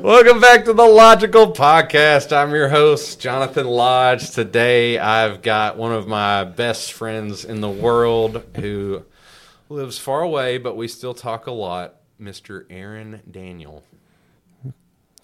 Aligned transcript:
Welcome 0.00 0.40
back 0.40 0.64
to 0.64 0.72
the 0.72 0.86
Logical 0.86 1.52
Podcast. 1.52 2.34
I'm 2.34 2.54
your 2.54 2.70
host, 2.70 3.20
Jonathan 3.20 3.66
Lodge. 3.66 4.30
Today 4.30 4.98
I've 4.98 5.42
got 5.42 5.76
one 5.76 5.92
of 5.92 6.08
my 6.08 6.44
best 6.44 6.94
friends 6.94 7.44
in 7.44 7.60
the 7.60 7.68
world 7.68 8.42
who 8.56 9.04
lives 9.68 9.98
far 9.98 10.22
away, 10.22 10.56
but 10.56 10.78
we 10.78 10.88
still 10.88 11.12
talk 11.12 11.46
a 11.46 11.52
lot, 11.52 11.96
Mr. 12.18 12.64
Aaron 12.70 13.20
Daniel. 13.30 13.82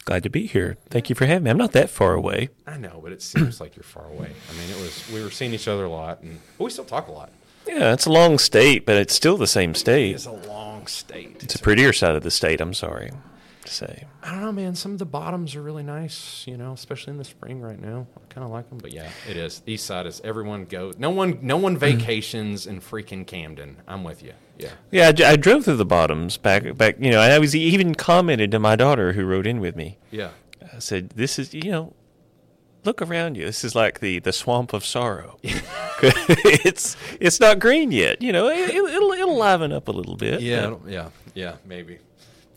Glad 0.04 0.24
to 0.24 0.28
be 0.28 0.46
here. 0.46 0.76
Thank 0.90 1.08
you 1.08 1.14
for 1.14 1.24
having 1.24 1.44
me. 1.44 1.50
I'm 1.50 1.56
not 1.56 1.72
that 1.72 1.88
far 1.88 2.12
away. 2.12 2.50
I 2.66 2.76
know, 2.76 3.00
but 3.02 3.12
it 3.12 3.22
seems 3.22 3.62
like 3.62 3.74
you're 3.74 3.84
far 3.84 4.04
away. 4.04 4.32
I 4.50 4.52
mean, 4.52 4.70
it 4.70 4.76
was 4.82 5.10
we 5.10 5.22
were 5.22 5.30
seeing 5.30 5.54
each 5.54 5.68
other 5.68 5.84
a 5.84 5.90
lot, 5.90 6.20
and 6.20 6.40
but 6.58 6.64
we 6.64 6.70
still 6.70 6.84
talk 6.84 7.08
a 7.08 7.12
lot. 7.12 7.30
Yeah, 7.66 7.94
it's 7.94 8.04
a 8.06 8.12
long 8.12 8.38
state, 8.38 8.84
but 8.84 8.96
it's 8.96 9.14
still 9.14 9.38
the 9.38 9.46
same 9.46 9.74
state. 9.74 10.16
It's 10.16 10.26
a 10.26 10.32
long 10.32 10.86
state. 10.86 11.42
It's 11.42 11.54
a 11.54 11.58
prettier 11.58 11.94
side 11.94 12.16
of 12.16 12.22
the 12.22 12.30
state, 12.30 12.60
I'm 12.60 12.74
sorry 12.74 13.12
to 13.68 13.74
say. 13.74 14.04
I 14.22 14.32
don't 14.32 14.40
know, 14.40 14.52
man. 14.52 14.74
Some 14.74 14.92
of 14.92 14.98
the 14.98 15.06
bottoms 15.06 15.54
are 15.54 15.62
really 15.62 15.82
nice, 15.82 16.46
you 16.46 16.56
know, 16.56 16.72
especially 16.72 17.12
in 17.12 17.18
the 17.18 17.24
spring 17.24 17.60
right 17.60 17.80
now. 17.80 18.06
I 18.16 18.32
kind 18.32 18.44
of 18.44 18.50
like 18.50 18.68
them, 18.68 18.78
but 18.78 18.92
yeah, 18.92 19.08
it 19.28 19.36
is. 19.36 19.62
East 19.66 19.86
side 19.86 20.06
is 20.06 20.20
everyone 20.24 20.64
goes. 20.64 20.98
No 20.98 21.10
one, 21.10 21.38
no 21.42 21.56
one 21.56 21.76
mm. 21.76 21.78
vacations 21.78 22.66
in 22.66 22.80
freaking 22.80 23.26
Camden. 23.26 23.76
I'm 23.86 24.04
with 24.04 24.22
you. 24.22 24.32
Yeah. 24.58 24.72
Yeah, 24.90 25.12
I 25.28 25.36
drove 25.36 25.64
through 25.64 25.76
the 25.76 25.86
bottoms 25.86 26.36
back, 26.36 26.76
back. 26.76 26.96
You 26.98 27.10
know, 27.10 27.22
and 27.22 27.32
I 27.32 27.38
was 27.38 27.54
even 27.54 27.94
commented 27.94 28.50
to 28.50 28.58
my 28.58 28.76
daughter 28.76 29.12
who 29.12 29.24
rode 29.24 29.46
in 29.46 29.60
with 29.60 29.76
me. 29.76 29.98
Yeah. 30.10 30.30
I 30.74 30.80
said, 30.80 31.10
"This 31.10 31.38
is, 31.38 31.54
you 31.54 31.70
know, 31.70 31.94
look 32.84 33.02
around 33.02 33.36
you. 33.36 33.44
This 33.44 33.64
is 33.64 33.74
like 33.74 34.00
the 34.00 34.18
the 34.18 34.32
swamp 34.32 34.72
of 34.72 34.84
sorrow. 34.84 35.38
it's 35.42 36.96
it's 37.20 37.40
not 37.40 37.58
green 37.58 37.92
yet. 37.92 38.22
You 38.22 38.32
know, 38.32 38.48
it, 38.48 38.74
will 38.74 39.12
it'll 39.12 39.36
liven 39.36 39.72
up 39.72 39.88
a 39.88 39.92
little 39.92 40.16
bit. 40.16 40.40
Yeah. 40.40 40.76
Yeah. 40.86 41.10
Yeah. 41.34 41.56
Maybe. 41.64 41.98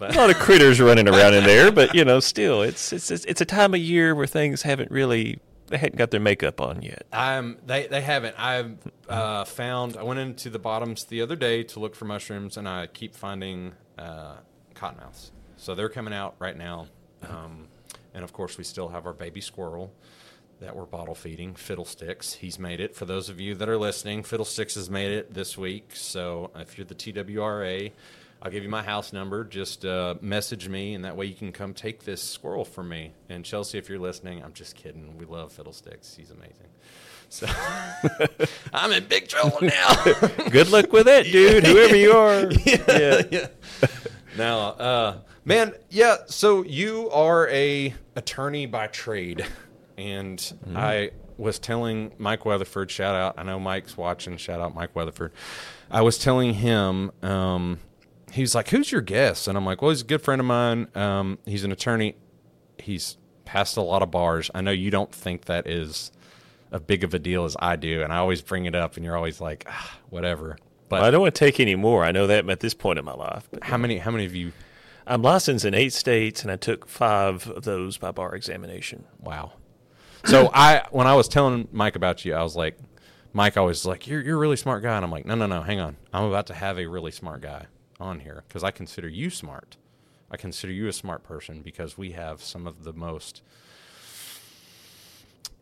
But 0.01 0.15
a 0.15 0.17
lot 0.17 0.31
of 0.31 0.37
critters 0.37 0.81
running 0.81 1.07
around 1.07 1.35
in 1.35 1.43
there, 1.43 1.71
but 1.71 1.93
you 1.93 2.03
know, 2.03 2.19
still, 2.19 2.63
it's 2.63 2.91
it's 2.91 3.11
it's 3.11 3.39
a 3.39 3.45
time 3.45 3.75
of 3.75 3.79
year 3.79 4.15
where 4.15 4.25
things 4.25 4.63
haven't 4.63 4.89
really 4.89 5.37
they 5.67 5.77
hadn't 5.77 5.97
got 5.97 6.09
their 6.09 6.19
makeup 6.19 6.59
on 6.59 6.81
yet. 6.81 7.05
Um, 7.13 7.59
they 7.67 7.85
they 7.85 8.01
haven't. 8.01 8.35
I've 8.35 8.79
uh, 9.07 9.45
found. 9.45 9.97
I 9.97 10.01
went 10.01 10.19
into 10.19 10.49
the 10.49 10.57
bottoms 10.57 11.03
the 11.03 11.21
other 11.21 11.35
day 11.35 11.61
to 11.65 11.79
look 11.79 11.93
for 11.93 12.05
mushrooms, 12.05 12.57
and 12.57 12.67
I 12.67 12.87
keep 12.87 13.13
finding 13.13 13.73
uh, 13.99 14.37
cottonmouths. 14.73 15.29
So 15.57 15.75
they're 15.75 15.87
coming 15.87 16.15
out 16.15 16.33
right 16.39 16.57
now, 16.57 16.87
um, 17.29 17.67
and 18.15 18.23
of 18.23 18.33
course, 18.33 18.57
we 18.57 18.63
still 18.63 18.89
have 18.89 19.05
our 19.05 19.13
baby 19.13 19.39
squirrel 19.39 19.93
that 20.61 20.75
we're 20.75 20.87
bottle 20.87 21.13
feeding, 21.13 21.53
Fiddlesticks. 21.53 22.33
He's 22.33 22.57
made 22.57 22.79
it. 22.79 22.95
For 22.95 23.05
those 23.05 23.29
of 23.29 23.39
you 23.39 23.53
that 23.53 23.69
are 23.69 23.77
listening, 23.77 24.23
Fiddlesticks 24.23 24.73
has 24.75 24.89
made 24.89 25.11
it 25.11 25.31
this 25.31 25.59
week. 25.59 25.91
So 25.93 26.49
if 26.55 26.75
you're 26.75 26.85
the 26.85 26.95
TWRA 26.95 27.91
I'll 28.43 28.49
give 28.49 28.63
you 28.63 28.69
my 28.69 28.81
house 28.81 29.13
number. 29.13 29.43
Just 29.43 29.85
uh, 29.85 30.15
message 30.19 30.67
me, 30.67 30.95
and 30.95 31.05
that 31.05 31.15
way 31.15 31.27
you 31.27 31.35
can 31.35 31.51
come 31.51 31.75
take 31.75 32.03
this 32.03 32.23
squirrel 32.23 32.65
from 32.65 32.89
me. 32.89 33.13
And 33.29 33.45
Chelsea, 33.45 33.77
if 33.77 33.87
you're 33.87 33.99
listening, 33.99 34.43
I'm 34.43 34.53
just 34.53 34.75
kidding. 34.75 35.15
We 35.17 35.25
love 35.25 35.51
Fiddlesticks. 35.51 36.15
He's 36.15 36.31
amazing. 36.31 36.67
So 37.29 37.47
I'm 38.73 38.91
in 38.93 39.05
big 39.05 39.27
trouble 39.27 39.59
now. 39.61 40.03
Good 40.49 40.71
luck 40.71 40.91
with 40.91 41.07
it, 41.07 41.31
dude. 41.31 41.65
Whoever 41.65 41.95
you 41.95 42.13
are. 42.13 42.51
yeah. 42.65 42.83
yeah. 42.87 43.21
yeah. 43.29 43.47
now, 44.35 44.59
uh, 44.59 45.17
man, 45.45 45.73
yeah. 45.91 46.17
So 46.25 46.63
you 46.63 47.11
are 47.11 47.47
a 47.49 47.93
attorney 48.15 48.65
by 48.65 48.87
trade, 48.87 49.45
and 49.99 50.39
mm-hmm. 50.39 50.75
I 50.75 51.11
was 51.37 51.59
telling 51.59 52.11
Mike 52.17 52.43
Weatherford. 52.43 52.89
Shout 52.89 53.13
out. 53.13 53.35
I 53.37 53.43
know 53.43 53.59
Mike's 53.59 53.95
watching. 53.95 54.37
Shout 54.37 54.59
out 54.59 54.73
Mike 54.73 54.95
Weatherford. 54.95 55.31
I 55.91 56.01
was 56.01 56.17
telling 56.17 56.55
him. 56.55 57.11
Um, 57.21 57.77
he's 58.31 58.55
like, 58.55 58.69
"Who's 58.69 58.91
your 58.91 59.01
guest?" 59.01 59.47
And 59.47 59.57
I'm 59.57 59.65
like, 59.65 59.81
"Well, 59.81 59.91
he's 59.91 60.01
a 60.01 60.05
good 60.05 60.21
friend 60.21 60.39
of 60.39 60.45
mine. 60.45 60.87
Um, 60.95 61.39
he's 61.45 61.63
an 61.63 61.71
attorney. 61.71 62.15
He's 62.77 63.17
passed 63.45 63.77
a 63.77 63.81
lot 63.81 64.01
of 64.01 64.11
bars. 64.11 64.49
I 64.53 64.61
know 64.61 64.71
you 64.71 64.91
don't 64.91 65.13
think 65.13 65.45
that 65.45 65.67
is 65.67 66.11
a 66.71 66.79
big 66.79 67.03
of 67.03 67.13
a 67.13 67.19
deal 67.19 67.45
as 67.45 67.55
I 67.59 67.75
do, 67.75 68.01
and 68.01 68.13
I 68.13 68.17
always 68.17 68.41
bring 68.41 68.65
it 68.65 68.75
up, 68.75 68.95
and 68.95 69.05
you're 69.05 69.17
always 69.17 69.41
like, 69.41 69.65
ah, 69.67 69.97
whatever." 70.09 70.57
But 70.89 70.99
well, 70.99 71.07
I 71.07 71.11
don't 71.11 71.21
want 71.21 71.35
to 71.35 71.39
take 71.39 71.59
any 71.59 71.75
more. 71.75 72.03
I 72.03 72.11
know 72.11 72.27
that 72.27 72.49
at 72.49 72.59
this 72.59 72.73
point 72.73 72.99
in 72.99 73.05
my 73.05 73.13
life. 73.13 73.47
But, 73.51 73.63
how 73.63 73.77
many? 73.77 73.97
How 73.97 74.11
many 74.11 74.25
of 74.25 74.35
you? 74.35 74.51
I'm 75.07 75.21
licensed 75.21 75.65
in 75.65 75.73
eight 75.73 75.93
states, 75.93 76.43
and 76.43 76.51
I 76.51 76.57
took 76.57 76.87
five 76.87 77.47
of 77.47 77.63
those 77.63 77.97
by 77.97 78.11
bar 78.11 78.35
examination. 78.35 79.05
Wow. 79.19 79.53
So 80.25 80.51
I, 80.53 80.85
when 80.91 81.07
I 81.07 81.15
was 81.15 81.27
telling 81.27 81.67
Mike 81.71 81.95
about 81.95 82.23
you, 82.23 82.35
I 82.35 82.43
was 82.43 82.55
like, 82.55 82.77
Mike 83.33 83.57
always 83.57 83.85
like, 83.85 84.07
"You're 84.07 84.21
you're 84.21 84.35
a 84.35 84.39
really 84.39 84.57
smart 84.57 84.83
guy," 84.83 84.95
and 84.95 85.05
I'm 85.05 85.11
like, 85.11 85.25
"No, 85.25 85.35
no, 85.35 85.47
no, 85.47 85.61
hang 85.61 85.79
on. 85.79 85.97
I'm 86.13 86.25
about 86.25 86.47
to 86.47 86.53
have 86.53 86.77
a 86.77 86.85
really 86.85 87.11
smart 87.11 87.41
guy." 87.41 87.67
On 88.01 88.19
here 88.21 88.43
because 88.47 88.63
I 88.63 88.71
consider 88.71 89.07
you 89.07 89.29
smart. 89.29 89.77
I 90.29 90.37
consider 90.37 90.73
you 90.73 90.87
a 90.87 90.93
smart 90.93 91.23
person 91.23 91.61
because 91.61 91.97
we 91.97 92.11
have 92.11 92.41
some 92.41 92.65
of 92.65 92.83
the 92.83 92.93
most 92.93 93.41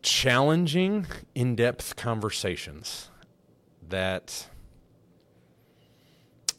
challenging, 0.02 1.06
in 1.34 1.54
depth 1.54 1.96
conversations 1.96 3.10
that 3.88 4.48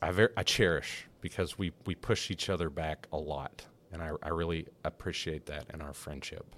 I, 0.01 0.11
ver- 0.11 0.33
I 0.37 0.43
cherish 0.43 1.07
because 1.21 1.57
we, 1.57 1.71
we 1.85 1.95
push 1.95 2.29
each 2.31 2.49
other 2.49 2.69
back 2.69 3.07
a 3.11 3.17
lot. 3.17 3.65
And 3.91 4.01
I, 4.01 4.11
I 4.23 4.29
really 4.29 4.67
appreciate 4.83 5.45
that 5.47 5.65
in 5.73 5.81
our 5.81 5.93
friendship 5.93 6.55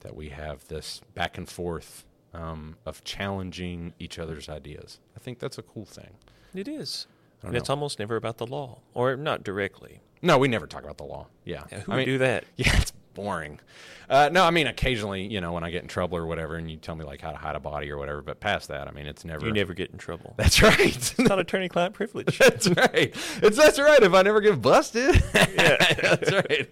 that 0.00 0.14
we 0.14 0.28
have 0.28 0.66
this 0.68 1.00
back 1.14 1.36
and 1.36 1.48
forth 1.48 2.04
um, 2.32 2.76
of 2.86 3.02
challenging 3.04 3.94
each 3.98 4.18
other's 4.18 4.48
ideas. 4.48 5.00
I 5.16 5.20
think 5.20 5.38
that's 5.38 5.58
a 5.58 5.62
cool 5.62 5.84
thing. 5.84 6.10
It 6.54 6.68
is. 6.68 7.06
And 7.42 7.56
it's 7.56 7.70
almost 7.70 7.98
never 7.98 8.16
about 8.16 8.38
the 8.38 8.46
law, 8.46 8.80
or 8.94 9.16
not 9.16 9.44
directly. 9.44 10.00
No, 10.22 10.38
we 10.38 10.48
never 10.48 10.66
talk 10.66 10.82
about 10.82 10.98
the 10.98 11.04
law. 11.04 11.28
Yeah, 11.44 11.64
yeah 11.70 11.80
who 11.80 11.92
I 11.92 11.96
mean, 11.96 12.06
do 12.06 12.18
that? 12.18 12.44
Yeah, 12.56 12.76
it's 12.76 12.92
boring. 13.14 13.60
Uh, 14.08 14.30
no, 14.32 14.44
I 14.44 14.50
mean 14.50 14.66
occasionally, 14.66 15.26
you 15.26 15.40
know, 15.40 15.52
when 15.52 15.64
I 15.64 15.70
get 15.70 15.82
in 15.82 15.88
trouble 15.88 16.16
or 16.16 16.26
whatever, 16.26 16.56
and 16.56 16.70
you 16.70 16.76
tell 16.78 16.94
me 16.94 17.04
like 17.04 17.20
how 17.20 17.30
to 17.30 17.36
hide 17.36 17.56
a 17.56 17.60
body 17.60 17.90
or 17.90 17.98
whatever. 17.98 18.22
But 18.22 18.40
past 18.40 18.68
that, 18.68 18.88
I 18.88 18.90
mean, 18.90 19.06
it's 19.06 19.24
never. 19.24 19.46
You 19.46 19.52
never 19.52 19.74
get 19.74 19.90
in 19.90 19.98
trouble. 19.98 20.34
That's 20.38 20.62
right. 20.62 20.96
it's 20.96 21.18
not 21.18 21.38
attorney-client 21.38 21.94
privilege. 21.94 22.38
that's 22.38 22.68
right. 22.68 23.14
It's 23.42 23.56
that's 23.56 23.78
right. 23.78 24.02
If 24.02 24.14
I 24.14 24.22
never 24.22 24.40
get 24.40 24.62
busted, 24.62 25.22
yeah, 25.34 25.76
that's 26.00 26.32
right. 26.32 26.68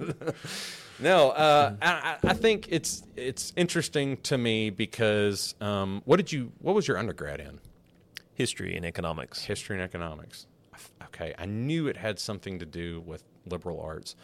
no, 0.98 1.30
uh, 1.30 1.74
I, 1.82 2.16
I, 2.24 2.32
think 2.32 2.68
it's 2.70 3.02
it's 3.16 3.52
interesting 3.56 4.16
to 4.18 4.38
me 4.38 4.70
because 4.70 5.54
um, 5.60 6.02
what 6.04 6.16
did 6.16 6.32
you 6.32 6.52
what 6.60 6.74
was 6.74 6.88
your 6.88 6.96
undergrad 6.96 7.40
in? 7.40 7.60
History 8.34 8.76
and 8.76 8.86
economics. 8.86 9.44
History 9.44 9.76
and 9.76 9.84
economics 9.84 10.46
okay, 11.04 11.34
I 11.38 11.46
knew 11.46 11.86
it 11.86 11.96
had 11.96 12.18
something 12.18 12.58
to 12.58 12.66
do 12.66 13.00
with 13.00 13.24
liberal 13.46 13.80
arts. 13.80 14.16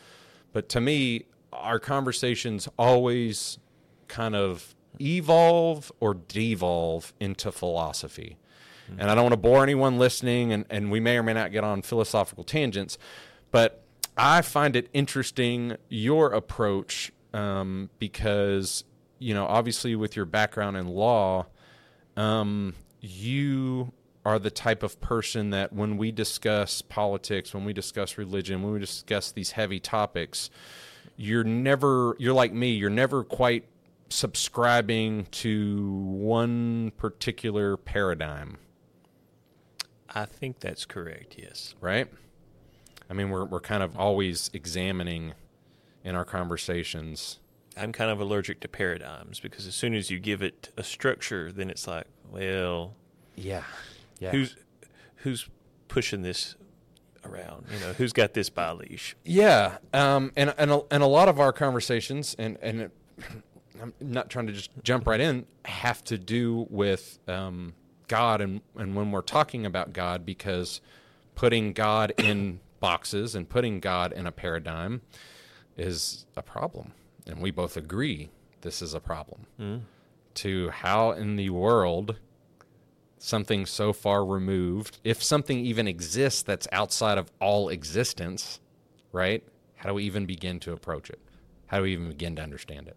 But 0.53 0.69
to 0.71 0.81
me, 0.81 1.25
our 1.53 1.79
conversations 1.79 2.69
always 2.79 3.59
kind 4.09 4.35
of 4.35 4.75
evolve 5.01 5.91
or 6.01 6.15
devolve 6.15 7.15
into 7.21 7.51
philosophy. 7.53 8.37
Mm-hmm. 8.91 9.01
And 9.01 9.11
I 9.11 9.15
don't 9.15 9.25
want 9.25 9.33
to 9.33 9.39
bore 9.39 9.63
anyone 9.63 9.99
listening, 9.99 10.53
and, 10.53 10.65
and 10.71 10.91
we 10.91 11.01
may 11.01 11.19
or 11.19 11.23
may 11.23 11.33
not 11.33 11.53
get 11.53 11.65
on 11.65 11.83
philosophical 11.83 12.45
tangents, 12.45 12.99
but 13.51 13.83
I 14.17 14.43
find 14.43 14.77
it 14.77 14.89
interesting 14.93 15.77
your 15.89 16.33
approach 16.33 17.13
um, 17.33 17.89
because, 17.99 18.85
you 19.19 19.33
know, 19.33 19.47
obviously 19.47 19.97
with 19.97 20.17
your 20.17 20.27
background 20.27 20.77
in 20.77 20.89
law, 20.89 21.47
um, 22.17 22.75
you 23.01 23.93
are 24.25 24.39
the 24.39 24.51
type 24.51 24.83
of 24.83 25.01
person 25.01 25.51
that 25.51 25.73
when 25.73 25.97
we 25.97 26.13
discuss 26.13 26.81
politics, 26.81 27.53
when 27.53 27.65
we 27.65 27.73
discuss 27.73 28.17
religion, 28.17 28.63
when 28.63 28.73
we 28.73 28.79
discuss 28.79 29.33
these 29.33 29.53
heavy 29.53 29.81
topics, 29.81 30.49
you're 31.17 31.45
never, 31.45 32.17
you're 32.19 32.33
like 32.33 32.53
me, 32.53 32.71
you're 32.71 32.91
never 32.91 33.25
quite 33.25 33.65
subscribing 34.09 35.27
to 35.33 35.91
one 35.91 36.93
particular 36.97 37.77
paradigm. 37.77 38.59
I 40.09 40.27
think 40.27 40.61
that's 40.61 40.85
correct, 40.85 41.35
yes. 41.37 41.75
Right? 41.81 42.09
I 43.11 43.15
mean, 43.15 43.31
we're, 43.31 43.45
we're 43.45 43.61
kind 43.61 43.83
of 43.83 43.97
always 43.97 44.51
examining 44.53 45.35
in 46.05 46.15
our 46.15 46.25
conversations. 46.25 47.41
I'm 47.77 47.93
kind 47.93 48.11
of 48.11 48.21
allergic 48.21 48.61
to 48.61 48.69
paradigms 48.69 49.41
because 49.41 49.67
as 49.67 49.75
soon 49.75 49.95
as 49.95 50.11
you 50.11 50.21
give 50.21 50.43
it 50.43 50.71
a 50.77 50.85
structure, 50.85 51.51
then 51.51 51.71
it's 51.71 51.89
like, 51.89 52.07
well, 52.31 52.95
yeah 53.35 53.65
yeah. 54.23 54.31
Who's 54.31 54.57
who's 55.17 55.49
pushing 55.89 56.23
this 56.23 56.55
around? 57.25 57.67
You 57.73 57.81
know, 57.81 57.93
who's 57.95 58.13
got 58.13 58.35
this 58.35 58.51
by 58.51 58.71
leash? 58.71 59.17
Yeah, 59.25 59.79
um, 59.93 60.33
and 60.37 60.55
and 60.57 60.71
a, 60.71 60.81
and 60.93 61.03
a 61.03 61.07
lot 61.07 61.29
of 61.29 61.41
our 61.41 61.53
conversations, 61.53 62.37
and 62.39 62.57
and 62.63 62.83
it, 62.83 62.93
I'm 63.83 63.93
not 64.01 64.31
trying 64.31 64.47
to 64.47 64.53
just 64.53 64.71
jump 64.85 65.09
right 65.09 65.21
in, 65.21 65.45
have 65.65 66.05
to 66.05 66.17
do 66.19 66.69
with 66.71 67.19
um, 67.27 67.75
God, 68.07 68.41
and 68.41 68.61
and 68.77 68.95
when 68.95 69.11
we're 69.11 69.23
talking 69.23 69.67
about 69.67 69.93
God, 69.93 70.25
because 70.25 70.81
putting 71.35 71.73
God 71.73 72.13
in 72.19 72.61
boxes 72.79 73.35
and 73.35 73.49
putting 73.49 73.81
God 73.81 74.13
in 74.13 74.27
a 74.27 74.33
paradigm 74.33 75.03
is 75.77 76.27
a 76.37 76.43
problem, 76.43 76.93
and 77.27 77.41
we 77.41 77.51
both 77.51 77.77
agree 77.77 78.31
this 78.61 78.83
is 78.83 78.95
a 78.95 79.01
problem. 79.01 79.47
Mm. 79.61 79.81
To 80.35 80.71
how 80.71 81.11
in 81.11 81.37
the 81.37 81.51
world 81.51 82.17
something 83.23 83.65
so 83.65 83.93
far 83.93 84.25
removed, 84.25 84.99
if 85.05 85.23
something 85.23 85.65
even 85.65 85.87
exists 85.87 86.43
that's 86.43 86.67
outside 86.73 87.19
of 87.19 87.31
all 87.41 87.69
existence, 87.69 88.59
right? 89.13 89.45
How 89.77 89.89
do 89.89 89.95
we 89.95 90.05
even 90.05 90.27
begin 90.27 90.59
to 90.61 90.73
approach 90.73 91.09
it? 91.09 91.21
How 91.67 91.77
do 91.77 91.85
we 91.85 91.93
even 91.93 92.09
begin 92.09 92.35
to 92.37 92.43
understand 92.43 92.89
it? 92.89 92.97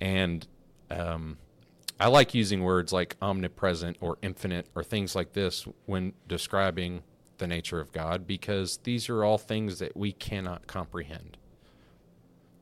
And 0.00 0.46
um, 0.90 1.36
I 2.00 2.08
like 2.08 2.32
using 2.32 2.62
words 2.62 2.94
like 2.94 3.16
omnipresent 3.20 3.98
or 4.00 4.16
infinite 4.22 4.68
or 4.74 4.82
things 4.82 5.14
like 5.14 5.34
this 5.34 5.66
when 5.84 6.14
describing 6.26 7.02
the 7.36 7.46
nature 7.46 7.78
of 7.78 7.92
God 7.92 8.26
because 8.26 8.78
these 8.84 9.10
are 9.10 9.22
all 9.22 9.36
things 9.36 9.80
that 9.80 9.94
we 9.94 10.12
cannot 10.12 10.66
comprehend. 10.66 11.36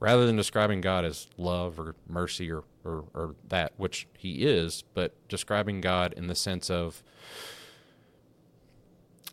Rather 0.01 0.27
than 0.27 0.35
describing 0.35 0.81
God 0.81 1.05
as 1.05 1.29
love 1.37 1.79
or 1.79 1.95
mercy 2.09 2.51
or, 2.51 2.65
or, 2.85 3.05
or 3.15 3.35
that, 3.49 3.73
which 3.77 4.07
He 4.17 4.45
is, 4.45 4.85
but 4.95 5.15
describing 5.29 5.81
God 5.81 6.13
in 6.17 6.27
the 6.27 6.35
sense 6.35 6.71
of 6.71 7.03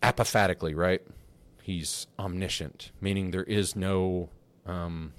apophatically, 0.01 0.73
right? 0.73 1.01
He's 1.61 2.07
omniscient, 2.17 2.91
meaning 3.01 3.31
there 3.31 3.43
is 3.43 3.75
no, 3.75 4.29
um, 4.65 5.13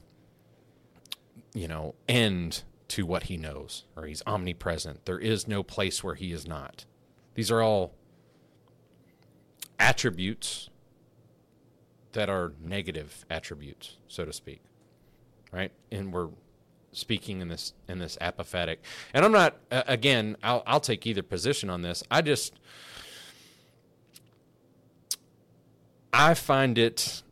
you 1.52 1.68
know, 1.68 1.94
end 2.08 2.62
to 2.88 3.04
what 3.04 3.24
he 3.24 3.36
knows, 3.36 3.84
or 3.96 4.06
he's 4.06 4.22
omnipresent. 4.26 5.04
There 5.04 5.18
is 5.18 5.46
no 5.46 5.62
place 5.62 6.02
where 6.02 6.14
he 6.14 6.32
is 6.32 6.46
not. 6.46 6.86
These 7.34 7.50
are 7.50 7.60
all 7.60 7.94
attributes 9.78 10.70
that 12.12 12.30
are 12.30 12.54
negative 12.60 13.26
attributes, 13.30 13.98
so 14.08 14.24
to 14.24 14.32
speak. 14.32 14.62
Right? 15.52 15.70
And 15.92 16.12
we're 16.12 16.28
speaking 16.92 17.40
in 17.40 17.48
this 17.48 17.72
in 17.88 17.98
this 17.98 18.16
apophatic. 18.20 18.78
And 19.14 19.24
I'm 19.24 19.32
not 19.32 19.56
uh, 19.70 19.82
again, 19.86 20.36
I'll 20.42 20.62
I'll 20.66 20.80
take 20.80 21.06
either 21.06 21.22
position 21.22 21.70
on 21.70 21.82
this. 21.82 22.02
I 22.10 22.22
just 22.22 22.54
I 26.12 26.34
find 26.34 26.78
it 26.78 27.22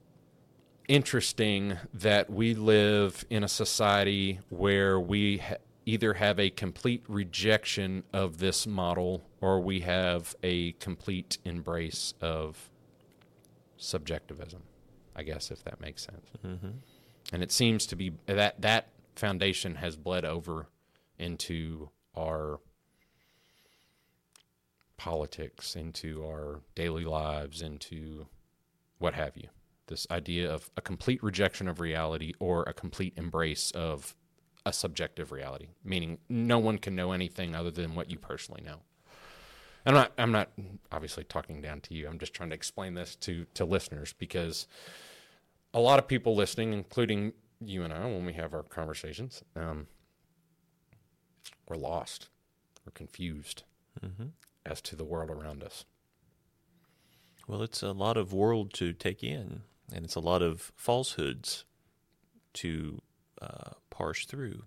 interesting 0.88 1.78
that 1.92 2.30
we 2.30 2.54
live 2.54 3.24
in 3.30 3.42
a 3.42 3.48
society 3.48 4.38
where 4.48 5.00
we 5.00 5.38
ha- 5.38 5.56
either 5.84 6.14
have 6.14 6.38
a 6.38 6.50
complete 6.50 7.02
rejection 7.08 8.04
of 8.12 8.38
this 8.38 8.66
model 8.66 9.22
or 9.40 9.60
we 9.60 9.80
have 9.80 10.34
a 10.42 10.72
complete 10.72 11.38
embrace 11.44 12.14
of 12.20 12.70
subjectivism 13.76 14.62
i 15.16 15.22
guess 15.22 15.50
if 15.50 15.62
that 15.64 15.80
makes 15.80 16.04
sense 16.04 16.26
mm-hmm. 16.44 16.68
and 17.32 17.42
it 17.42 17.50
seems 17.50 17.86
to 17.86 17.96
be 17.96 18.12
that 18.26 18.60
that 18.60 18.88
foundation 19.16 19.76
has 19.76 19.96
bled 19.96 20.24
over 20.24 20.68
into 21.18 21.90
our 22.16 22.60
politics 24.96 25.76
into 25.76 26.24
our 26.24 26.60
daily 26.74 27.04
lives 27.04 27.60
into 27.60 28.26
what 28.98 29.14
have 29.14 29.36
you 29.36 29.48
this 29.86 30.06
idea 30.10 30.52
of 30.52 30.70
a 30.76 30.80
complete 30.80 31.22
rejection 31.22 31.68
of 31.68 31.80
reality 31.80 32.32
or 32.38 32.62
a 32.64 32.72
complete 32.72 33.12
embrace 33.16 33.70
of 33.72 34.14
a 34.64 34.72
subjective 34.72 35.30
reality, 35.30 35.68
meaning 35.84 36.18
no 36.28 36.58
one 36.58 36.78
can 36.78 36.96
know 36.96 37.12
anything 37.12 37.54
other 37.54 37.70
than 37.70 37.94
what 37.94 38.10
you 38.10 38.18
personally 38.18 38.62
know. 38.62 38.80
I'm 39.84 39.94
not 39.94 40.12
I'm 40.18 40.32
not 40.32 40.50
obviously 40.90 41.22
talking 41.22 41.62
down 41.62 41.80
to 41.82 41.94
you. 41.94 42.08
I'm 42.08 42.18
just 42.18 42.34
trying 42.34 42.50
to 42.50 42.56
explain 42.56 42.94
this 42.94 43.14
to 43.16 43.46
to 43.54 43.64
listeners 43.64 44.12
because 44.18 44.66
a 45.72 45.78
lot 45.78 46.00
of 46.00 46.08
people 46.08 46.34
listening, 46.34 46.72
including 46.72 47.32
you 47.60 47.82
and 47.82 47.92
I, 47.92 48.04
when 48.06 48.26
we 48.26 48.34
have 48.34 48.54
our 48.54 48.62
conversations, 48.62 49.42
um, 49.54 49.86
we're 51.68 51.76
lost, 51.76 52.28
we're 52.84 52.92
confused 52.92 53.64
mm-hmm. 54.04 54.26
as 54.64 54.80
to 54.82 54.96
the 54.96 55.04
world 55.04 55.30
around 55.30 55.62
us. 55.62 55.84
Well, 57.48 57.62
it's 57.62 57.82
a 57.82 57.92
lot 57.92 58.16
of 58.16 58.32
world 58.32 58.72
to 58.74 58.92
take 58.92 59.22
in 59.22 59.62
and 59.92 60.04
it's 60.04 60.16
a 60.16 60.20
lot 60.20 60.42
of 60.42 60.72
falsehoods 60.74 61.64
to 62.54 63.00
uh, 63.40 63.70
parse 63.90 64.24
through. 64.24 64.62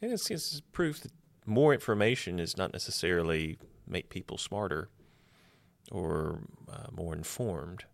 And 0.00 0.12
it's, 0.12 0.30
it's 0.30 0.62
proof 0.72 1.00
that 1.00 1.12
more 1.46 1.74
information 1.74 2.38
is 2.38 2.56
not 2.56 2.72
necessarily 2.72 3.58
make 3.86 4.08
people 4.08 4.38
smarter 4.38 4.88
or 5.90 6.40
uh, 6.70 6.86
more 6.92 7.14
informed. 7.14 7.84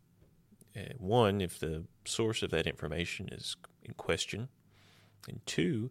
Uh, 0.76 0.92
one, 0.98 1.40
if 1.40 1.58
the 1.58 1.84
source 2.04 2.42
of 2.42 2.50
that 2.50 2.66
information 2.66 3.28
is 3.32 3.56
in 3.86 3.94
question, 3.94 4.48
and 5.28 5.40
two, 5.46 5.90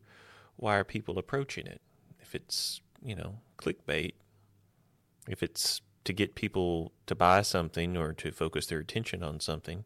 why 0.57 0.75
are 0.75 0.83
people 0.83 1.18
approaching 1.18 1.65
it? 1.65 1.81
If 2.19 2.36
it's 2.36 2.81
you 3.03 3.15
know 3.15 3.39
clickbait, 3.57 4.13
if 5.27 5.42
it's 5.42 5.81
to 6.03 6.13
get 6.13 6.36
people 6.36 6.92
to 7.07 7.15
buy 7.15 7.42
something 7.42 7.97
or 7.97 8.13
to 8.13 8.31
focus 8.31 8.68
their 8.68 8.80
attention 8.80 9.24
on 9.24 9.39
something, 9.39 9.83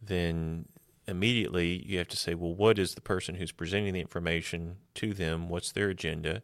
then 0.00 0.66
immediately 1.06 1.82
you 1.84 1.98
have 1.98 2.08
to 2.08 2.16
say, 2.16 2.34
well, 2.34 2.54
what 2.54 2.78
is 2.78 2.94
the 2.94 3.00
person 3.00 3.34
who's 3.34 3.50
presenting 3.50 3.94
the 3.94 4.00
information 4.00 4.76
to 4.94 5.12
them? 5.12 5.48
What's 5.48 5.72
their 5.72 5.88
agenda? 5.88 6.42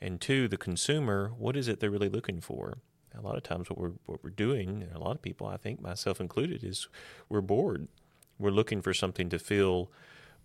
And 0.00 0.20
two, 0.20 0.48
the 0.48 0.56
consumer, 0.56 1.32
what 1.36 1.56
is 1.56 1.68
it 1.68 1.80
they're 1.80 1.90
really 1.90 2.08
looking 2.08 2.40
for? 2.40 2.78
A 3.16 3.20
lot 3.20 3.36
of 3.36 3.42
times, 3.42 3.68
what 3.68 3.78
we're 3.78 3.92
what 4.06 4.24
we're 4.24 4.30
doing, 4.30 4.82
and 4.82 4.92
a 4.94 4.98
lot 4.98 5.16
of 5.16 5.22
people, 5.22 5.46
I 5.46 5.58
think 5.58 5.82
myself 5.82 6.18
included, 6.18 6.64
is 6.64 6.88
we're 7.28 7.42
bored. 7.42 7.88
We're 8.38 8.50
looking 8.50 8.82
for 8.82 8.94
something 8.94 9.28
to 9.30 9.38
fill 9.38 9.90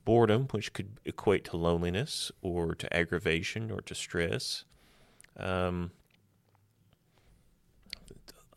boredom, 0.05 0.47
which 0.51 0.73
could 0.73 0.99
equate 1.05 1.43
to 1.45 1.57
loneliness 1.57 2.31
or 2.41 2.73
to 2.75 2.95
aggravation 2.95 3.71
or 3.71 3.81
to 3.81 3.95
stress. 3.95 4.63
Um, 5.35 5.91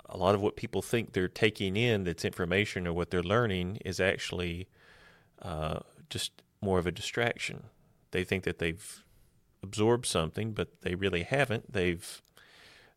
a 0.09 0.17
lot 0.17 0.35
of 0.35 0.41
what 0.41 0.57
people 0.57 0.83
think 0.83 1.13
they're 1.13 1.29
taking 1.29 1.77
in 1.77 2.05
that's 2.05 2.25
information 2.25 2.87
or 2.87 2.93
what 2.93 3.11
they're 3.11 3.23
learning 3.23 3.79
is 3.85 4.01
actually 4.01 4.69
uh, 5.43 5.81
just 6.09 6.33
more 6.61 6.79
of 6.79 6.87
a 6.87 6.93
distraction. 6.93 7.65
They 8.11 8.25
think 8.25 8.45
that 8.45 8.59
they've 8.59 9.03
absorbed 9.63 10.07
something, 10.07 10.53
but 10.53 10.81
they 10.83 10.95
really 10.95 11.23
haven't. 11.23 11.73
They've 11.73 12.23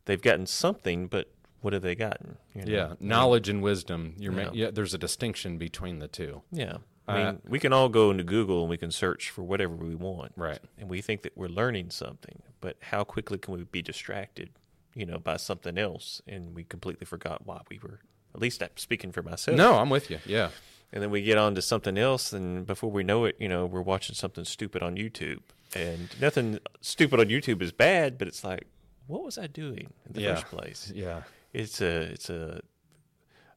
they've 0.06 0.22
gotten 0.22 0.48
something, 0.48 1.08
but 1.08 1.32
what 1.64 1.74
have 1.74 1.82
they 1.82 1.96
gotten? 1.96 2.38
You 2.54 2.66
know? 2.66 2.72
Yeah, 2.72 2.94
knowledge 3.00 3.50
and 3.50 3.62
wisdom. 3.62 4.14
You're 4.18 4.34
yeah. 4.34 4.46
Ma- 4.46 4.52
yeah. 4.54 4.72
There's 4.72 4.94
a 4.94 4.98
distinction 4.98 5.58
between 5.58 6.00
the 6.00 6.08
two. 6.08 6.44
Yeah. 6.52 6.78
I 7.06 7.18
mean, 7.18 7.26
uh, 7.26 7.36
we 7.46 7.60
can 7.60 7.74
all 7.74 7.90
go 7.90 8.12
into 8.12 8.24
Google 8.24 8.62
and 8.62 8.70
we 8.70 8.78
can 8.78 8.90
search 8.90 9.30
for 9.30 9.44
whatever 9.44 9.76
we 9.76 9.94
want. 9.96 10.32
Right. 10.38 10.60
And 10.78 10.90
we 10.90 11.02
think 11.02 11.24
that 11.24 11.36
we're 11.36 11.50
learning 11.50 11.90
something, 11.90 12.42
but 12.62 12.78
how 12.80 13.04
quickly 13.04 13.38
can 13.38 13.54
we 13.56 13.64
be 13.64 13.82
distracted? 13.82 14.52
you 14.96 15.06
know, 15.06 15.18
by 15.18 15.38
something 15.38 15.78
else, 15.78 16.22
and 16.28 16.56
we 16.56 16.64
completely 16.64 17.06
forgot 17.06 17.46
why 17.46 17.62
we 17.70 17.80
were. 17.82 18.00
At 18.36 18.42
least 18.42 18.62
I'm 18.64 18.70
speaking 18.76 19.12
for 19.12 19.22
myself. 19.22 19.58
No, 19.58 19.76
I'm 19.76 19.90
with 19.90 20.10
you. 20.10 20.20
Yeah. 20.26 20.50
And 20.92 21.02
then 21.02 21.10
we 21.10 21.22
get 21.24 21.38
on 21.38 21.56
to 21.56 21.62
something 21.62 21.98
else, 21.98 22.34
and 22.34 22.66
before 22.66 22.92
we 22.92 23.04
know 23.04 23.26
it, 23.26 23.36
you 23.40 23.48
know, 23.48 23.66
we're 23.66 23.82
watching 23.82 24.16
something 24.16 24.46
stupid 24.46 24.84
on 24.84 24.96
YouTube. 24.96 25.40
And 25.76 26.10
nothing 26.22 26.60
stupid 26.82 27.20
on 27.20 27.28
YouTube 27.28 27.62
is 27.62 27.72
bad, 27.72 28.18
but 28.18 28.28
it's 28.28 28.44
like, 28.44 28.68
what 29.08 29.24
was 29.24 29.38
I 29.38 29.48
doing 29.48 29.92
in 30.06 30.14
the 30.14 30.22
yeah. 30.22 30.36
first 30.36 30.48
place? 30.48 30.92
Yeah. 30.94 31.24
It's 31.54 31.82
a 31.82 32.02
it's 32.02 32.30
a, 32.30 32.62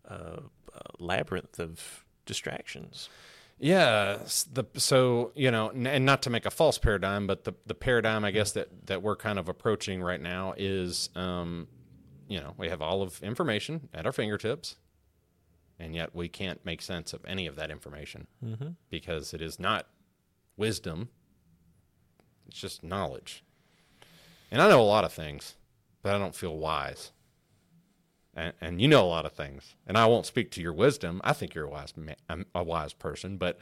a, 0.04 0.14
a 0.14 0.82
labyrinth 0.98 1.58
of 1.58 2.04
distractions. 2.26 3.08
Yeah. 3.58 4.18
The 4.52 4.64
so 4.76 5.32
you 5.34 5.50
know, 5.50 5.70
and 5.70 6.04
not 6.04 6.22
to 6.22 6.30
make 6.30 6.44
a 6.44 6.50
false 6.50 6.78
paradigm, 6.78 7.26
but 7.26 7.44
the 7.44 7.54
the 7.64 7.74
paradigm 7.74 8.24
I 8.24 8.30
guess 8.30 8.52
that 8.52 8.86
that 8.86 9.02
we're 9.02 9.16
kind 9.16 9.38
of 9.38 9.48
approaching 9.48 10.02
right 10.02 10.20
now 10.20 10.54
is, 10.56 11.08
um, 11.16 11.68
you 12.28 12.38
know, 12.38 12.54
we 12.58 12.68
have 12.68 12.82
all 12.82 13.02
of 13.02 13.22
information 13.22 13.88
at 13.94 14.04
our 14.04 14.12
fingertips, 14.12 14.76
and 15.78 15.94
yet 15.94 16.14
we 16.14 16.28
can't 16.28 16.62
make 16.66 16.82
sense 16.82 17.14
of 17.14 17.24
any 17.26 17.46
of 17.46 17.56
that 17.56 17.70
information 17.70 18.26
mm-hmm. 18.44 18.68
because 18.90 19.32
it 19.32 19.40
is 19.40 19.58
not 19.58 19.86
wisdom. 20.58 21.08
It's 22.46 22.60
just 22.60 22.84
knowledge. 22.84 23.42
And 24.50 24.60
I 24.62 24.68
know 24.68 24.80
a 24.80 24.82
lot 24.82 25.04
of 25.04 25.12
things, 25.12 25.56
but 26.02 26.14
I 26.14 26.18
don't 26.18 26.34
feel 26.34 26.56
wise 26.56 27.10
and, 28.36 28.52
and, 28.60 28.80
you 28.80 28.86
know 28.86 29.04
a 29.04 29.08
lot 29.08 29.26
of 29.26 29.32
things. 29.32 29.74
And 29.86 29.96
I 29.96 30.06
won't 30.06 30.26
speak 30.26 30.50
to 30.52 30.62
your 30.62 30.72
wisdom. 30.72 31.20
I 31.24 31.32
think 31.32 31.54
you're 31.54 31.64
a 31.64 31.70
wise 31.70 31.94
man, 31.96 32.44
a 32.54 32.62
wise 32.62 32.92
person, 32.92 33.38
but 33.38 33.58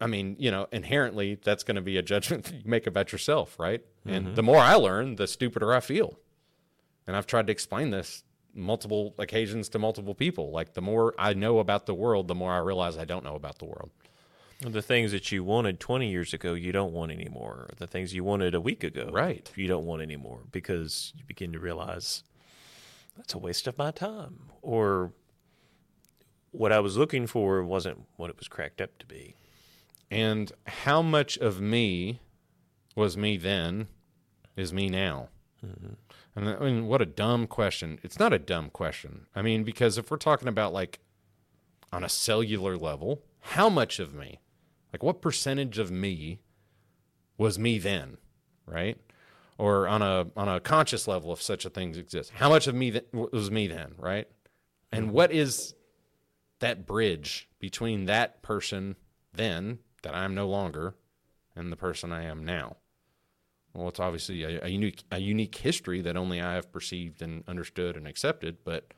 I 0.00 0.06
mean, 0.06 0.36
you 0.38 0.50
know, 0.50 0.66
inherently 0.72 1.38
that's 1.42 1.64
going 1.64 1.76
to 1.76 1.80
be 1.80 1.96
a 1.96 2.02
judgment 2.02 2.44
that 2.46 2.54
you 2.54 2.62
make 2.64 2.86
about 2.86 3.12
yourself, 3.12 3.58
right? 3.58 3.82
Mm-hmm. 4.06 4.10
And 4.10 4.36
the 4.36 4.42
more 4.42 4.58
I 4.58 4.74
learn, 4.74 5.16
the 5.16 5.26
stupider 5.26 5.72
I 5.72 5.80
feel. 5.80 6.18
And 7.06 7.16
I've 7.16 7.26
tried 7.26 7.46
to 7.46 7.52
explain 7.52 7.90
this 7.90 8.24
multiple 8.54 9.14
occasions 9.18 9.68
to 9.70 9.78
multiple 9.78 10.14
people. 10.14 10.50
Like 10.50 10.74
the 10.74 10.82
more 10.82 11.14
I 11.18 11.34
know 11.34 11.58
about 11.58 11.86
the 11.86 11.94
world, 11.94 12.28
the 12.28 12.34
more 12.34 12.52
I 12.52 12.58
realize 12.58 12.98
I 12.98 13.04
don't 13.04 13.24
know 13.24 13.36
about 13.36 13.58
the 13.58 13.64
world. 13.64 13.90
The 14.60 14.82
things 14.82 15.12
that 15.12 15.32
you 15.32 15.42
wanted 15.42 15.80
20 15.80 16.10
years 16.10 16.34
ago, 16.34 16.52
you 16.52 16.70
don't 16.70 16.92
want 16.92 17.12
anymore. 17.12 17.70
The 17.78 17.86
things 17.86 18.12
you 18.12 18.24
wanted 18.24 18.54
a 18.54 18.60
week 18.60 18.84
ago, 18.84 19.08
right? 19.10 19.50
You 19.56 19.68
don't 19.68 19.86
want 19.86 20.02
anymore 20.02 20.40
because 20.52 21.14
you 21.16 21.24
begin 21.26 21.52
to 21.52 21.58
realize 21.58 22.24
that's 23.16 23.34
a 23.34 23.38
waste 23.38 23.66
of 23.66 23.78
my 23.78 23.90
time. 23.90 24.50
Or 24.62 25.12
what 26.52 26.72
I 26.72 26.80
was 26.80 26.96
looking 26.96 27.26
for 27.26 27.62
wasn't 27.62 28.06
what 28.16 28.30
it 28.30 28.38
was 28.38 28.48
cracked 28.48 28.80
up 28.80 28.98
to 28.98 29.06
be. 29.06 29.34
And 30.10 30.52
how 30.66 31.02
much 31.02 31.36
of 31.38 31.60
me 31.60 32.20
was 32.96 33.16
me 33.16 33.36
then 33.36 33.88
is 34.56 34.72
me 34.72 34.88
now? 34.88 35.28
Mm-hmm. 35.64 35.94
And 36.34 36.48
I 36.48 36.58
mean, 36.58 36.86
what 36.86 37.02
a 37.02 37.06
dumb 37.06 37.46
question. 37.46 37.98
It's 38.02 38.18
not 38.18 38.32
a 38.32 38.38
dumb 38.38 38.70
question. 38.70 39.26
I 39.34 39.42
mean, 39.42 39.62
because 39.62 39.98
if 39.98 40.10
we're 40.10 40.16
talking 40.16 40.48
about 40.48 40.72
like 40.72 41.00
on 41.92 42.04
a 42.04 42.08
cellular 42.08 42.76
level, 42.76 43.22
how 43.40 43.68
much 43.68 43.98
of 43.98 44.14
me 44.14 44.40
Like, 44.92 45.02
what 45.02 45.20
percentage 45.22 45.78
of 45.78 45.90
me 45.90 46.40
was 47.38 47.58
me 47.58 47.78
then, 47.78 48.18
right? 48.66 48.98
Or 49.60 49.86
on 49.86 50.00
a 50.00 50.26
on 50.38 50.48
a 50.48 50.58
conscious 50.58 51.06
level, 51.06 51.34
if 51.34 51.42
such 51.42 51.66
a 51.66 51.70
thing 51.70 51.94
exists, 51.94 52.32
how 52.34 52.48
much 52.48 52.66
of 52.66 52.74
me 52.74 52.92
th- 52.92 53.04
was 53.12 53.50
me 53.50 53.66
then, 53.66 53.92
right? 53.98 54.26
And 54.90 55.06
mm-hmm. 55.06 55.14
what 55.14 55.32
is 55.32 55.74
that 56.60 56.86
bridge 56.86 57.46
between 57.58 58.06
that 58.06 58.40
person 58.40 58.96
then 59.34 59.80
that 60.02 60.14
I'm 60.14 60.34
no 60.34 60.48
longer 60.48 60.94
and 61.54 61.70
the 61.70 61.76
person 61.76 62.10
I 62.10 62.24
am 62.24 62.42
now? 62.42 62.78
Well, 63.74 63.88
it's 63.88 64.00
obviously 64.00 64.44
a, 64.44 64.64
a 64.64 64.68
unique 64.68 65.04
a 65.12 65.18
unique 65.18 65.56
history 65.56 66.00
that 66.00 66.16
only 66.16 66.40
I 66.40 66.54
have 66.54 66.72
perceived 66.72 67.20
and 67.20 67.44
understood 67.46 67.98
and 67.98 68.08
accepted, 68.08 68.64
but 68.64 68.94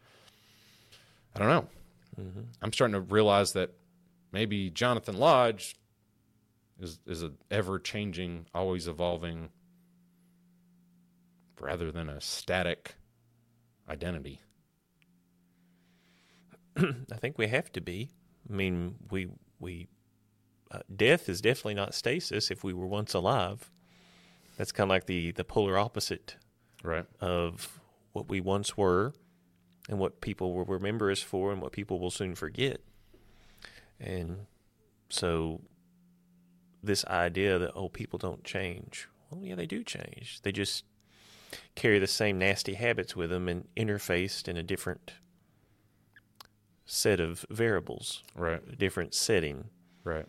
I 1.35 1.41
don't 1.41 1.49
know. 1.49 1.67
Mm-hmm. 2.21 2.41
I'm 2.63 2.73
starting 2.73 2.95
to 2.95 3.01
realize 3.01 3.53
that 3.55 3.73
maybe 4.31 4.71
Jonathan 4.71 5.17
Lodge 5.19 5.75
is 6.79 7.01
is 7.05 7.25
a 7.25 7.33
ever 7.51 7.81
changing, 7.81 8.47
always 8.55 8.87
evolving, 8.87 9.49
rather 11.63 11.91
than 11.91 12.09
a 12.09 12.21
static 12.21 12.97
identity. 13.89 14.41
I 16.77 17.17
think 17.19 17.39
we 17.39 17.49
have 17.49 17.73
to 17.73 17.81
be. 17.81 18.11
I 18.49 18.53
mean, 18.53 18.97
we 19.11 19.29
we 19.61 19.89
uh, 20.71 20.81
death 20.95 21.29
is 21.29 21.41
definitely 21.41 21.75
not 21.75 21.95
stasis. 21.95 22.51
If 22.51 22.65
we 22.65 22.73
were 22.73 22.87
once 22.87 23.15
alive, 23.15 23.71
that's 24.57 24.73
kind 24.73 24.87
of 24.87 24.91
like 24.91 25.07
the 25.07 25.33
the 25.33 25.45
polar 25.45 25.79
opposite 25.79 26.37
Right. 26.85 27.07
of 27.21 27.81
what 28.13 28.29
we 28.29 28.41
once 28.41 28.77
were, 28.77 29.13
and 29.89 30.01
what 30.01 30.21
people 30.21 30.53
will 30.53 30.65
remember 30.65 31.13
us 31.13 31.21
for, 31.21 31.53
and 31.53 31.63
what 31.63 31.71
people 31.73 32.01
will 32.01 32.11
soon 32.11 32.35
forget. 32.35 32.81
And 34.01 34.47
so, 35.09 35.61
this 36.83 37.05
idea 37.05 37.59
that 37.59 37.73
oh, 37.77 37.89
people 37.89 38.19
don't 38.19 38.43
change. 38.43 39.09
Well, 39.31 39.45
yeah, 39.45 39.55
they 39.55 39.67
do 39.67 39.85
change. 39.85 40.41
They 40.43 40.51
just 40.51 40.85
carry 41.75 41.99
the 41.99 42.07
same 42.07 42.39
nasty 42.39 42.75
habits 42.75 43.15
with 43.17 43.31
them 43.31 43.49
and 43.49 43.69
interfaced 43.77 44.49
in 44.49 44.57
a 44.57 44.63
different 44.63 45.13
set 46.87 47.21
of 47.21 47.45
variables, 47.51 48.23
Right. 48.35 48.63
a 48.71 48.77
different 48.77 49.15
setting. 49.15 49.67
Right. 50.05 50.27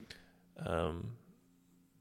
Um, 0.65 1.17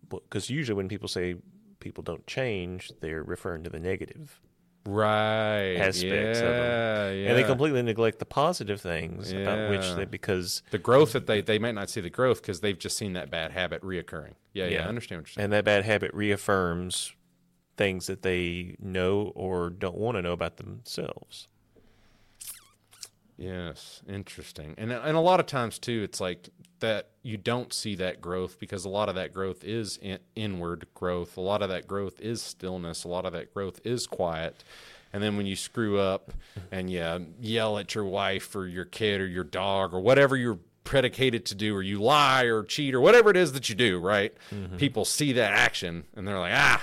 because 0.09 0.51
usually 0.51 0.77
when 0.77 0.89
people 0.89 1.09
say 1.09 1.37
people 1.81 2.03
don't 2.03 2.27
change, 2.27 2.93
they're 3.01 3.23
referring 3.23 3.65
to 3.65 3.71
the 3.71 3.81
negative. 3.81 4.41
Right. 4.85 5.77
Aspects 5.77 6.03
yeah, 6.41 6.47
of 6.47 7.13
'em. 7.13 7.17
Yeah. 7.19 7.29
And 7.31 7.39
they 7.39 7.45
completely 7.45 7.83
neglect 7.83 8.19
the 8.19 8.25
positive 8.27 8.81
things 8.81 9.33
about 9.33 9.71
which 9.71 9.95
they, 9.95 10.05
because, 10.05 10.63
the 10.71 10.79
growth 10.79 11.13
that 11.13 11.27
they 11.27 11.41
they 11.41 11.59
might 11.59 11.75
not 11.75 11.89
see 11.89 12.01
the 12.01 12.11
growth 12.11 12.43
because 12.43 12.61
they've 12.61 12.79
just 12.79 12.97
seen 12.97 13.13
that 13.15 13.31
bad 13.31 13.53
habit 13.53 13.81
reoccurring. 13.83 14.35
Yeah, 14.53 14.65
yeah, 14.67 14.71
Yeah. 14.79 14.85
I 14.85 14.89
understand 14.89 15.21
what 15.23 15.29
you're 15.29 15.35
saying. 15.35 15.45
and 15.45 15.53
that 15.53 15.65
bad 15.65 15.85
habit 15.85 16.13
reaffirms 16.15 17.13
things 17.83 18.07
that 18.07 18.23
they 18.23 18.77
know 18.79 19.33
or 19.35 19.69
don't 19.69 19.97
want 19.97 20.17
to 20.17 20.23
know 20.23 20.31
about 20.31 20.57
themselves. 20.57 21.49
Yes, 23.37 24.03
interesting. 24.09 24.77
And 24.79 24.93
and 24.93 25.17
a 25.17 25.21
lot 25.21 25.41
of 25.41 25.47
times 25.47 25.81
too, 25.81 26.03
it's 26.05 26.21
like 26.21 26.49
that 26.79 27.09
you 27.25 27.37
don't 27.37 27.73
see 27.73 27.97
that 27.97 28.21
growth 28.21 28.61
because 28.61 28.85
a 28.85 28.89
lot 28.89 29.09
of 29.09 29.17
that 29.17 29.35
growth 29.35 29.65
is 29.65 29.97
in, 30.01 30.21
inward 30.37 30.87
growth. 30.95 31.37
A 31.37 31.41
lot 31.41 31.61
of 31.61 31.71
that 31.71 31.89
growth 31.89 32.21
is 32.21 32.41
stillness. 32.41 33.03
A 33.03 33.09
lot 33.09 33.27
of 33.27 33.33
that 33.33 33.53
growth 33.53 33.81
is 33.83 34.07
quiet. 34.07 34.63
And 35.13 35.21
then 35.21 35.37
when 35.37 35.47
you 35.47 35.57
screw 35.57 35.99
up 35.99 36.33
and 36.71 36.89
you 36.89 37.27
yell 37.41 37.79
at 37.79 37.97
your 37.97 38.05
wife 38.05 38.55
or 38.55 38.69
your 38.69 38.85
kid 38.85 39.21
or 39.21 39.27
your 39.27 39.45
dog 39.45 39.93
or 39.93 40.01
whatever 40.01 40.37
you're 40.37 40.61
predicated 40.85 41.47
to 41.47 41.57
do, 41.57 41.75
or 41.75 41.83
you 41.83 42.01
lie 42.01 42.45
or 42.45 42.63
cheat 42.63 42.95
or 42.95 43.01
whatever 43.01 43.29
it 43.31 43.37
is 43.37 43.53
that 43.55 43.69
you 43.69 43.75
do, 43.75 43.99
right? 43.99 44.33
People 44.79 45.05
see 45.05 45.33
that 45.33 45.53
action 45.53 46.05
and 46.15 46.29
they're 46.29 46.39
like, 46.39 46.55
ah, 46.55 46.83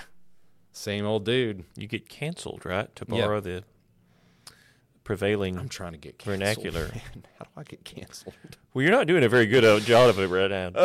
same 0.72 1.06
old 1.06 1.26
dude. 1.26 1.66
You 1.76 1.88
get 1.88 2.10
canceled, 2.10 2.66
right? 2.66 2.94
To 2.96 3.06
borrow 3.06 3.40
the 3.40 3.64
prevailing. 5.04 5.58
I'm 5.58 5.70
trying 5.70 5.94
to 5.94 5.98
get 5.98 6.20
canceled. 6.20 6.40
Vernacular. 6.40 6.88
man. 6.90 7.24
How 7.40 7.46
do 7.46 7.50
I 7.58 7.64
get 7.64 7.84
canceled? 7.84 8.36
well, 8.74 8.84
you're 8.84 8.92
not 8.92 9.08
doing 9.08 9.24
a 9.24 9.30
very 9.30 9.48
good 9.48 9.66
uh, 9.66 9.80
job 9.80 10.10
of 10.10 10.20
it 10.20 10.28
right 10.28 10.52
now. 10.52 10.70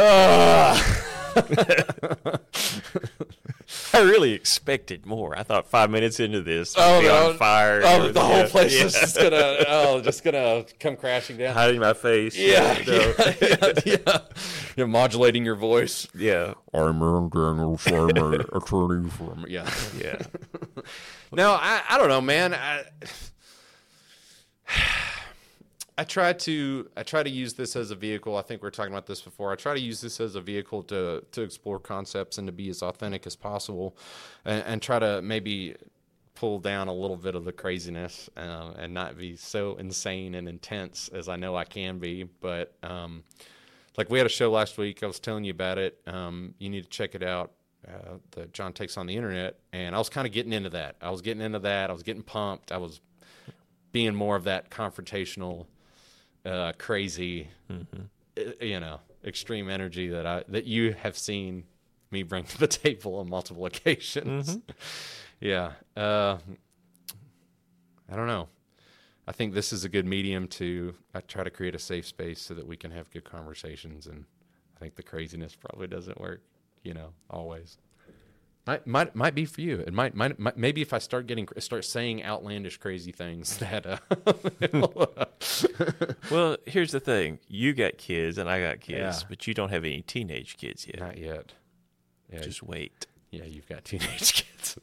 I 3.92 4.00
really 4.00 4.33
expected 4.33 5.06
more. 5.06 5.38
I 5.38 5.42
thought 5.42 5.66
five 5.68 5.90
minutes 5.90 6.21
into 6.21 6.42
this, 6.42 6.75
Oh, 6.76 7.00
be 7.00 7.06
no. 7.06 7.30
on 7.30 7.37
fire. 7.38 7.78
Oh, 7.78 7.80
the 7.83 7.88
everything. 8.21 8.23
whole 8.23 8.37
Yeah. 8.38 8.49
place 8.49 8.78
yeah. 8.78 8.85
is 8.87 8.92
just 8.94 9.16
gonna 9.16 9.56
oh, 9.68 10.00
just 10.02 10.23
gonna 10.25 10.64
come 10.80 10.97
crashing 10.97 11.37
down. 11.38 11.54
hiding 11.54 11.80
my 11.80 11.92
face. 11.94 12.37
Yeah, 12.37 12.78
yeah, 12.87 13.12
yeah, 13.40 13.73
yeah. 13.87 14.18
You're 14.76 14.87
modulating 14.88 15.44
your 15.44 15.56
voice. 15.56 16.06
yeah, 16.14 16.54
I'm 16.73 17.02
Aaron 17.02 17.28
Daniels. 17.30 17.87
I'm 17.87 18.11
an 18.11 18.44
attorney 18.52 19.09
from 19.11 19.44
yeah. 19.49 19.71
yeah. 19.99 20.18
No, 21.33 21.52
I, 21.52 21.83
I 21.88 21.99
don't 21.99 22.09
know, 22.09 22.21
man. 22.21 22.54
I 22.54 22.85
I 25.96 26.04
try 26.04 26.32
to 26.32 26.90
I 26.96 27.04
try 27.04 27.22
to 27.22 27.30
use 27.30 27.54
this 27.54 27.76
as 27.76 27.90
a 27.90 27.94
vehicle. 27.94 28.36
I 28.36 28.42
think 28.42 28.62
we 28.62 28.68
are 28.68 28.72
talking 28.72 28.92
about 28.92 29.06
this 29.06 29.20
before. 29.20 29.52
I 29.52 29.56
try 29.56 29.74
to 29.74 29.80
use 29.80 30.00
this 30.00 30.18
as 30.20 30.34
a 30.34 30.40
vehicle 30.40 30.82
to 30.84 31.24
to 31.30 31.42
explore 31.42 31.78
concepts 31.78 32.38
and 32.38 32.48
to 32.48 32.52
be 32.52 32.68
as 32.68 32.82
authentic 32.82 33.26
as 33.26 33.36
possible, 33.36 33.96
and, 34.44 34.64
and 34.64 34.82
try 34.82 34.98
to 34.98 35.22
maybe 35.22 35.76
pull 36.34 36.58
down 36.58 36.88
a 36.88 36.92
little 36.92 37.16
bit 37.16 37.36
of 37.36 37.44
the 37.44 37.52
craziness 37.52 38.28
uh, 38.36 38.72
and 38.76 38.92
not 38.92 39.16
be 39.16 39.36
so 39.36 39.76
insane 39.76 40.34
and 40.34 40.48
intense 40.48 41.08
as 41.14 41.28
I 41.28 41.36
know 41.36 41.56
I 41.56 41.64
can 41.64 42.00
be. 42.00 42.24
But 42.24 42.74
um, 42.82 43.22
like 43.96 44.10
we 44.10 44.18
had 44.18 44.26
a 44.26 44.30
show 44.30 44.50
last 44.50 44.76
week. 44.78 45.04
I 45.04 45.06
was 45.06 45.20
telling 45.20 45.44
you 45.44 45.52
about 45.52 45.78
it. 45.78 46.00
Um, 46.08 46.54
you 46.58 46.70
need 46.70 46.82
to 46.82 46.90
check 46.90 47.14
it 47.14 47.22
out. 47.22 47.52
Uh, 47.86 48.14
that 48.30 48.50
John 48.54 48.72
takes 48.72 48.96
on 48.96 49.06
the 49.06 49.14
internet, 49.14 49.58
and 49.74 49.94
I 49.94 49.98
was 49.98 50.08
kind 50.08 50.26
of 50.26 50.32
getting 50.32 50.54
into 50.54 50.70
that. 50.70 50.96
I 51.02 51.10
was 51.10 51.20
getting 51.20 51.42
into 51.42 51.58
that. 51.58 51.90
I 51.90 51.92
was 51.92 52.02
getting 52.02 52.22
pumped. 52.22 52.72
I 52.72 52.78
was 52.78 53.02
being 53.92 54.14
more 54.14 54.36
of 54.36 54.44
that 54.44 54.70
confrontational, 54.70 55.66
uh, 56.44 56.72
crazy, 56.78 57.48
uh, 57.70 58.42
you 58.60 58.80
know, 58.80 59.00
extreme 59.24 59.68
energy 59.68 60.08
that 60.08 60.26
I 60.26 60.44
that 60.48 60.64
you 60.64 60.92
have 60.92 61.16
seen 61.16 61.64
me 62.10 62.22
bring 62.22 62.44
to 62.52 62.58
the 62.58 62.68
table 62.68 63.16
on 63.16 63.28
multiple 63.28 63.66
occasions. 63.72 64.58
yeah, 65.40 65.72
uh, 65.96 66.38
I 68.10 68.16
don't 68.16 68.26
know. 68.26 68.48
I 69.26 69.32
think 69.32 69.54
this 69.54 69.72
is 69.72 69.84
a 69.84 69.88
good 69.88 70.04
medium 70.04 70.48
to 70.48 70.94
I 71.14 71.20
try 71.20 71.44
to 71.44 71.50
create 71.50 71.74
a 71.74 71.78
safe 71.78 72.06
space 72.06 72.40
so 72.40 72.54
that 72.54 72.66
we 72.66 72.76
can 72.76 72.90
have 72.90 73.10
good 73.10 73.24
conversations, 73.24 74.06
and 74.06 74.24
I 74.76 74.80
think 74.80 74.96
the 74.96 75.02
craziness 75.02 75.56
probably 75.56 75.86
doesn't 75.86 76.20
work, 76.20 76.42
you 76.82 76.94
know, 76.94 77.10
always. 77.30 77.78
Might 78.66 78.87
might 78.87 79.14
might 79.14 79.35
be 79.35 79.44
for 79.44 79.61
you. 79.61 79.80
It 79.80 79.92
might 79.92 80.14
might, 80.14 80.38
might 80.38 80.56
maybe 80.56 80.80
if 80.80 80.92
I 80.94 80.99
start 80.99 81.26
getting 81.26 81.47
start 81.59 81.85
saying 81.85 82.25
outlandish 82.25 82.78
crazy 82.78 83.12
things 83.12 83.59
that 83.59 83.85
uh, 83.87 83.99
Well, 86.30 86.56
here's 86.66 86.92
the 86.92 87.00
thing: 87.00 87.38
you 87.49 87.75
got 87.75 87.99
kids, 87.99 88.38
and 88.38 88.49
I 88.49 88.61
got 88.61 88.80
kids, 88.80 89.21
Yeah. 89.23 89.26
but 89.28 89.47
you 89.47 89.54
don't 89.54 89.68
have 89.71 89.85
any 89.85 90.00
teenage 90.02 90.56
kids 90.56 90.87
yet. 90.87 90.99
not 91.00 91.18
yet. 91.18 91.52
Yeah, 92.33 92.40
Just 92.40 92.62
wait. 92.62 93.06
yeah, 93.30 93.44
you've 93.44 93.68
got 93.68 93.85
teenage 93.85 94.33
kids. 94.47 94.78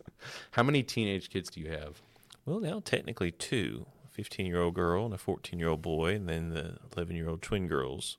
How 0.52 0.64
many 0.64 0.84
teenage 0.84 1.30
kids 1.30 1.50
do 1.50 1.60
you 1.60 1.72
have? 1.72 2.02
Well, 2.46 2.60
now 2.60 2.82
technically 2.86 3.32
two: 3.32 3.88
a 4.06 4.10
fifteen-year-old 4.10 4.76
girl 4.76 5.06
and 5.06 5.14
a 5.14 5.18
fourteen-year-old 5.18 5.82
boy, 5.82 6.14
and 6.16 6.30
then 6.30 6.50
the 6.52 6.78
eleven-year-old 6.96 7.42
twin 7.42 7.68
girls. 7.68 8.18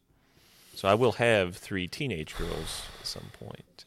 So 0.74 0.88
I 0.88 0.94
will 0.94 1.12
have 1.12 1.54
three 1.56 1.86
teenage 1.86 2.34
girls 2.36 2.82
at 3.00 3.06
some 3.06 3.30
point. 3.38 3.84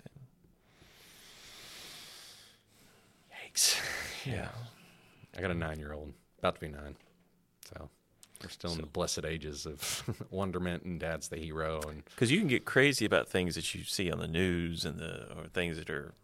Yikes! 3.55 3.81
Yeah, 4.25 4.47
I 5.37 5.41
got 5.41 5.51
a 5.51 5.53
nine-year-old, 5.53 6.11
about 6.39 6.55
to 6.55 6.61
be 6.61 6.67
nine. 6.67 6.95
So 7.69 7.91
we're 8.41 8.49
still 8.49 8.71
in 8.71 8.81
the 8.81 8.87
blessed 8.87 9.23
ages 9.23 9.67
of 9.67 10.03
wonderment 10.31 10.81
and 10.83 10.99
Dad's 10.99 11.27
the 11.27 11.37
hero, 11.37 11.79
and 11.87 12.03
Because 12.05 12.31
you 12.31 12.39
can 12.39 12.47
get 12.47 12.65
crazy 12.65 13.05
about 13.05 13.29
things 13.29 13.53
that 13.53 13.75
you 13.75 13.83
see 13.83 14.11
on 14.11 14.17
the 14.17 14.27
news 14.27 14.83
and 14.83 14.97
the 14.97 15.31
or 15.37 15.47
things 15.53 15.77
that 15.77 15.91
are 15.91 16.15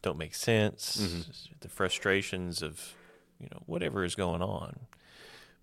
don't 0.00 0.16
make 0.16 0.34
sense, 0.34 0.96
mm-hmm. 1.02 1.30
the 1.60 1.68
frustrations 1.68 2.62
of 2.62 2.94
you 3.38 3.48
know 3.52 3.62
whatever 3.66 4.04
is 4.04 4.14
going 4.14 4.40
on. 4.40 4.86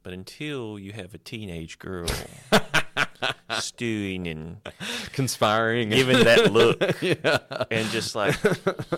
But 0.03 0.13
until 0.13 0.77
you 0.77 0.91
have 0.91 1.15
a 1.15 1.17
teenage 1.17 1.79
girl 1.79 2.11
stewing 3.59 4.27
and 4.27 4.57
conspiring. 5.13 5.89
giving 5.89 6.23
that 6.23 6.51
look 6.51 6.81
and 7.71 7.89
just 7.89 8.15
like 8.15 8.35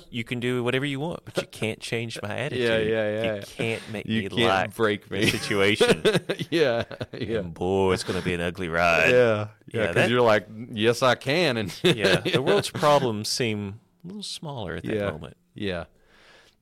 you 0.09 0.23
can 0.23 0.39
do 0.39 0.63
whatever 0.63 0.85
you 0.85 0.99
want, 0.99 1.23
but 1.25 1.37
you 1.37 1.47
can't 1.47 1.79
change 1.79 2.19
my 2.21 2.37
attitude. 2.37 2.87
yeah, 2.89 3.07
yeah. 3.09 3.23
Yeah. 3.23 3.35
You 3.35 3.41
can't 3.41 3.81
make 3.91 4.05
You 4.05 4.21
me 4.23 4.29
can't 4.29 4.41
like 4.41 4.75
break 4.75 5.09
me. 5.11 5.27
situation. 5.29 6.03
yeah, 6.49 6.83
yeah. 7.13 7.39
And 7.39 7.53
boy, 7.53 7.93
it's 7.93 8.03
going 8.03 8.19
to 8.19 8.25
be 8.25 8.33
an 8.33 8.41
ugly 8.41 8.69
ride. 8.69 9.09
Yeah, 9.11 9.15
yeah, 9.15 9.47
Yeah, 9.67 9.81
because 9.87 9.95
that- 9.95 10.09
you're 10.09 10.21
like, 10.21 10.47
yes, 10.71 11.01
I 11.03 11.15
can, 11.15 11.57
and 11.57 11.79
yeah. 11.83 12.17
The 12.21 12.41
world's 12.41 12.69
problems 12.69 13.29
seem 13.29 13.79
a 14.03 14.07
little 14.07 14.23
smaller 14.23 14.75
at 14.75 14.83
that 14.83 14.95
Yeah. 14.95 15.11
moment. 15.11 15.37
Yeah. 15.53 15.85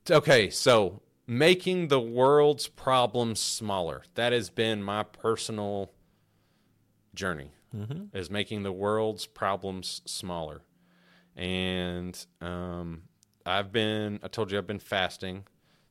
Okay, 0.10 0.50
so 0.50 1.02
making 1.28 1.90
the 1.90 2.00
world's 2.00 2.68
problems 2.68 3.40
smaller. 3.40 4.04
That 4.16 4.32
has 4.34 4.50
been 4.50 4.82
my 4.82 5.04
personal 5.04 5.92
journey. 7.18 7.52
Is 8.14 8.32
making 8.32 8.64
the 8.64 8.72
world's 8.72 9.26
problems 9.26 10.02
smaller. 10.06 10.62
and 11.36 12.26
um, 12.42 13.04
I've 13.46 13.72
been. 13.72 14.20
I 14.24 14.28
told 14.30 14.52
you 14.52 14.58
I've 14.58 14.66
been 14.68 14.80
fasting. 14.80 15.44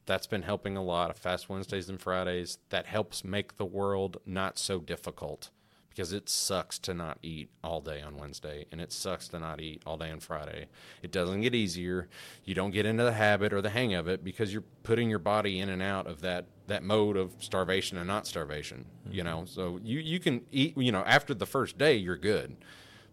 That's 0.06 0.26
been 0.26 0.42
helping 0.42 0.76
a 0.76 0.82
lot. 0.82 1.10
I 1.10 1.12
fast 1.14 1.48
Wednesdays 1.48 1.88
and 1.88 2.00
Fridays. 2.00 2.58
That 2.70 2.86
helps 2.86 3.24
make 3.24 3.56
the 3.56 3.64
world 3.64 4.18
not 4.24 4.58
so 4.58 4.78
difficult 4.80 5.50
because 5.90 6.12
it 6.12 6.28
sucks 6.28 6.78
to 6.80 6.92
not 6.94 7.18
eat 7.22 7.50
all 7.64 7.80
day 7.80 8.02
on 8.02 8.16
Wednesday 8.16 8.66
and 8.70 8.80
it 8.82 8.92
sucks 8.92 9.28
to 9.28 9.38
not 9.38 9.60
eat 9.60 9.82
all 9.86 9.96
day 9.96 10.10
on 10.10 10.20
Friday. 10.20 10.66
It 11.02 11.10
doesn't 11.10 11.40
get 11.40 11.54
easier. 11.54 12.08
You 12.44 12.54
don't 12.54 12.70
get 12.70 12.84
into 12.86 13.02
the 13.02 13.12
habit 13.14 13.52
or 13.52 13.62
the 13.62 13.70
hang 13.70 13.94
of 13.94 14.06
it 14.06 14.22
because 14.22 14.52
you're 14.52 14.62
putting 14.82 15.08
your 15.08 15.18
body 15.18 15.58
in 15.58 15.68
and 15.70 15.80
out 15.82 16.06
of 16.06 16.20
that 16.20 16.46
that 16.66 16.82
mode 16.82 17.16
of 17.16 17.32
starvation 17.38 17.98
and 17.98 18.06
not 18.06 18.26
starvation, 18.26 18.86
you 19.08 19.22
mm-hmm. 19.22 19.30
know. 19.30 19.44
So 19.46 19.80
you 19.82 19.98
you 20.00 20.18
can 20.20 20.42
eat, 20.50 20.76
you 20.76 20.92
know, 20.92 21.04
after 21.06 21.34
the 21.34 21.46
first 21.46 21.78
day 21.78 21.96
you're 21.96 22.16
good. 22.16 22.56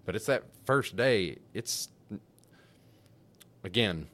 But 0.05 0.15
it's 0.15 0.25
that 0.25 0.43
first 0.65 0.95
day, 0.95 1.37
it's 1.53 1.89
again 3.63 4.07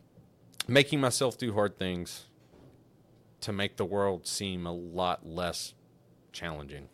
making 0.68 1.02
myself 1.02 1.38
do 1.38 1.54
hard 1.54 1.78
things 1.78 2.26
to 3.42 3.52
make 3.52 3.78
the 3.78 3.86
world 3.86 4.28
seem 4.28 4.66
a 4.68 4.74
lot 4.74 5.26
less 5.26 5.74
challenging. 6.32 6.90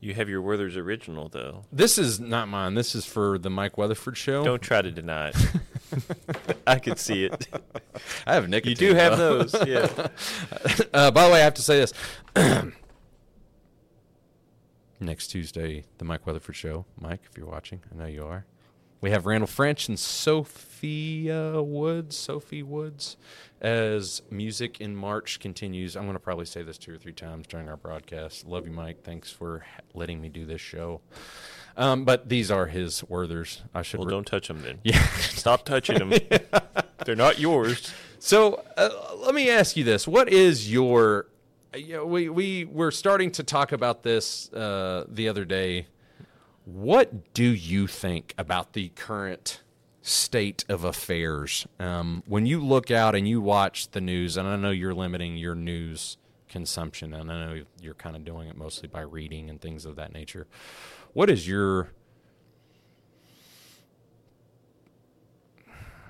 You 0.00 0.14
have 0.14 0.28
your 0.28 0.42
Werther's 0.42 0.76
original 0.76 1.28
though. 1.28 1.64
This 1.72 1.98
is 1.98 2.20
not 2.20 2.48
mine. 2.48 2.74
This 2.74 2.94
is 2.94 3.04
for 3.04 3.38
the 3.38 3.50
Mike 3.50 3.76
Weatherford 3.76 4.16
show. 4.16 4.44
Don't 4.44 4.62
try 4.62 4.82
to 4.82 4.90
deny 4.90 5.28
it. 5.28 5.36
I 6.66 6.78
could 6.78 6.98
see 6.98 7.24
it. 7.24 7.48
I 8.26 8.34
have 8.34 8.48
nicotine. 8.48 8.70
You 8.70 8.76
do 8.76 8.94
have 8.94 9.16
though. 9.18 9.42
those, 9.42 9.66
yeah. 9.66 9.88
Uh, 10.94 11.10
by 11.10 11.26
the 11.26 11.32
way, 11.32 11.40
I 11.40 11.44
have 11.44 11.54
to 11.54 11.62
say 11.62 11.80
this. 11.80 11.92
Next 15.00 15.28
Tuesday, 15.28 15.84
the 15.98 16.04
Mike 16.04 16.26
Weatherford 16.26 16.56
show. 16.56 16.86
Mike, 16.98 17.20
if 17.30 17.36
you're 17.36 17.46
watching, 17.46 17.80
I 17.92 17.96
know 17.96 18.06
you 18.06 18.24
are. 18.24 18.46
We 19.00 19.10
have 19.10 19.26
Randall 19.26 19.46
French 19.46 19.88
and 19.88 19.98
Sophia 19.98 21.62
Woods, 21.62 22.16
Sophie 22.16 22.64
Woods, 22.64 23.16
as 23.60 24.22
music 24.28 24.80
in 24.80 24.96
March 24.96 25.38
continues. 25.38 25.96
I'm 25.96 26.02
going 26.02 26.14
to 26.14 26.20
probably 26.20 26.46
say 26.46 26.62
this 26.62 26.78
two 26.78 26.94
or 26.94 26.98
three 26.98 27.12
times 27.12 27.46
during 27.46 27.68
our 27.68 27.76
broadcast. 27.76 28.44
Love 28.44 28.66
you, 28.66 28.72
Mike. 28.72 29.04
Thanks 29.04 29.30
for 29.30 29.64
letting 29.94 30.20
me 30.20 30.28
do 30.28 30.44
this 30.44 30.60
show. 30.60 31.00
Um, 31.76 32.04
but 32.04 32.28
these 32.28 32.50
are 32.50 32.66
his 32.66 33.02
Werthers. 33.02 33.60
I 33.72 33.82
should. 33.82 34.00
Well, 34.00 34.08
re- 34.08 34.14
don't 34.14 34.26
touch 34.26 34.48
them 34.48 34.62
then. 34.62 34.80
Yeah. 34.82 35.00
Stop 35.18 35.64
touching 35.64 35.98
them. 35.98 36.12
They're 37.04 37.14
not 37.14 37.38
yours. 37.38 37.92
So 38.18 38.64
uh, 38.76 38.88
let 39.18 39.32
me 39.32 39.48
ask 39.48 39.76
you 39.76 39.84
this: 39.84 40.08
What 40.08 40.28
is 40.28 40.70
your? 40.70 41.28
You 41.76 41.98
know, 41.98 42.06
we 42.06 42.28
we 42.28 42.64
were 42.64 42.90
starting 42.90 43.30
to 43.32 43.44
talk 43.44 43.70
about 43.70 44.02
this 44.02 44.52
uh, 44.52 45.04
the 45.08 45.28
other 45.28 45.44
day. 45.44 45.86
What 46.70 47.32
do 47.32 47.44
you 47.44 47.86
think 47.86 48.34
about 48.36 48.74
the 48.74 48.90
current 48.90 49.62
state 50.02 50.66
of 50.68 50.84
affairs? 50.84 51.66
Um, 51.80 52.22
when 52.26 52.44
you 52.44 52.62
look 52.62 52.90
out 52.90 53.14
and 53.14 53.26
you 53.26 53.40
watch 53.40 53.90
the 53.92 54.02
news, 54.02 54.36
and 54.36 54.46
I 54.46 54.56
know 54.56 54.68
you're 54.68 54.92
limiting 54.92 55.38
your 55.38 55.54
news 55.54 56.18
consumption, 56.46 57.14
and 57.14 57.32
I 57.32 57.46
know 57.46 57.62
you're 57.80 57.94
kind 57.94 58.16
of 58.16 58.24
doing 58.26 58.48
it 58.48 58.56
mostly 58.56 58.86
by 58.86 59.00
reading 59.00 59.48
and 59.48 59.58
things 59.58 59.86
of 59.86 59.96
that 59.96 60.12
nature. 60.12 60.46
What 61.14 61.30
is 61.30 61.48
your 61.48 61.88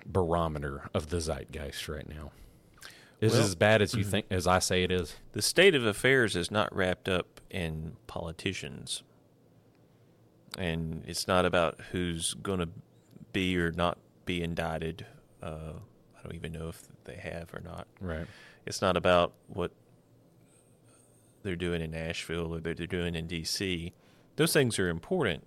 barometer 0.04 0.90
of 0.92 1.10
the 1.10 1.20
zeitgeist 1.20 1.88
right 1.88 2.08
now? 2.08 2.32
Is 3.20 3.32
it 3.34 3.36
Well- 3.36 3.46
as 3.46 3.54
bad 3.54 3.80
as 3.80 3.94
you 3.94 4.02
think 4.10 4.26
as 4.28 4.48
I 4.48 4.58
say 4.58 4.82
it 4.82 4.90
is? 4.90 5.14
The 5.34 5.42
state 5.42 5.76
of 5.76 5.86
affairs 5.86 6.34
is 6.34 6.50
not 6.50 6.74
wrapped 6.74 7.08
up 7.08 7.40
in 7.48 7.96
politicians. 8.08 9.04
And 10.56 11.04
it's 11.06 11.28
not 11.28 11.44
about 11.44 11.80
who's 11.92 12.34
going 12.34 12.60
to 12.60 12.68
be 13.32 13.58
or 13.58 13.72
not 13.72 13.98
be 14.24 14.42
indicted. 14.42 15.06
Uh, 15.42 15.72
I 16.18 16.22
don't 16.22 16.34
even 16.34 16.52
know 16.52 16.68
if 16.68 16.82
they 17.04 17.16
have 17.16 17.52
or 17.52 17.60
not. 17.60 17.86
Right. 18.00 18.26
It's 18.66 18.82
not 18.82 18.96
about 18.96 19.32
what 19.46 19.72
they're 21.42 21.56
doing 21.56 21.80
in 21.80 21.90
Nashville 21.90 22.54
or 22.54 22.60
they're 22.60 22.74
they're 22.74 22.86
doing 22.86 23.14
in 23.14 23.26
D.C. 23.26 23.92
Those 24.36 24.52
things 24.52 24.78
are 24.78 24.88
important, 24.88 25.44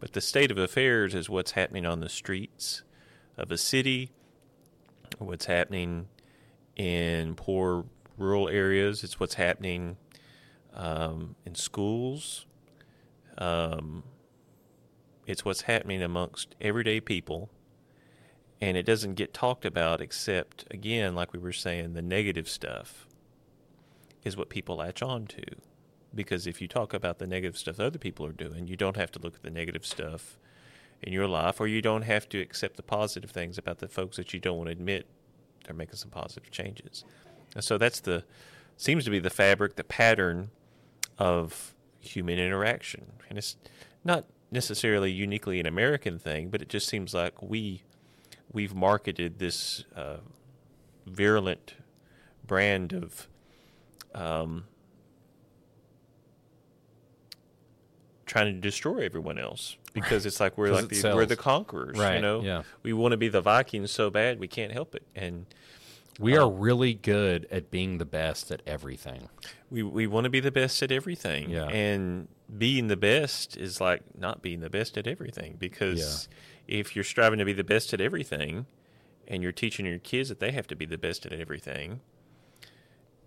but 0.00 0.12
the 0.12 0.20
state 0.20 0.50
of 0.50 0.58
affairs 0.58 1.14
is 1.14 1.28
what's 1.28 1.52
happening 1.52 1.86
on 1.86 2.00
the 2.00 2.08
streets 2.08 2.82
of 3.36 3.50
a 3.50 3.58
city, 3.58 4.10
what's 5.18 5.46
happening 5.46 6.08
in 6.76 7.34
poor 7.34 7.84
rural 8.16 8.48
areas. 8.48 9.02
It's 9.02 9.18
what's 9.18 9.34
happening 9.34 9.96
um, 10.74 11.36
in 11.44 11.54
schools. 11.54 12.46
Um, 13.38 14.02
it's 15.28 15.44
what's 15.44 15.62
happening 15.62 16.02
amongst 16.02 16.56
everyday 16.60 17.00
people 17.00 17.50
and 18.60 18.76
it 18.76 18.84
doesn't 18.84 19.14
get 19.14 19.34
talked 19.34 19.64
about 19.64 20.00
except 20.00 20.64
again 20.70 21.14
like 21.14 21.32
we 21.32 21.38
were 21.38 21.52
saying 21.52 21.92
the 21.92 22.02
negative 22.02 22.48
stuff 22.48 23.06
is 24.24 24.36
what 24.36 24.48
people 24.48 24.76
latch 24.76 25.00
on 25.00 25.26
to. 25.26 25.44
Because 26.12 26.46
if 26.46 26.60
you 26.60 26.66
talk 26.66 26.92
about 26.94 27.18
the 27.18 27.26
negative 27.26 27.58
stuff 27.58 27.78
other 27.78 27.98
people 27.98 28.24
are 28.26 28.32
doing 28.32 28.66
you 28.66 28.76
don't 28.76 28.96
have 28.96 29.12
to 29.12 29.20
look 29.20 29.36
at 29.36 29.42
the 29.42 29.50
negative 29.50 29.84
stuff 29.84 30.38
in 31.02 31.12
your 31.12 31.28
life 31.28 31.60
or 31.60 31.68
you 31.68 31.82
don't 31.82 32.02
have 32.02 32.28
to 32.30 32.40
accept 32.40 32.76
the 32.76 32.82
positive 32.82 33.30
things 33.30 33.58
about 33.58 33.78
the 33.78 33.86
folks 33.86 34.16
that 34.16 34.32
you 34.32 34.40
don't 34.40 34.56
want 34.56 34.68
to 34.68 34.72
admit 34.72 35.06
they're 35.64 35.76
making 35.76 35.96
some 35.96 36.10
positive 36.10 36.50
changes. 36.50 37.04
And 37.54 37.62
so 37.62 37.76
that's 37.76 38.00
the 38.00 38.24
seems 38.78 39.04
to 39.04 39.10
be 39.10 39.18
the 39.18 39.30
fabric 39.30 39.76
the 39.76 39.84
pattern 39.84 40.50
of 41.18 41.74
human 42.00 42.38
interaction. 42.38 43.12
And 43.28 43.36
it's 43.36 43.56
not 44.04 44.24
necessarily 44.50 45.10
uniquely 45.10 45.60
an 45.60 45.66
american 45.66 46.18
thing 46.18 46.48
but 46.48 46.62
it 46.62 46.68
just 46.68 46.88
seems 46.88 47.12
like 47.12 47.42
we 47.42 47.82
we've 48.52 48.74
marketed 48.74 49.38
this 49.38 49.84
uh, 49.94 50.16
virulent 51.06 51.74
brand 52.46 52.92
of 52.92 53.28
um, 54.14 54.64
trying 58.26 58.54
to 58.54 58.60
destroy 58.60 59.04
everyone 59.04 59.38
else 59.38 59.76
because 59.92 60.26
it's 60.26 60.40
like 60.40 60.56
we're 60.56 60.72
like 60.72 60.88
the, 60.88 61.12
we're 61.14 61.26
the 61.26 61.36
conquerors, 61.36 61.96
you 62.16 62.22
know. 62.22 62.40
yeah. 62.42 62.62
We 62.82 62.92
want 62.92 63.12
to 63.12 63.16
be 63.16 63.28
the 63.28 63.40
Vikings 63.40 63.90
so 63.90 64.10
bad 64.10 64.38
we 64.38 64.48
can't 64.48 64.72
help 64.72 64.94
it, 64.94 65.02
and 65.14 65.46
We 66.18 66.36
are 66.36 66.46
uh, 66.46 66.48
really 66.48 66.94
good 66.94 67.46
at 67.50 67.70
being 67.70 67.98
the 67.98 68.04
best 68.04 68.50
at 68.50 68.62
everything. 68.66 69.28
we 69.70 69.82
we 69.82 70.06
want 70.06 70.24
to 70.24 70.30
be 70.30 70.40
the 70.40 70.50
best 70.50 70.82
at 70.82 70.90
everything. 70.90 71.50
Yeah. 71.50 71.68
And 71.68 72.28
being 72.56 72.88
the 72.88 72.96
best 72.96 73.56
is 73.56 73.80
like 73.80 74.02
not 74.16 74.42
being 74.42 74.60
the 74.60 74.70
best 74.70 74.96
at 74.96 75.06
everything 75.06 75.56
because 75.58 76.28
if 76.66 76.96
you're 76.96 77.04
striving 77.04 77.38
to 77.38 77.44
be 77.44 77.52
the 77.52 77.64
best 77.64 77.92
at 77.92 78.00
everything 78.00 78.66
and 79.26 79.42
you're 79.42 79.52
teaching 79.52 79.84
your 79.84 79.98
kids 79.98 80.30
that 80.30 80.40
they 80.40 80.50
have 80.52 80.66
to 80.66 80.74
be 80.74 80.86
the 80.86 80.96
best 80.96 81.26
at 81.26 81.32
everything 81.32 82.00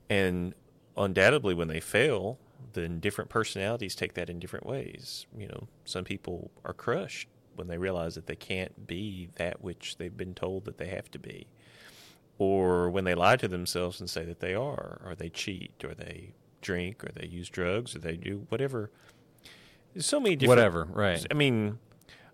and 0.10 0.56
undoubtedly 0.98 1.54
when 1.54 1.68
they 1.68 1.80
fail 1.80 2.40
then 2.74 3.00
different 3.00 3.30
personalities 3.30 3.96
take 3.96 4.14
that 4.14 4.30
in 4.30 4.40
different 4.40 4.66
ways. 4.66 5.26
You 5.36 5.48
know, 5.48 5.68
some 5.86 6.04
people 6.04 6.52
are 6.64 6.74
crushed 6.74 7.28
when 7.56 7.68
they 7.68 7.78
realize 7.78 8.16
that 8.16 8.28
they 8.28 8.36
can't 8.36 8.88
be 8.88 9.30
that 9.36 9.62
which 9.62 9.98
they've 9.98 10.16
been 10.16 10.34
told 10.34 10.66
that 10.66 10.78
they 10.78 10.88
have 10.88 11.12
to 11.12 11.20
be 11.20 11.48
or 12.42 12.90
when 12.90 13.04
they 13.04 13.14
lie 13.14 13.36
to 13.36 13.48
themselves 13.48 14.00
and 14.00 14.10
say 14.10 14.26
that 14.26 14.40
they 14.40 14.56
are, 14.56 15.00
or 15.06 15.14
they 15.16 15.30
cheat, 15.30 15.74
or 15.84 15.94
they 15.94 16.34
drink, 16.60 17.04
or 17.04 17.12
they 17.14 17.28
use 17.28 17.48
drugs, 17.48 17.96
or 17.96 18.00
they 18.00 18.18
do 18.18 18.48
whatever. 18.50 18.90
There's 19.94 20.08
so 20.08 20.20
many 20.20 20.36
different. 20.36 20.58
Whatever, 20.58 20.86
right. 20.86 21.24
I 21.30 21.36
mean, 21.36 21.78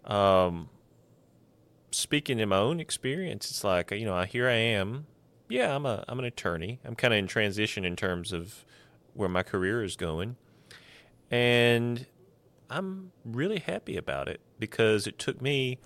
um, 0.06 0.70
speaking 1.92 2.40
in 2.40 2.48
my 2.48 2.56
own 2.56 2.80
experience, 2.80 3.50
it's 3.50 3.66
like 3.66 3.92
you 3.92 4.06
know, 4.06 4.22
here 4.22 4.48
I 4.48 4.54
am. 4.54 5.08
Yeah, 5.50 5.76
I'm 5.76 5.86
a 5.86 6.06
I'm 6.08 6.20
an 6.20 6.26
attorney. 6.26 6.80
I'm 6.86 6.96
kind 6.96 7.14
of 7.14 7.18
in 7.18 7.28
transition 7.28 7.84
in 7.84 7.98
terms 7.98 8.32
of 8.32 8.64
where 9.14 9.28
my 9.28 9.44
career 9.44 9.84
is 9.84 9.98
going, 9.98 10.38
and 11.30 12.06
I'm 12.70 13.12
really 13.26 13.60
happy 13.60 13.98
about 13.98 14.30
it 14.30 14.40
because 14.58 15.06
it 15.06 15.20
took 15.20 15.42
me 15.42 15.80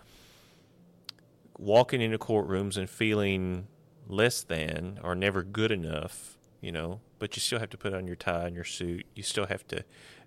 walking 1.58 2.02
into 2.02 2.20
courtrooms 2.20 2.78
and 2.78 2.88
feeling 2.88 3.68
less 4.12 4.43
than 4.43 5.00
or 5.04 5.15
never 5.15 5.43
good 5.43 5.71
enough, 5.71 6.38
you 6.62 6.71
know, 6.71 7.00
but 7.19 7.36
you 7.36 7.39
still 7.41 7.60
have 7.60 7.69
to 7.71 7.78
put 7.78 7.93
on 7.93 8.08
your 8.08 8.15
tie 8.15 8.45
and 8.47 8.56
your 8.56 8.63
suit. 8.65 9.06
You 9.15 9.24
still 9.24 9.45
have 9.47 9.65
to 9.67 9.84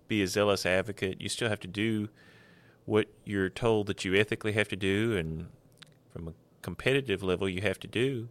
be 0.08 0.22
a 0.22 0.26
zealous 0.26 0.66
advocate. 0.66 1.20
You 1.20 1.28
still 1.28 1.48
have 1.48 1.60
to 1.60 1.68
do 1.68 2.08
what 2.86 3.08
you're 3.24 3.48
told 3.48 3.86
that 3.86 4.04
you 4.04 4.14
ethically 4.14 4.52
have 4.52 4.68
to 4.68 4.76
do 4.76 5.16
and 5.16 5.46
from 6.12 6.28
a 6.28 6.32
competitive 6.62 7.22
level 7.22 7.48
you 7.48 7.60
have 7.62 7.78
to 7.80 7.86
do. 7.88 8.28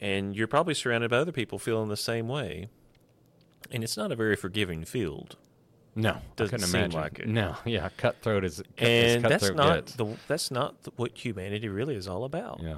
And 0.00 0.36
you're 0.36 0.46
probably 0.46 0.74
surrounded 0.74 1.10
by 1.10 1.16
other 1.18 1.32
people 1.32 1.58
feeling 1.58 1.88
the 1.88 1.96
same 1.96 2.28
way. 2.28 2.68
And 3.70 3.82
it's 3.82 3.96
not 3.96 4.12
a 4.12 4.16
very 4.16 4.36
forgiving 4.36 4.84
field. 4.84 5.36
No, 5.98 6.18
Doesn't 6.36 6.58
seem 6.60 6.74
imagine. 6.80 7.00
like 7.00 7.18
it. 7.20 7.26
No, 7.28 7.56
yeah, 7.64 7.88
cutthroat 7.96 8.44
is 8.44 8.62
cut, 8.76 8.86
And 8.86 9.24
as 9.24 9.30
that's 9.40 9.50
not 9.54 9.74
gets. 9.86 9.94
the 9.94 10.16
that's 10.28 10.50
not 10.50 10.82
the, 10.82 10.90
what 10.96 11.16
humanity 11.16 11.70
really 11.70 11.94
is 11.96 12.06
all 12.06 12.24
about. 12.24 12.60
yeah. 12.62 12.76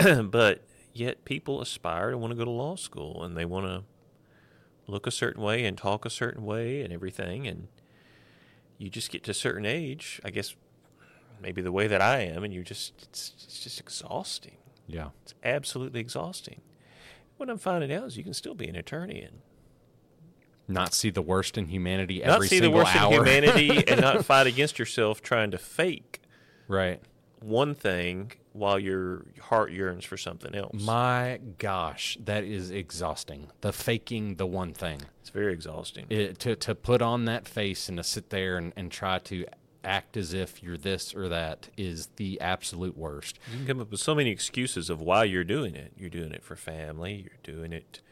but 0.30 0.62
yet 0.92 1.24
people 1.24 1.60
aspire 1.60 2.10
to 2.10 2.18
want 2.18 2.32
to 2.32 2.36
go 2.36 2.44
to 2.44 2.50
law 2.50 2.76
school 2.76 3.22
and 3.22 3.36
they 3.36 3.44
want 3.44 3.66
to 3.66 3.82
look 4.86 5.06
a 5.06 5.10
certain 5.10 5.42
way 5.42 5.64
and 5.64 5.78
talk 5.78 6.04
a 6.04 6.10
certain 6.10 6.44
way 6.44 6.82
and 6.82 6.92
everything 6.92 7.46
and 7.46 7.68
you 8.76 8.88
just 8.88 9.10
get 9.10 9.22
to 9.22 9.30
a 9.30 9.34
certain 9.34 9.64
age 9.64 10.20
i 10.24 10.30
guess 10.30 10.56
maybe 11.42 11.62
the 11.62 11.72
way 11.72 11.86
that 11.86 12.00
I 12.00 12.20
am, 12.20 12.44
and 12.44 12.52
you 12.52 12.62
just 12.62 12.92
it's, 13.02 13.32
it's 13.44 13.60
just 13.60 13.80
exhausting. 13.80 14.56
Yeah. 14.86 15.10
It's 15.22 15.34
absolutely 15.44 16.00
exhausting. 16.00 16.60
What 17.36 17.48
I'm 17.48 17.58
finding 17.58 17.92
out 17.92 18.04
is 18.04 18.16
you 18.16 18.24
can 18.24 18.34
still 18.34 18.54
be 18.54 18.68
an 18.68 18.76
attorney 18.76 19.22
and 19.22 19.40
Not 20.68 20.92
see 20.92 21.10
the 21.10 21.22
worst 21.22 21.56
in 21.56 21.66
humanity 21.66 22.18
not 22.20 22.36
every 22.36 22.48
see 22.48 22.58
the 22.58 22.64
single 22.66 22.80
worst 22.80 22.96
hour. 22.96 23.12
in 23.12 23.18
humanity 23.20 23.84
and 23.88 24.00
not 24.00 24.24
fight 24.26 24.46
against 24.46 24.78
yourself 24.78 25.22
trying 25.22 25.50
to 25.52 25.58
fake 25.58 26.20
right. 26.68 27.00
one 27.40 27.74
thing 27.74 28.32
while 28.60 28.78
your 28.78 29.24
heart 29.40 29.72
yearns 29.72 30.04
for 30.04 30.18
something 30.18 30.54
else. 30.54 30.84
My 30.84 31.40
gosh, 31.56 32.18
that 32.22 32.44
is 32.44 32.70
exhausting. 32.70 33.48
The 33.62 33.72
faking 33.72 34.36
the 34.36 34.46
one 34.46 34.74
thing. 34.74 35.00
it's 35.22 35.30
very 35.30 35.54
exhausting. 35.54 36.06
It, 36.10 36.38
to 36.40 36.54
to 36.56 36.74
put 36.74 37.00
on 37.00 37.24
that 37.24 37.48
face 37.48 37.88
and 37.88 37.96
to 37.96 38.04
sit 38.04 38.28
there 38.28 38.58
and, 38.58 38.74
and 38.76 38.92
try 38.92 39.18
to 39.18 39.46
act 39.82 40.18
as 40.18 40.34
if 40.34 40.62
you're 40.62 40.76
this 40.76 41.14
or 41.14 41.26
that 41.30 41.70
is 41.78 42.08
the 42.16 42.38
absolute 42.38 42.98
worst. 42.98 43.38
You 43.50 43.56
can 43.56 43.66
come 43.66 43.80
up 43.80 43.90
with 43.90 44.00
so 44.00 44.14
many 44.14 44.30
excuses 44.30 44.90
of 44.90 45.00
why 45.00 45.24
you're 45.24 45.42
doing 45.42 45.74
it. 45.74 45.92
You're 45.96 46.10
doing 46.10 46.32
it 46.32 46.44
for 46.44 46.54
family. 46.54 47.14
You're 47.14 47.54
doing 47.54 47.72
it 47.72 48.02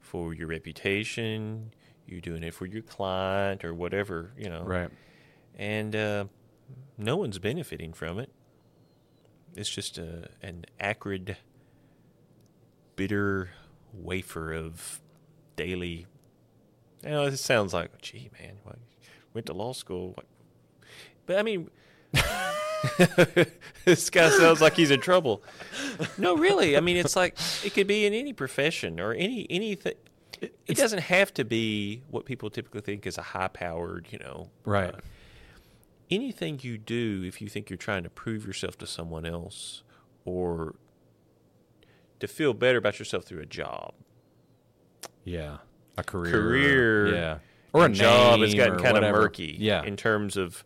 for 0.00 0.34
your 0.34 0.48
reputation. 0.48 1.72
You're 2.06 2.20
doing 2.20 2.42
it 2.42 2.52
for 2.52 2.66
your 2.66 2.82
client 2.82 3.64
or 3.64 3.72
whatever, 3.72 4.32
you 4.36 4.50
know. 4.50 4.64
Right. 4.64 4.90
And 5.56 5.96
uh, 5.96 6.24
no 6.98 7.16
one's 7.16 7.38
benefiting 7.38 7.94
from 7.94 8.18
it. 8.18 8.30
It's 9.56 9.70
just 9.70 9.98
a, 9.98 10.28
an 10.42 10.64
acrid, 10.80 11.36
bitter 12.96 13.50
wafer 13.92 14.52
of 14.52 15.00
daily. 15.56 16.06
You 17.02 17.10
know, 17.10 17.24
it 17.24 17.36
sounds 17.36 17.72
like, 17.72 18.00
gee, 18.00 18.30
man, 18.40 18.56
why, 18.64 18.74
went 19.32 19.46
to 19.46 19.52
law 19.52 19.72
school. 19.72 20.12
What? 20.14 20.26
But 21.26 21.38
I 21.38 21.42
mean, 21.42 21.70
this 23.84 24.10
guy 24.10 24.28
sounds 24.30 24.60
like 24.60 24.74
he's 24.74 24.90
in 24.90 25.00
trouble. 25.00 25.42
No, 26.18 26.36
really. 26.36 26.76
I 26.76 26.80
mean, 26.80 26.96
it's 26.96 27.16
like 27.16 27.36
it 27.64 27.74
could 27.74 27.86
be 27.86 28.06
in 28.06 28.14
any 28.14 28.32
profession 28.32 29.00
or 29.00 29.12
any 29.12 29.46
anything. 29.50 29.94
It 30.40 30.76
doesn't 30.76 31.00
have 31.00 31.32
to 31.34 31.44
be 31.44 32.02
what 32.10 32.26
people 32.26 32.50
typically 32.50 32.82
think 32.82 33.06
is 33.06 33.16
a 33.16 33.22
high-powered, 33.22 34.08
you 34.10 34.18
know. 34.18 34.50
Right. 34.64 34.92
uh, 34.92 34.98
anything 36.10 36.60
you 36.62 36.78
do, 36.78 37.22
if 37.26 37.40
you 37.40 37.48
think 37.48 37.70
you're 37.70 37.76
trying 37.76 38.02
to 38.04 38.10
prove 38.10 38.46
yourself 38.46 38.76
to 38.78 38.86
someone 38.86 39.24
else 39.24 39.82
or 40.24 40.74
to 42.20 42.26
feel 42.26 42.54
better 42.54 42.78
about 42.78 42.98
yourself 42.98 43.24
through 43.24 43.40
a 43.40 43.46
job, 43.46 43.94
Yeah. 45.24 45.58
A 45.96 46.02
career. 46.02 46.32
Career 46.32 47.14
Yeah. 47.14 47.38
Or 47.72 47.86
a 47.86 47.88
job 47.88 48.40
has 48.40 48.54
gotten 48.54 48.78
kind 48.78 48.96
of 48.96 49.02
murky. 49.02 49.56
Yeah. 49.58 49.82
In 49.82 49.96
terms 49.96 50.36
of, 50.36 50.64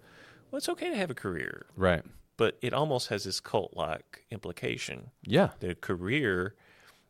well, 0.50 0.58
it's 0.58 0.68
okay 0.68 0.90
to 0.90 0.96
have 0.96 1.10
a 1.10 1.14
career, 1.14 1.66
right. 1.76 2.02
but 2.36 2.58
it 2.60 2.72
almost 2.74 3.08
has 3.08 3.24
this 3.24 3.40
cult-like 3.40 4.24
implication. 4.30 5.10
Yeah. 5.24 5.50
The 5.60 5.74
career 5.74 6.54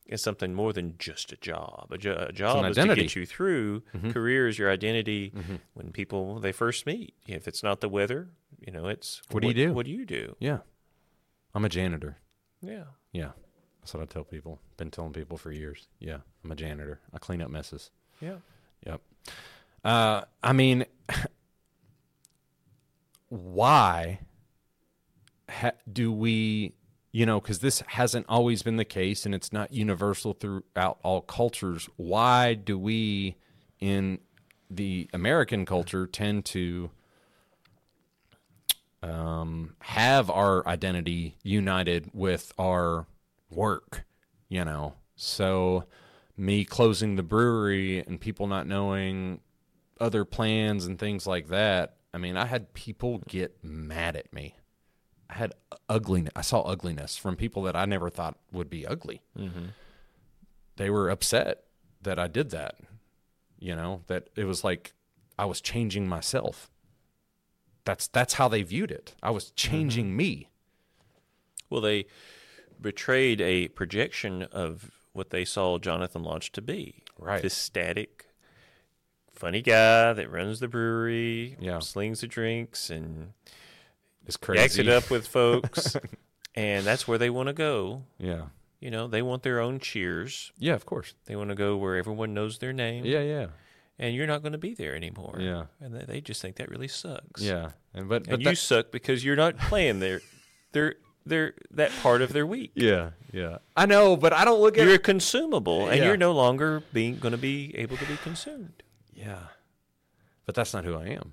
is 0.08 0.22
something 0.22 0.54
more 0.54 0.72
than 0.72 0.94
just 0.98 1.32
a 1.32 1.36
job. 1.36 1.88
A, 1.90 1.98
jo- 1.98 2.26
a 2.28 2.32
job 2.32 2.64
is 2.70 2.76
to 2.76 2.94
get 3.02 3.14
you 3.14 3.26
through. 3.26 3.82
Career 4.12 4.48
is 4.48 4.58
your 4.58 4.70
identity. 4.70 5.32
When 5.74 5.92
people 5.92 6.40
they 6.40 6.52
first 6.52 6.86
meet, 6.86 7.14
if 7.26 7.46
it's 7.46 7.62
not 7.62 7.80
the 7.80 7.88
weather, 7.88 8.28
you 8.58 8.72
know, 8.72 8.86
it's 8.88 9.20
What 9.30 9.42
do 9.42 9.48
you 9.48 9.54
do? 9.54 9.72
What 9.72 9.86
do 9.86 9.92
you 9.92 10.04
do? 10.06 10.34
Yeah. 10.40 10.58
I'm 11.54 11.64
a 11.64 11.68
janitor. 11.68 12.18
Yeah. 12.62 12.84
Yeah. 13.12 13.30
That's 13.80 13.94
what 13.94 14.02
I 14.02 14.06
tell 14.06 14.24
people. 14.24 14.60
Been 14.76 14.90
telling 14.90 15.12
people 15.12 15.36
for 15.38 15.50
years. 15.52 15.88
Yeah. 15.98 16.18
I'm 16.44 16.52
a 16.52 16.56
janitor. 16.56 17.00
I 17.12 17.18
clean 17.18 17.40
up 17.42 17.50
messes. 17.50 17.90
Yeah. 18.20 18.36
Yep. 18.86 19.00
Uh, 19.84 20.22
I 20.42 20.52
mean, 20.52 20.84
why 23.28 24.20
ha- 25.48 25.72
do 25.90 26.12
we, 26.12 26.74
you 27.12 27.24
know, 27.24 27.40
because 27.40 27.60
this 27.60 27.82
hasn't 27.88 28.26
always 28.28 28.62
been 28.62 28.76
the 28.76 28.84
case 28.84 29.24
and 29.24 29.34
it's 29.34 29.52
not 29.52 29.72
universal 29.72 30.34
throughout 30.34 30.98
all 31.02 31.20
cultures. 31.22 31.88
Why 31.96 32.54
do 32.54 32.78
we, 32.78 33.36
in 33.80 34.18
the 34.70 35.08
American 35.12 35.64
culture, 35.64 36.06
tend 36.06 36.44
to 36.46 36.90
um, 39.02 39.74
have 39.80 40.28
our 40.28 40.66
identity 40.66 41.36
united 41.42 42.10
with 42.12 42.52
our 42.58 43.06
work, 43.50 44.04
you 44.48 44.64
know? 44.64 44.94
So, 45.16 45.84
me 46.36 46.64
closing 46.64 47.16
the 47.16 47.22
brewery 47.22 47.98
and 48.00 48.20
people 48.20 48.46
not 48.46 48.66
knowing 48.66 49.40
other 50.00 50.24
plans 50.24 50.86
and 50.86 50.98
things 50.98 51.26
like 51.26 51.48
that. 51.48 51.96
I 52.14 52.18
mean, 52.18 52.36
I 52.36 52.46
had 52.46 52.72
people 52.74 53.22
get 53.26 53.56
mad 53.62 54.14
at 54.14 54.32
me. 54.32 54.54
I 55.30 55.34
had 55.34 55.52
ugliness. 55.88 56.32
I 56.34 56.40
saw 56.40 56.62
ugliness 56.62 57.16
from 57.16 57.36
people 57.36 57.62
that 57.64 57.76
I 57.76 57.84
never 57.84 58.08
thought 58.08 58.36
would 58.52 58.70
be 58.70 58.86
ugly. 58.86 59.22
Mm-hmm. 59.38 59.66
They 60.76 60.90
were 60.90 61.10
upset 61.10 61.64
that 62.02 62.18
I 62.18 62.28
did 62.28 62.50
that. 62.50 62.76
You 63.58 63.74
know, 63.74 64.02
that 64.06 64.28
it 64.36 64.44
was 64.44 64.62
like 64.62 64.92
I 65.38 65.44
was 65.44 65.60
changing 65.60 66.08
myself. 66.08 66.70
That's 67.84 68.06
that's 68.08 68.34
how 68.34 68.48
they 68.48 68.62
viewed 68.62 68.90
it. 68.90 69.14
I 69.22 69.30
was 69.30 69.46
mm-hmm. 69.46 69.54
changing 69.56 70.16
me. 70.16 70.48
Well, 71.68 71.80
they 71.80 72.06
betrayed 72.80 73.40
a 73.40 73.68
projection 73.68 74.44
of 74.44 74.90
what 75.12 75.30
they 75.30 75.44
saw 75.44 75.78
Jonathan 75.78 76.22
Lodge 76.22 76.52
to 76.52 76.62
be. 76.62 77.02
Right. 77.18 77.42
This 77.42 77.54
static, 77.54 78.26
funny 79.32 79.60
guy 79.60 80.12
that 80.12 80.30
runs 80.30 80.60
the 80.60 80.68
brewery, 80.68 81.56
Yeah. 81.60 81.80
slings 81.80 82.20
the 82.20 82.28
drinks, 82.28 82.88
and 82.88 83.32
It's 84.28 84.36
crazy. 84.36 84.60
yaks 84.60 84.78
it 84.78 84.88
up 84.88 85.10
with 85.10 85.26
folks. 85.26 85.96
and 86.54 86.86
that's 86.86 87.08
where 87.08 87.18
they 87.18 87.30
want 87.30 87.48
to 87.48 87.52
go. 87.52 88.04
Yeah. 88.18 88.42
You 88.78 88.90
know, 88.92 89.08
they 89.08 89.22
want 89.22 89.42
their 89.42 89.58
own 89.58 89.80
cheers. 89.80 90.52
Yeah, 90.58 90.74
of 90.74 90.86
course. 90.86 91.14
They 91.26 91.34
want 91.34 91.48
to 91.48 91.56
go 91.56 91.76
where 91.76 91.96
everyone 91.96 92.32
knows 92.34 92.58
their 92.58 92.72
name. 92.72 93.04
Yeah, 93.04 93.22
yeah. 93.22 93.46
And 93.98 94.14
you're 94.14 94.28
not 94.28 94.42
going 94.42 94.52
to 94.52 94.58
be 94.58 94.74
there 94.74 94.94
anymore. 94.94 95.38
Yeah. 95.40 95.64
And 95.80 95.92
they, 95.94 96.04
they 96.04 96.20
just 96.20 96.40
think 96.40 96.56
that 96.56 96.70
really 96.70 96.86
sucks. 96.86 97.42
Yeah. 97.42 97.70
And 97.92 98.08
but, 98.08 98.24
but 98.24 98.34
And 98.34 98.42
you 98.44 98.54
suck 98.54 98.92
because 98.92 99.24
you're 99.24 99.34
not 99.34 99.58
playing 99.58 99.98
their, 99.98 100.20
their, 100.70 100.94
their, 101.26 101.54
that 101.72 101.90
part 102.02 102.22
of 102.22 102.32
their 102.32 102.46
week. 102.46 102.70
Yeah, 102.76 103.10
yeah. 103.32 103.58
I 103.76 103.86
know, 103.86 104.16
but 104.16 104.32
I 104.32 104.44
don't 104.44 104.60
look 104.60 104.78
at 104.78 104.86
You're 104.86 104.98
consumable, 104.98 105.88
and 105.88 105.98
Yeah. 105.98 106.06
you're 106.06 106.16
no 106.16 106.30
longer 106.32 106.84
being 106.92 107.18
going 107.18 107.32
to 107.32 107.38
be 107.38 107.74
able 107.76 107.96
to 107.96 108.04
be 108.06 108.16
consumed. 108.18 108.82
Yeah. 109.12 109.40
But 110.46 110.54
that's 110.54 110.72
not 110.72 110.84
who 110.84 110.94
I 110.94 111.06
am. 111.06 111.32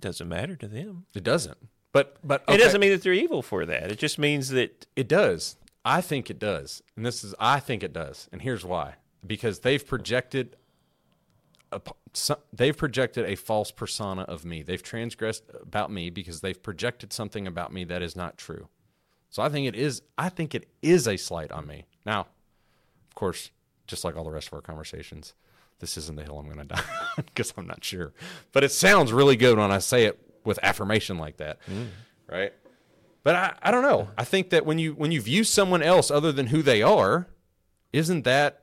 Doesn't 0.00 0.28
matter 0.28 0.56
to 0.56 0.66
them. 0.68 1.04
It 1.14 1.24
doesn't. 1.24 1.58
But 1.96 2.18
but 2.22 2.44
It 2.46 2.58
doesn't 2.58 2.78
mean 2.78 2.90
that 2.90 3.02
they're 3.02 3.14
evil 3.14 3.40
for 3.40 3.64
that. 3.64 3.90
It 3.90 3.98
just 3.98 4.18
means 4.18 4.50
that 4.50 4.84
it 4.96 5.08
does. 5.08 5.56
I 5.82 6.02
think 6.02 6.28
it 6.28 6.38
does. 6.38 6.82
And 6.94 7.06
this 7.06 7.24
is 7.24 7.34
I 7.40 7.58
think 7.58 7.82
it 7.82 7.94
does. 7.94 8.28
And 8.30 8.42
here's 8.42 8.66
why. 8.66 8.96
Because 9.26 9.60
they've 9.60 9.84
projected 9.84 10.56
a, 11.72 11.80
they've 12.52 12.76
projected 12.76 13.24
a 13.24 13.34
false 13.34 13.70
persona 13.70 14.22
of 14.24 14.44
me. 14.44 14.62
They've 14.62 14.82
transgressed 14.82 15.44
about 15.58 15.90
me 15.90 16.10
because 16.10 16.42
they've 16.42 16.62
projected 16.62 17.14
something 17.14 17.46
about 17.46 17.72
me 17.72 17.84
that 17.84 18.02
is 18.02 18.14
not 18.14 18.36
true. 18.36 18.68
So 19.30 19.42
I 19.42 19.48
think 19.48 19.66
it 19.66 19.74
is 19.74 20.02
I 20.18 20.28
think 20.28 20.54
it 20.54 20.68
is 20.82 21.08
a 21.08 21.16
slight 21.16 21.50
on 21.50 21.66
me. 21.66 21.86
Now, 22.04 22.26
of 23.08 23.14
course, 23.14 23.52
just 23.86 24.04
like 24.04 24.16
all 24.16 24.24
the 24.24 24.30
rest 24.30 24.48
of 24.48 24.52
our 24.52 24.60
conversations, 24.60 25.32
this 25.78 25.96
isn't 25.96 26.16
the 26.16 26.24
hill 26.24 26.38
I'm 26.38 26.44
going 26.44 26.58
to 26.68 26.74
die 26.74 26.82
because 27.16 27.54
I'm 27.56 27.66
not 27.66 27.82
sure. 27.82 28.12
But 28.52 28.64
it 28.64 28.70
sounds 28.70 29.14
really 29.14 29.36
good 29.36 29.56
when 29.56 29.72
I 29.72 29.78
say 29.78 30.04
it 30.04 30.25
with 30.46 30.58
affirmation 30.62 31.18
like 31.18 31.36
that. 31.38 31.58
Right? 32.30 32.52
But 33.22 33.34
I, 33.34 33.54
I 33.60 33.70
don't 33.72 33.82
know. 33.82 34.08
I 34.16 34.24
think 34.24 34.50
that 34.50 34.64
when 34.64 34.78
you 34.78 34.94
when 34.94 35.10
you 35.10 35.20
view 35.20 35.42
someone 35.44 35.82
else 35.82 36.10
other 36.10 36.30
than 36.32 36.46
who 36.46 36.62
they 36.62 36.80
are, 36.80 37.26
isn't 37.92 38.22
that 38.22 38.62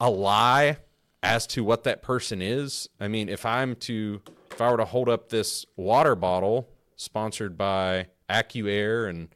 a 0.00 0.10
lie 0.10 0.78
as 1.22 1.46
to 1.48 1.62
what 1.62 1.84
that 1.84 2.00
person 2.02 2.40
is? 2.40 2.88
I 2.98 3.08
mean, 3.08 3.28
if 3.28 3.44
I'm 3.44 3.74
to 3.76 4.22
if 4.50 4.60
I 4.60 4.70
were 4.70 4.78
to 4.78 4.86
hold 4.86 5.08
up 5.08 5.28
this 5.28 5.66
water 5.76 6.14
bottle 6.14 6.68
sponsored 6.96 7.58
by 7.58 8.06
AccuAir 8.30 9.08
and 9.08 9.28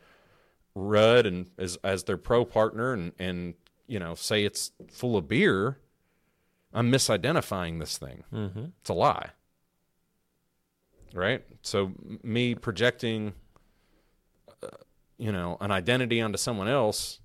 Rudd 0.75 1.27
and 1.27 1.51
as 1.59 1.77
as 1.85 2.05
their 2.05 2.17
pro 2.17 2.47
partner 2.47 2.95
and 2.95 3.13
and 3.19 3.55
you 3.87 3.99
know 3.99 4.15
say 4.15 4.45
it's 4.45 4.73
full 4.91 5.19
of 5.19 5.29
beer, 5.29 5.79
I'm 6.73 6.91
misidentifying 6.91 7.79
this 7.79 7.99
thing. 7.99 8.25
Mm-hmm. 8.33 8.65
It's 8.81 8.89
a 8.89 8.95
lie, 8.95 9.31
right? 11.15 11.45
So 11.63 11.93
me 12.23 12.55
projecting, 12.55 13.35
uh, 14.63 14.69
you 15.19 15.33
know, 15.33 15.57
an 15.61 15.71
identity 15.71 16.21
onto 16.21 16.39
someone 16.39 16.69
else 16.69 17.21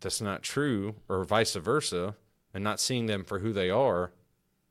that's 0.00 0.20
not 0.20 0.42
true, 0.42 0.96
or 1.08 1.24
vice 1.24 1.54
versa, 1.54 2.14
and 2.52 2.62
not 2.62 2.78
seeing 2.78 3.06
them 3.06 3.24
for 3.24 3.40
who 3.40 3.52
they 3.52 3.70
are, 3.70 4.12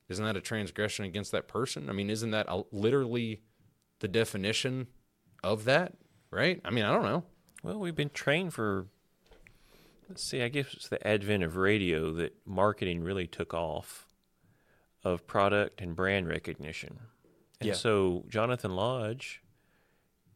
isn't 0.09 0.23
that 0.23 0.37
a 0.37 0.41
transgression 0.41 1.05
against 1.05 1.31
that 1.31 1.47
person? 1.47 1.89
I 1.89 1.93
mean, 1.93 2.09
isn't 2.09 2.31
that 2.31 2.45
a, 2.47 2.63
literally 2.71 3.41
the 3.99 4.07
definition 4.07 4.87
of 5.43 5.65
that? 5.65 5.93
Right? 6.29 6.61
I 6.65 6.69
mean, 6.71 6.85
I 6.85 6.91
don't 6.91 7.03
know. 7.03 7.23
well, 7.63 7.79
we've 7.79 7.95
been 7.95 8.09
trained 8.09 8.53
for. 8.53 8.87
Let's 10.09 10.23
see. 10.23 10.41
I 10.41 10.49
guess 10.49 10.73
it's 10.73 10.87
the 10.87 11.05
advent 11.07 11.43
of 11.43 11.55
radio 11.55 12.11
that 12.13 12.35
marketing 12.45 13.03
really 13.03 13.25
took 13.27 13.53
off, 13.53 14.07
of 15.03 15.25
product 15.25 15.81
and 15.81 15.95
brand 15.95 16.27
recognition, 16.27 16.99
and 17.63 17.69
Yeah. 17.69 17.73
so 17.73 18.23
Jonathan 18.29 18.75
Lodge 18.75 19.41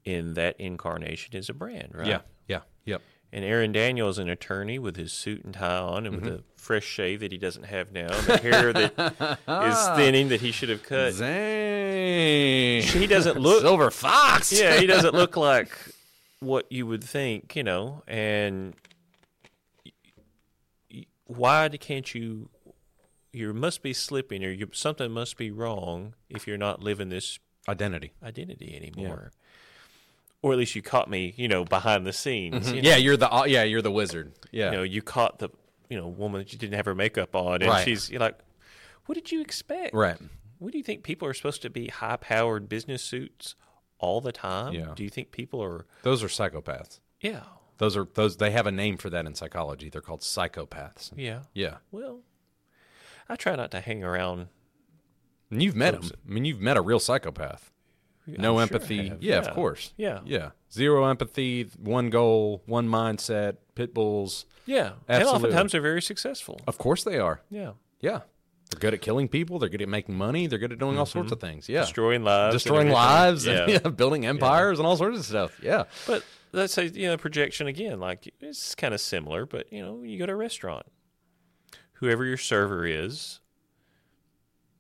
in 0.06 0.34
that 0.36 0.60
incarnation 0.60 1.36
is 1.36 1.50
a 1.50 1.54
brand, 1.54 1.92
right? 1.94 2.08
Yeah. 2.08 2.20
Yeah. 2.48 2.60
Yep. 2.86 3.02
And 3.34 3.44
Aaron 3.44 3.74
Daniel 3.74 4.08
is 4.08 4.18
an 4.20 4.30
attorney 4.30 4.80
with 4.80 4.96
his 4.96 5.12
suit 5.12 5.44
and 5.44 5.54
tie 5.54 5.78
on 5.78 6.06
and 6.06 6.16
Mm-hmm. 6.16 6.26
with 6.26 6.34
a 6.40 6.44
fresh 6.56 6.86
shave 6.86 7.20
that 7.20 7.32
he 7.34 7.38
doesn't 7.38 7.64
have 7.66 7.92
now, 7.92 8.08
and 8.08 8.26
the 8.26 8.38
hair 8.38 8.72
that 8.72 9.38
is 9.48 9.88
thinning 9.98 10.30
that 10.30 10.40
he 10.42 10.52
should 10.52 10.70
have 10.70 10.82
cut. 10.84 11.14
Zang. 11.14 12.82
He 12.84 13.06
doesn't 13.08 13.38
look 13.38 13.62
Silver 13.62 13.92
Fox. 13.92 14.52
yeah, 14.58 14.80
he 14.80 14.86
doesn't 14.94 15.14
look 15.14 15.36
like 15.36 15.72
what 16.40 16.72
you 16.72 16.88
would 16.88 17.04
think, 17.04 17.56
you 17.58 17.64
know. 17.64 18.02
And 18.08 18.74
why 21.26 21.68
can't 21.70 22.14
you? 22.16 22.50
You 23.38 23.54
must 23.54 23.82
be 23.84 23.94
slipping, 23.94 24.44
or 24.44 24.50
you, 24.52 24.70
something 24.74 25.12
must 25.12 25.38
be 25.38 25.52
wrong 25.52 26.16
if 26.30 26.48
you're 26.48 26.58
not 26.58 26.82
living 26.82 27.10
this 27.10 27.40
Identity. 27.70 28.14
identity 28.24 28.76
anymore. 28.76 29.32
Or 30.42 30.54
at 30.54 30.58
least 30.60 30.76
you 30.76 30.82
caught 30.82 31.10
me, 31.10 31.34
you 31.36 31.48
know, 31.48 31.66
behind 31.66 32.06
the 32.06 32.14
scenes. 32.14 32.72
You 32.72 32.82
know, 32.82 32.90
Yeah, 32.90 32.96
you're 32.96 33.18
the 33.18 33.32
uh, 33.34 33.44
yeah, 33.46 33.64
you're 33.64 33.82
the 33.82 33.92
wizard. 33.92 34.32
Yeah. 34.52 34.72
you 34.72 34.78
know, 34.78 34.84
you 34.84 35.02
caught 35.02 35.40
the 35.40 35.50
you 35.90 35.98
know 35.98 36.08
woman 36.08 36.40
that 36.40 36.54
you 36.54 36.60
didn't 36.60 36.76
have 36.76 36.86
her 36.86 36.96
makeup 36.96 37.36
on, 37.36 37.62
and 37.62 37.70
Right. 37.72 37.84
she's 37.84 38.10
you're 38.10 38.20
like, 38.22 38.38
what 39.08 39.16
did 39.16 39.32
you 39.32 39.42
expect? 39.42 39.94
right. 39.94 40.18
What 40.60 40.72
do 40.72 40.78
you 40.80 40.84
think 40.84 41.04
people 41.04 41.28
are 41.28 41.34
supposed 41.36 41.62
to 41.64 41.70
be 41.70 41.88
high 41.88 42.16
powered 42.18 42.68
business 42.68 43.04
suits 43.04 43.56
all 44.00 44.22
the 44.22 44.32
time? 44.32 44.74
Yeah. 44.74 44.94
Do 44.96 45.04
you 45.04 45.10
think 45.10 45.32
people 45.32 45.62
are? 45.62 45.86
Those 46.04 46.24
are 46.24 46.28
psychopaths. 46.28 47.00
Yeah, 47.22 47.42
Those 47.80 47.96
are 47.98 48.08
those 48.14 48.38
they 48.38 48.52
have 48.52 48.66
a 48.68 48.72
name 48.72 48.98
for 48.98 49.10
that 49.10 49.26
in 49.26 49.34
psychology. 49.36 49.90
They're 49.90 50.02
called 50.02 50.22
psychopaths. 50.22 51.12
yeah. 51.16 51.42
Yeah. 51.54 51.78
Well, 51.92 52.22
I 53.30 53.36
try 53.36 53.56
not 53.56 53.72
to 53.72 53.80
hang 53.82 54.04
around. 54.04 54.48
And 55.50 55.62
you've 55.62 55.76
met 55.76 55.94
them. 56.00 56.12
I 56.28 56.32
mean, 56.32 56.46
you've 56.46 56.60
met 56.62 56.78
a 56.78 56.82
real 56.82 57.00
psychopath. 57.00 57.72
No 58.28 58.60
I'm 58.60 58.68
sure 58.68 58.76
empathy. 58.76 59.08
have. 59.10 59.24
yeah, 59.24 59.38
of 59.38 59.52
course. 59.52 59.94
Yeah. 59.96 60.20
Yeah. 60.26 60.50
Zero 60.72 61.06
empathy, 61.06 61.70
one 61.78 62.10
goal, 62.10 62.62
one 62.66 62.90
mindset, 62.90 63.56
pit 63.76 63.94
bulls. 63.94 64.46
Yeah, 64.66 64.94
and 65.08 65.24
oftentimes 65.24 65.72
they're 65.72 65.80
very 65.80 66.02
successful. 66.02 66.60
Of 66.68 66.78
course 66.78 67.04
they 67.06 67.18
are. 67.20 67.42
Yeah, 67.50 67.72
Yeah. 68.02 68.22
They're 68.70 68.82
good 68.82 68.94
at 68.94 69.02
killing 69.02 69.30
people. 69.30 69.60
They're 69.60 69.70
good 69.70 69.82
at 69.82 69.88
making 69.88 70.16
money. 70.16 70.46
They're 70.46 70.60
good 70.60 70.74
at 70.74 70.78
doing 70.80 71.00
all 71.00 71.06
sorts 71.06 71.28
mm-hmm. 71.28 71.34
of 71.36 71.40
things. 71.40 71.70
Yeah. 71.70 71.82
destroying 71.82 72.26
lives, 72.26 72.54
Destroying 72.54 72.90
everything. 72.90 72.96
lives 72.96 73.46
Yeah. 73.46 73.64
and 73.64 73.72
yeah, 73.72 73.78
building 73.96 74.26
empires 74.26 74.78
and 74.78 74.86
all 74.86 74.98
sorts 74.98 75.18
of 75.20 75.26
stuff. 75.26 75.58
Yeah. 75.64 75.86
But 76.06 76.26
let's 76.52 76.74
say 76.74 76.88
you 76.88 77.08
know 77.08 77.16
projection 77.16 77.68
again. 77.68 78.02
Like 78.02 78.34
it's 78.42 78.76
kind 78.76 78.94
of 78.94 79.00
similar, 79.00 79.46
but 79.46 79.72
you 79.72 79.82
know 79.82 80.04
you 80.04 80.20
go 80.20 80.26
to 80.26 80.34
a 80.34 80.36
restaurant, 80.36 80.86
whoever 82.00 82.26
your 82.26 82.38
server 82.38 82.86
is, 82.86 83.40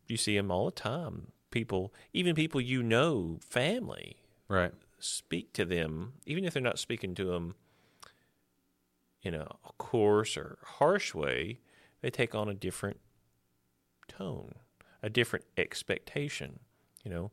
you 0.08 0.18
see 0.18 0.36
them 0.38 0.52
all 0.52 0.66
the 0.66 0.72
time. 0.72 1.32
People, 1.52 1.94
even 2.14 2.36
people 2.36 2.62
you 2.62 2.84
know, 2.84 3.38
family, 3.42 4.18
Right. 4.48 4.74
speak 5.00 5.54
to 5.54 5.66
them, 5.66 6.14
even 6.26 6.46
if 6.46 6.54
they're 6.54 6.62
not 6.62 6.80
speaking 6.80 7.16
to 7.16 7.26
them 7.26 7.56
in 9.24 9.34
a 9.34 9.48
coarse 9.78 10.38
or 10.38 10.58
harsh 10.64 11.14
way, 11.14 11.60
they 12.02 12.10
take 12.10 12.36
on 12.36 12.48
a 12.50 12.54
different 12.54 13.00
tone, 14.08 14.54
a 15.02 15.10
different 15.10 15.46
expectation. 15.58 16.60
You 17.04 17.12
know, 17.12 17.32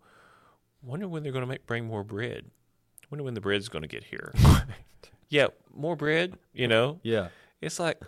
wonder 0.83 1.09
when 1.09 1.23
they're 1.23 1.33
going 1.33 1.43
to 1.43 1.49
make 1.49 1.67
bring 1.67 1.85
more 1.85 2.05
bread. 2.05 2.47
Wonder 3.11 3.25
when 3.25 3.35
the 3.35 3.41
bread's 3.41 3.69
going 3.69 3.83
to 3.83 3.89
get 3.89 4.05
here. 4.05 4.33
yeah, 5.29 5.49
more 5.73 5.95
bread. 5.97 6.39
You 6.53 6.69
know, 6.69 7.01
Yeah. 7.03 7.29
it's 7.61 7.79
like 7.79 8.01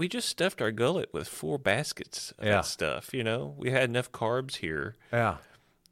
we 0.00 0.08
just 0.08 0.30
stuffed 0.30 0.62
our 0.62 0.70
gullet 0.72 1.12
with 1.12 1.28
four 1.28 1.58
baskets 1.58 2.32
of 2.38 2.46
Yeah. 2.46 2.52
that 2.52 2.64
stuff. 2.64 3.12
You 3.12 3.22
know, 3.22 3.54
we 3.58 3.70
had 3.70 3.84
enough 3.90 4.10
carbs 4.10 4.56
here 4.56 4.96
Yeah. 5.12 5.36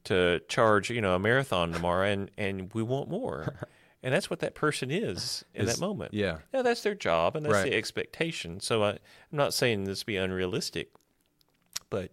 to 0.05 0.41
charge, 0.47 0.89
you 0.89 0.99
know, 0.99 1.13
a 1.13 1.19
marathon 1.19 1.71
tomorrow, 1.71 2.07
and 2.07 2.31
and 2.35 2.73
we 2.73 2.81
want 2.81 3.07
more, 3.07 3.67
and 4.03 4.11
that's 4.11 4.27
what 4.27 4.39
that 4.39 4.55
person 4.55 4.89
is 4.89 5.45
in 5.53 5.67
Is- 5.67 5.75
that 5.75 5.79
moment. 5.79 6.15
Yeah. 6.15 6.39
Yeah, 6.51 6.63
that's 6.63 6.81
their 6.81 6.95
job, 6.95 7.35
and 7.35 7.45
that's 7.45 7.53
Right. 7.53 7.69
the 7.69 7.75
expectation. 7.77 8.59
So 8.61 8.83
I, 8.83 8.89
I'm 8.93 8.97
not 9.43 9.53
saying 9.53 9.83
this 9.83 10.03
be 10.03 10.17
unrealistic, 10.17 10.89
but 11.91 12.11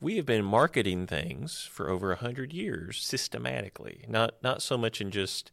we 0.00 0.14
have 0.16 0.26
been 0.26 0.44
marketing 0.44 1.08
things 1.08 1.64
for 1.64 1.88
over 1.90 2.12
a 2.12 2.16
hundred 2.16 2.52
years 2.52 3.02
systematically. 3.04 4.04
Not 4.06 4.40
not 4.40 4.62
so 4.62 4.78
much 4.78 5.00
in 5.00 5.10
just 5.10 5.50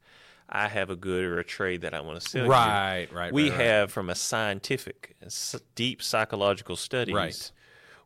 I 0.52 0.68
have 0.68 0.90
a 0.90 0.96
good 0.96 1.24
or 1.24 1.40
a 1.40 1.44
trade 1.44 1.82
that 1.82 1.94
I 1.94 2.02
want 2.02 2.22
to 2.22 2.30
sell. 2.30 2.46
you. 2.46 2.52
Right. 2.52 3.08
Right. 3.12 3.34
We 3.34 3.50
right, 3.50 3.58
right. 3.58 3.66
have 3.66 3.92
from 3.92 4.10
a 4.10 4.16
scientific, 4.16 5.16
deep 5.76 6.02
psychological 6.02 6.76
studies. 6.76 7.16
Right. 7.16 7.52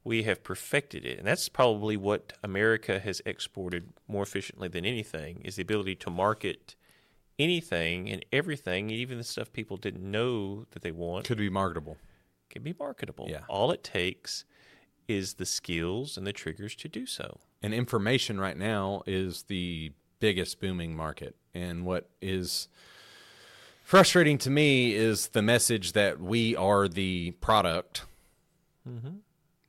We 0.03 0.23
have 0.23 0.43
perfected 0.43 1.03
it, 1.03 1.17
and 1.17 1.27
that's 1.27 1.49
probably 1.49 1.97
what 1.97 2.33
America 2.43 2.99
has 2.99 3.23
exported 3.25 3.89
more 4.07 4.21
efficiently 4.21 4.67
than 4.67 4.85
anything: 4.85 5.41
is 5.43 5.55
the 5.55 5.63
ability 5.63 5.95
to 5.95 6.11
market 6.11 6.75
anything 7.39 8.09
and 8.09 8.23
everything, 8.31 8.89
even 8.89 9.17
the 9.17 9.23
stuff 9.23 9.51
people 9.51 9.77
didn't 9.77 10.09
know 10.09 10.65
that 10.71 10.83
they 10.83 10.91
want, 10.91 11.25
could 11.25 11.37
be 11.37 11.49
marketable. 11.49 11.97
can 12.49 12.63
be 12.63 12.75
marketable. 12.77 13.27
Yeah. 13.29 13.41
All 13.49 13.71
it 13.71 13.83
takes 13.83 14.45
is 15.07 15.35
the 15.35 15.45
skills 15.45 16.17
and 16.17 16.25
the 16.25 16.33
triggers 16.33 16.75
to 16.75 16.87
do 16.87 17.05
so. 17.05 17.39
And 17.61 17.73
information 17.73 18.39
right 18.39 18.57
now 18.57 19.03
is 19.05 19.43
the 19.43 19.91
biggest 20.19 20.59
booming 20.59 20.95
market. 20.95 21.35
And 21.53 21.85
what 21.85 22.09
is 22.21 22.67
frustrating 23.83 24.37
to 24.39 24.49
me 24.49 24.93
is 24.93 25.29
the 25.29 25.41
message 25.41 25.93
that 25.93 26.19
we 26.19 26.55
are 26.55 26.87
the 26.87 27.31
product, 27.41 28.03
mm-hmm. 28.87 29.17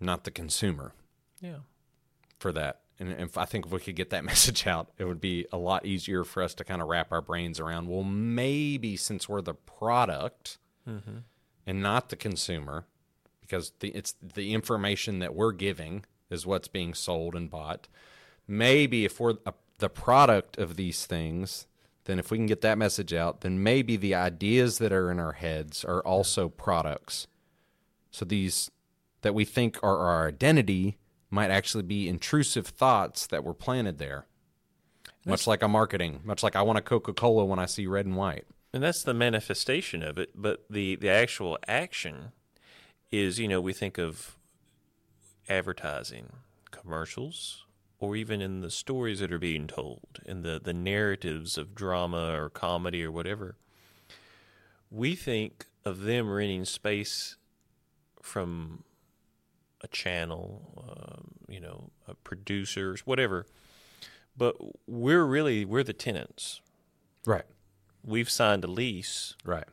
not 0.00 0.24
the 0.24 0.30
consumer 0.30 0.92
Yeah. 1.40 1.58
for 2.38 2.52
that. 2.52 2.80
And 2.98 3.12
if 3.12 3.36
I 3.36 3.44
think 3.44 3.66
if 3.66 3.72
we 3.72 3.80
could 3.80 3.96
get 3.96 4.10
that 4.10 4.24
message 4.32 4.66
out, 4.66 4.90
it 4.98 5.04
would 5.04 5.20
be 5.20 5.46
a 5.52 5.58
lot 5.58 5.84
easier 5.86 6.24
for 6.24 6.42
us 6.42 6.54
to 6.54 6.64
kind 6.64 6.80
of 6.80 6.88
wrap 6.88 7.12
our 7.12 7.20
brains 7.20 7.60
around. 7.60 7.88
Well, 7.88 8.04
maybe 8.04 8.96
since 8.96 9.28
we're 9.28 9.42
the 9.42 9.54
product 9.54 10.58
mm-hmm. 10.88 11.18
and 11.66 11.82
not 11.82 12.08
the 12.08 12.16
consumer, 12.16 12.86
because 13.42 13.72
the, 13.80 13.88
it's 13.88 14.14
the 14.20 14.54
information 14.54 15.18
that 15.20 15.34
we're 15.34 15.52
giving 15.52 16.04
is 16.30 16.46
what's 16.46 16.68
being 16.68 16.94
sold 16.94 17.34
and 17.34 17.50
bought. 17.50 17.86
Maybe 18.48 19.04
if 19.04 19.20
we're 19.20 19.34
a, 19.44 19.52
the 19.78 19.88
product 19.88 20.58
of 20.58 20.76
these 20.76 21.06
things, 21.06 21.66
then 22.04 22.18
if 22.18 22.30
we 22.30 22.38
can 22.38 22.46
get 22.46 22.60
that 22.62 22.78
message 22.78 23.12
out, 23.12 23.40
then 23.40 23.62
maybe 23.62 23.96
the 23.96 24.14
ideas 24.14 24.78
that 24.78 24.92
are 24.92 25.10
in 25.10 25.18
our 25.18 25.32
heads 25.32 25.84
are 25.84 26.00
also 26.00 26.48
products. 26.48 27.26
So 28.10 28.24
these 28.24 28.70
that 29.22 29.34
we 29.34 29.44
think 29.44 29.78
are 29.82 29.98
our 29.98 30.28
identity 30.28 30.98
might 31.30 31.50
actually 31.50 31.82
be 31.82 32.08
intrusive 32.08 32.66
thoughts 32.66 33.26
that 33.26 33.44
were 33.44 33.54
planted 33.54 33.98
there. 33.98 34.26
Much 35.24 35.48
like 35.48 35.62
a 35.62 35.68
marketing, 35.68 36.20
much 36.24 36.44
like 36.44 36.54
I 36.54 36.62
want 36.62 36.78
a 36.78 36.82
Coca 36.82 37.12
Cola 37.12 37.44
when 37.44 37.58
I 37.58 37.66
see 37.66 37.88
red 37.88 38.06
and 38.06 38.16
white. 38.16 38.44
And 38.72 38.80
that's 38.80 39.02
the 39.02 39.12
manifestation 39.12 40.02
of 40.04 40.18
it, 40.18 40.30
but 40.36 40.64
the 40.70 40.94
the 40.94 41.08
actual 41.08 41.58
action 41.66 42.32
is, 43.10 43.40
you 43.40 43.48
know, 43.48 43.60
we 43.60 43.72
think 43.72 43.98
of 43.98 44.36
advertising, 45.48 46.32
commercials, 46.70 47.65
or 47.98 48.14
even 48.16 48.40
in 48.42 48.60
the 48.60 48.70
stories 48.70 49.20
that 49.20 49.32
are 49.32 49.38
being 49.38 49.66
told, 49.66 50.20
in 50.24 50.42
the 50.42 50.60
the 50.62 50.74
narratives 50.74 51.56
of 51.58 51.74
drama 51.74 52.32
or 52.38 52.50
comedy 52.50 53.04
or 53.04 53.10
whatever. 53.12 53.56
We 54.90 55.14
think 55.14 55.66
of 55.84 56.02
them 56.02 56.30
renting 56.30 56.64
space 56.64 57.36
from 58.22 58.84
a 59.82 59.88
channel, 59.88 60.84
um, 60.88 61.32
you 61.48 61.60
know, 61.60 61.90
a 62.08 62.14
producers, 62.14 63.06
whatever. 63.06 63.46
But 64.36 64.56
we're 64.86 65.24
really 65.24 65.64
we're 65.64 65.82
the 65.82 65.92
tenants. 65.92 66.60
Right. 67.24 67.44
We've 68.04 68.30
signed 68.30 68.62
a 68.64 68.68
lease 68.68 69.34
Right. 69.44 69.66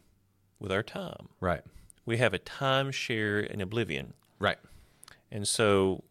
with 0.59 0.71
our 0.71 0.83
time. 0.83 1.29
Right. 1.39 1.61
We 2.05 2.17
have 2.17 2.33
a 2.33 2.39
timeshare 2.39 3.45
in 3.45 3.61
oblivion. 3.61 4.13
Right. 4.39 4.57
And 5.31 5.47
so 5.47 6.03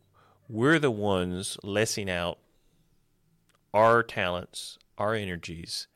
we're 0.52 0.78
the 0.78 0.90
ones 0.90 1.56
lessing 1.62 2.10
out 2.10 2.38
our 3.72 4.02
talents, 4.02 4.78
our 4.98 5.14
energies. 5.14 5.88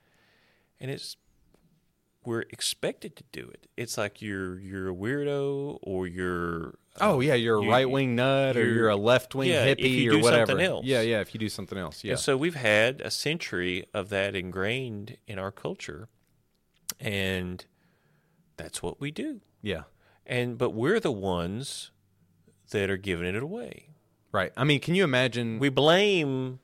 And 0.81 0.91
it's 0.91 1.17
we're 2.25 2.41
expected 2.51 3.15
to 3.17 3.25
do 3.31 3.49
it. 3.49 3.67
It's 3.77 3.97
like 3.97 4.21
you're 4.21 4.59
you're 4.59 4.91
a 4.91 4.95
weirdo 4.95 5.79
or 5.83 6.07
you're 6.07 6.69
uh, 7.01 7.13
Oh 7.13 7.21
yeah, 7.21 7.35
you're 7.35 7.63
a 7.63 7.69
right 7.69 7.89
wing 7.89 8.17
nut 8.17 8.57
or 8.57 8.65
you're- 8.67 8.91
a 8.93 8.97
left 8.97 9.35
wing 9.35 9.49
yeah, 9.51 9.65
if 9.65 9.79
hippie 9.79 9.91
you 9.93 10.11
or 10.11 10.17
do 10.17 10.21
whatever. 10.23 10.47
something 10.47 10.67
else. 10.67 10.85
Yeah, 10.87 11.03
yeah. 11.03 11.21
If 11.21 11.35
you 11.35 11.39
do 11.41 11.49
something 11.49 11.79
else, 11.79 12.03
yeah. 12.03 12.13
And 12.13 12.21
so 12.21 12.37
we've 12.37 12.55
had 12.57 13.01
a 13.03 13.11
century 13.11 13.85
of 13.95 14.09
that 14.09 14.35
ingrained 14.35 15.19
in 15.27 15.39
our 15.39 15.53
culture. 15.53 16.09
And 16.99 17.65
that's 18.57 18.83
what 18.83 19.01
we 19.01 19.11
do. 19.11 19.41
yeah. 19.63 19.83
And 20.29 20.59
but 20.59 20.71
we're 20.71 20.99
the 20.99 21.13
ones 21.13 21.93
that 22.71 22.91
are 22.91 22.97
giving 22.97 23.27
it 23.27 23.41
away. 23.41 23.91
Right. 24.33 24.53
I 24.57 24.65
mean, 24.65 24.81
can 24.81 24.95
you 24.95 25.05
imagine? 25.05 25.59
We 25.59 25.69
blame 25.69 26.61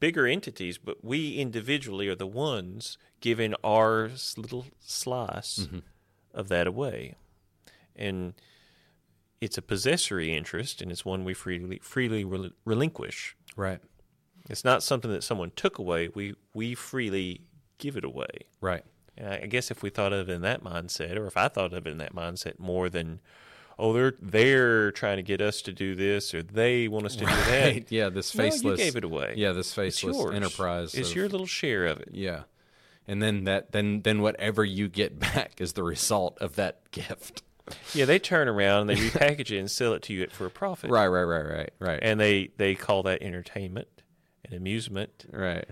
bigger 0.00 0.26
entities, 0.26 0.78
but 0.78 1.04
we 1.04 1.36
individually 1.36 2.08
are 2.08 2.14
the 2.14 2.26
ones 2.26 2.98
giving 3.20 3.54
our 3.64 4.10
little 4.36 4.66
slice 4.80 5.60
mm-hmm. 5.60 5.78
of 6.32 6.48
that 6.48 6.66
away. 6.66 7.14
And 7.96 8.34
it's 9.40 9.58
a 9.58 9.62
possessory 9.62 10.34
interest, 10.34 10.80
and 10.82 10.90
it's 10.90 11.04
one 11.04 11.24
we 11.24 11.34
freely 11.34 11.78
freely 11.82 12.24
rel- 12.24 12.50
relinquish. 12.64 13.36
right. 13.56 13.80
It's 14.50 14.64
not 14.64 14.82
something 14.82 15.10
that 15.10 15.24
someone 15.24 15.52
took 15.56 15.78
away. 15.78 16.08
We 16.08 16.34
we 16.52 16.74
freely 16.74 17.40
give 17.78 17.96
it 17.96 18.04
away. 18.04 18.46
Right. 18.60 18.84
And 19.16 19.28
I 19.28 19.46
guess 19.46 19.70
if 19.70 19.82
we 19.82 19.90
thought 19.90 20.12
of 20.12 20.28
it 20.28 20.32
in 20.32 20.42
that 20.42 20.62
mindset, 20.62 21.16
or 21.16 21.26
if 21.26 21.36
I 21.36 21.48
thought 21.48 21.72
of 21.72 21.86
it 21.86 21.90
in 21.90 21.98
that 21.98 22.14
mindset 22.14 22.58
more 22.58 22.88
than, 22.90 23.20
oh, 23.78 23.92
they're 23.92 24.14
they're 24.20 24.92
trying 24.92 25.16
to 25.16 25.22
get 25.22 25.40
us 25.40 25.62
to 25.62 25.72
do 25.72 25.94
this, 25.94 26.34
or 26.34 26.42
they 26.42 26.88
want 26.88 27.06
us 27.06 27.14
to 27.16 27.20
do 27.20 27.26
that. 27.26 27.90
Yeah. 27.92 28.08
This 28.08 28.34
No, 28.34 28.44
you 28.44 28.50
faceless. 28.50 28.78
gave 28.80 28.96
it 28.96 29.04
away. 29.04 29.34
Yeah. 29.36 29.52
This 29.52 29.72
faceless 29.72 30.16
yours. 30.16 30.34
enterprise. 30.34 30.94
It's 30.94 31.10
of- 31.10 31.16
your 31.16 31.28
little 31.28 31.46
share 31.46 31.86
of 31.86 32.00
it. 32.00 32.08
Yeah. 32.12 32.42
And 33.06 33.22
then 33.22 33.44
that 33.44 33.72
then 33.72 34.00
then 34.02 34.22
whatever 34.22 34.64
you 34.64 34.88
get 34.88 35.18
back 35.34 35.60
is 35.60 35.74
the 35.74 35.82
result 35.82 36.38
of 36.40 36.56
that 36.56 36.90
gift. 36.90 37.42
Yeah, 37.94 38.04
they 38.04 38.18
turn 38.18 38.46
around 38.48 38.82
and 38.82 38.90
they 38.90 38.96
repackage 39.08 39.50
it 39.50 39.58
and 39.58 39.70
sell 39.70 39.94
it 39.94 40.02
to 40.02 40.12
you 40.12 40.26
for 40.28 40.44
a 40.46 40.50
profit. 40.50 40.90
Right, 40.90 41.06
right, 41.06 41.22
right, 41.24 41.46
right, 41.46 41.70
right. 41.78 41.98
And 42.02 42.20
they 42.20 42.50
they 42.58 42.74
call 42.74 43.02
that 43.04 43.22
entertainment 43.22 43.88
and 44.44 44.54
amusement 44.54 45.24
right. 45.30 45.64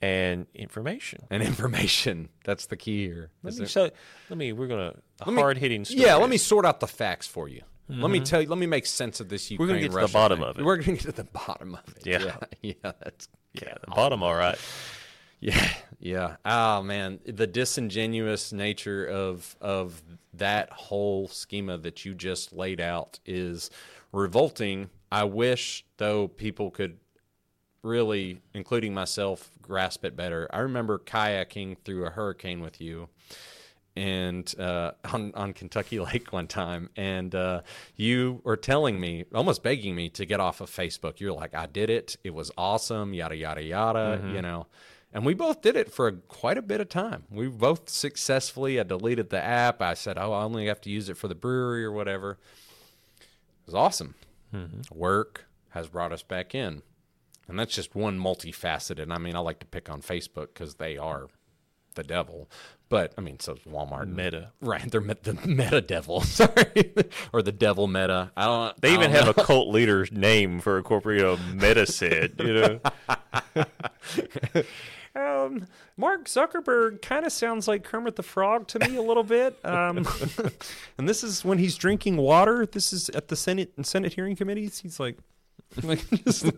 And 0.00 0.46
information. 0.54 1.20
And 1.30 1.42
information. 1.42 2.28
That's 2.44 2.66
the 2.66 2.76
key 2.76 3.06
here. 3.06 3.30
Let 3.42 3.54
Is 3.54 3.60
me, 3.60 3.66
so, 3.66 3.90
let 4.30 4.38
me. 4.38 4.52
We're 4.52 4.66
gonna 4.68 4.94
hard 5.22 5.58
hitting. 5.58 5.84
yeah, 5.90 6.14
let 6.16 6.30
me 6.30 6.36
sort 6.36 6.64
out 6.64 6.80
the 6.80 6.86
facts 6.86 7.26
for 7.26 7.48
you. 7.48 7.62
Let 7.90 8.10
me 8.10 8.20
tell 8.20 8.42
you. 8.42 8.48
Let 8.48 8.58
me 8.58 8.66
make 8.66 8.84
sense 8.84 9.18
of 9.18 9.28
this 9.30 9.46
Mm-hmm. 9.46 9.62
We're 9.62 9.66
gonna 9.66 9.80
get 9.80 9.92
to 9.92 9.96
the 10.06 10.08
bottom 10.12 10.38
thing. 10.40 10.48
of 10.48 10.58
it. 10.58 10.64
We're 10.64 10.76
going 10.76 10.96
to 10.98 11.04
get 11.04 11.14
to 11.16 11.22
the 11.22 11.24
bottom 11.24 11.74
of 11.74 11.96
it. 11.96 12.06
Yeah. 12.06 12.18
yeah, 12.22 12.36
yeah, 12.84 12.92
that's 13.02 13.28
Yeah, 13.54 13.74
the 13.80 13.86
bottom. 13.88 14.22
All 14.22 14.34
right. 14.34 14.58
Yeah, 15.40 15.68
yeah. 15.98 16.36
Oh 16.44 16.82
man, 16.82 17.20
the 17.24 17.46
disingenuous 17.46 18.52
nature 18.52 19.06
of 19.06 19.56
of 19.60 20.02
that 20.34 20.70
whole 20.70 21.28
schema 21.28 21.78
that 21.78 22.04
you 22.04 22.12
just 22.14 22.52
laid 22.52 22.80
out 22.80 23.20
is 23.24 23.70
revolting. 24.12 24.90
I 25.10 25.24
wish 25.24 25.84
though 25.96 26.28
people 26.28 26.70
could 26.70 26.98
really, 27.82 28.40
including 28.54 28.94
myself, 28.94 29.50
grasp 29.62 30.04
it 30.04 30.16
better. 30.16 30.48
I 30.52 30.58
remember 30.60 30.98
kayaking 30.98 31.78
through 31.84 32.06
a 32.06 32.10
hurricane 32.10 32.60
with 32.60 32.80
you 32.80 33.08
and 33.98 34.54
uh, 34.60 34.92
on 35.12 35.32
on 35.34 35.52
Kentucky 35.52 35.98
Lake 36.12 36.32
one 36.32 36.46
time, 36.46 36.88
and 36.96 37.34
uh, 37.34 37.62
you 37.96 38.40
were 38.44 38.56
telling 38.56 39.00
me, 39.00 39.24
almost 39.34 39.62
begging 39.62 39.94
me 39.96 40.08
to 40.10 40.24
get 40.24 40.38
off 40.38 40.60
of 40.60 40.70
Facebook. 40.70 41.18
You're 41.18 41.32
like, 41.32 41.54
"I 41.54 41.66
did 41.66 41.90
it. 41.90 42.16
It 42.22 42.32
was 42.32 42.52
awesome. 42.56 43.12
Yada 43.12 43.36
yada 43.36 43.62
yada." 43.62 44.20
You 44.34 44.42
know, 44.42 44.66
and 45.12 45.26
we 45.26 45.34
both 45.34 45.62
did 45.62 45.74
it 45.74 45.90
for 45.90 46.06
a, 46.06 46.12
quite 46.12 46.56
a 46.58 46.62
bit 46.62 46.80
of 46.80 46.88
time. 46.88 47.24
We 47.28 47.48
both 47.48 47.88
successfully. 47.88 48.78
I 48.78 48.84
deleted 48.84 49.30
the 49.30 49.42
app. 49.42 49.82
I 49.82 49.94
said, 49.94 50.16
"Oh, 50.16 50.32
I 50.32 50.42
only 50.44 50.66
have 50.66 50.80
to 50.82 50.90
use 50.90 51.08
it 51.08 51.16
for 51.16 51.26
the 51.26 51.34
brewery 51.34 51.84
or 51.84 51.90
whatever." 51.90 52.38
It 53.20 53.66
was 53.66 53.74
awesome. 53.74 54.14
Work 54.92 55.46
has 55.70 55.88
brought 55.88 56.12
us 56.12 56.22
back 56.22 56.54
in, 56.54 56.82
and 57.48 57.58
that's 57.58 57.74
just 57.74 57.94
one 57.94 58.18
multifaceted. 58.18 59.10
I 59.10 59.18
mean, 59.18 59.34
I 59.34 59.40
like 59.40 59.60
to 59.60 59.66
pick 59.66 59.90
on 59.90 60.02
Facebook 60.02 60.48
because 60.54 60.76
they 60.76 60.96
are 60.96 61.28
the 61.94 62.02
devil. 62.02 62.50
But 62.88 63.12
I 63.18 63.20
mean, 63.20 63.40
so 63.40 63.54
is 63.54 63.60
Walmart. 63.60 64.08
Meta. 64.08 64.52
Right, 64.60 64.90
they're 64.90 65.00
met- 65.00 65.24
the 65.24 65.34
meta 65.46 65.80
devil, 65.80 66.20
sorry, 66.22 66.94
or 67.32 67.42
the 67.42 67.52
devil 67.52 67.86
meta. 67.86 68.30
I 68.36 68.44
don't. 68.46 68.80
They 68.80 68.90
I 68.90 68.94
even 68.94 69.12
don't 69.12 69.24
have 69.24 69.36
a 69.36 69.44
cult 69.44 69.68
leader 69.68 70.06
name 70.10 70.60
for 70.60 70.78
a 70.78 70.82
corporate, 70.82 71.18
you 71.18 71.24
know, 71.24 71.38
meta 71.54 71.86
said, 71.86 72.34
you 72.38 72.54
know. 72.54 72.80
Um, 75.18 75.66
Mark 75.96 76.26
Zuckerberg 76.26 77.02
kind 77.02 77.26
of 77.26 77.32
sounds 77.32 77.66
like 77.66 77.82
Kermit 77.82 78.16
the 78.16 78.22
Frog 78.22 78.68
to 78.68 78.78
me 78.78 78.96
a 78.96 79.02
little 79.02 79.24
bit. 79.24 79.58
Um, 79.64 80.06
and 80.98 81.08
this 81.08 81.24
is 81.24 81.44
when 81.44 81.58
he's 81.58 81.76
drinking 81.76 82.18
water. 82.18 82.66
This 82.66 82.92
is 82.92 83.08
at 83.10 83.28
the 83.28 83.36
Senate 83.36 83.72
and 83.76 83.84
Senate 83.84 84.14
hearing 84.14 84.36
committees. 84.36 84.78
He's 84.78 85.00
like, 85.00 85.18
like 85.82 86.04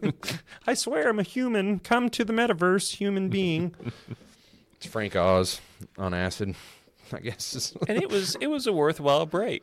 I 0.66 0.74
swear 0.74 1.08
I'm 1.08 1.18
a 1.18 1.22
human. 1.24 1.78
Come 1.80 2.08
to 2.10 2.24
the 2.24 2.32
metaverse, 2.32 2.94
human 2.96 3.28
being. 3.28 3.74
It's 4.76 4.86
Frank 4.86 5.14
Oz 5.16 5.60
on 5.98 6.14
acid, 6.14 6.54
I 7.12 7.18
guess. 7.20 7.74
and 7.88 8.02
it 8.02 8.10
was 8.10 8.36
it 8.40 8.46
was 8.46 8.66
a 8.66 8.72
worthwhile 8.72 9.26
break. 9.26 9.62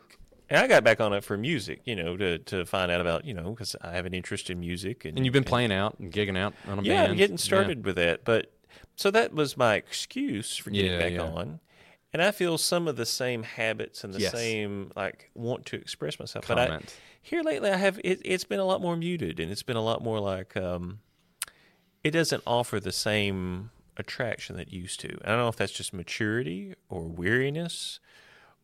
And 0.50 0.60
I 0.60 0.68
got 0.68 0.84
back 0.86 1.02
on 1.02 1.12
it 1.12 1.26
for 1.26 1.38
music, 1.38 1.82
you 1.84 1.94
know, 1.96 2.16
to, 2.16 2.38
to 2.38 2.66
find 2.66 2.90
out 2.90 3.02
about, 3.02 3.26
you 3.26 3.34
know, 3.34 3.50
because 3.52 3.76
I 3.82 3.92
have 3.92 4.06
an 4.06 4.14
interest 4.14 4.50
in 4.50 4.62
music. 4.62 5.04
And, 5.04 5.18
and 5.18 5.26
you've 5.26 5.34
been 5.34 5.44
playing 5.44 5.74
out 5.74 6.00
and 6.00 6.10
gigging 6.10 6.38
out 6.38 6.54
on 6.70 6.80
a 6.80 6.84
yeah, 6.84 7.02
band. 7.02 7.12
I'm 7.12 7.18
getting 7.18 7.38
started 7.38 7.84
with 7.86 7.98
that. 7.98 8.24
But 8.24 8.54
so 8.96 9.12
that 9.12 9.34
was 9.34 9.58
my 9.58 9.76
excuse 9.76 10.56
for 10.56 10.70
getting 10.70 10.92
Yeah, 10.94 11.00
back 11.00 11.12
yeah. 11.12 11.22
on. 11.22 11.60
And 12.14 12.22
I 12.22 12.32
feel 12.32 12.58
some 12.58 12.88
of 12.88 12.96
the 12.96 13.06
same 13.06 13.44
habits 13.44 14.04
and 14.04 14.14
the 14.14 14.20
Yes. 14.20 14.32
same 14.32 14.92
like 14.96 15.30
want 15.36 15.66
to 15.68 15.76
express 15.76 16.20
myself. 16.20 16.48
But 16.48 16.58
I, 16.58 16.80
here 17.22 17.44
lately, 17.44 17.70
I 17.70 17.78
have 17.78 18.00
it, 18.04 18.22
it's 18.24 18.46
been 18.46 18.60
a 18.60 18.66
lot 18.66 18.82
more 18.82 18.96
muted, 18.96 19.40
and 19.40 19.52
it's 19.52 19.64
been 19.64 19.78
a 19.78 19.84
lot 19.84 20.02
more 20.02 20.20
like 20.20 20.56
um, 20.56 21.00
it 22.04 22.12
doesn't 22.12 22.44
offer 22.48 22.80
the 22.80 22.92
same 22.94 23.72
attraction 23.98 24.56
that 24.56 24.68
it 24.70 24.74
used 24.74 25.00
to. 25.02 25.18
I 25.26 25.30
don't 25.30 25.38
know 25.40 25.48
if 25.50 25.58
that's 25.58 25.74
just 25.74 25.94
maturity 25.94 26.76
or 26.90 27.08
weariness 27.08 28.00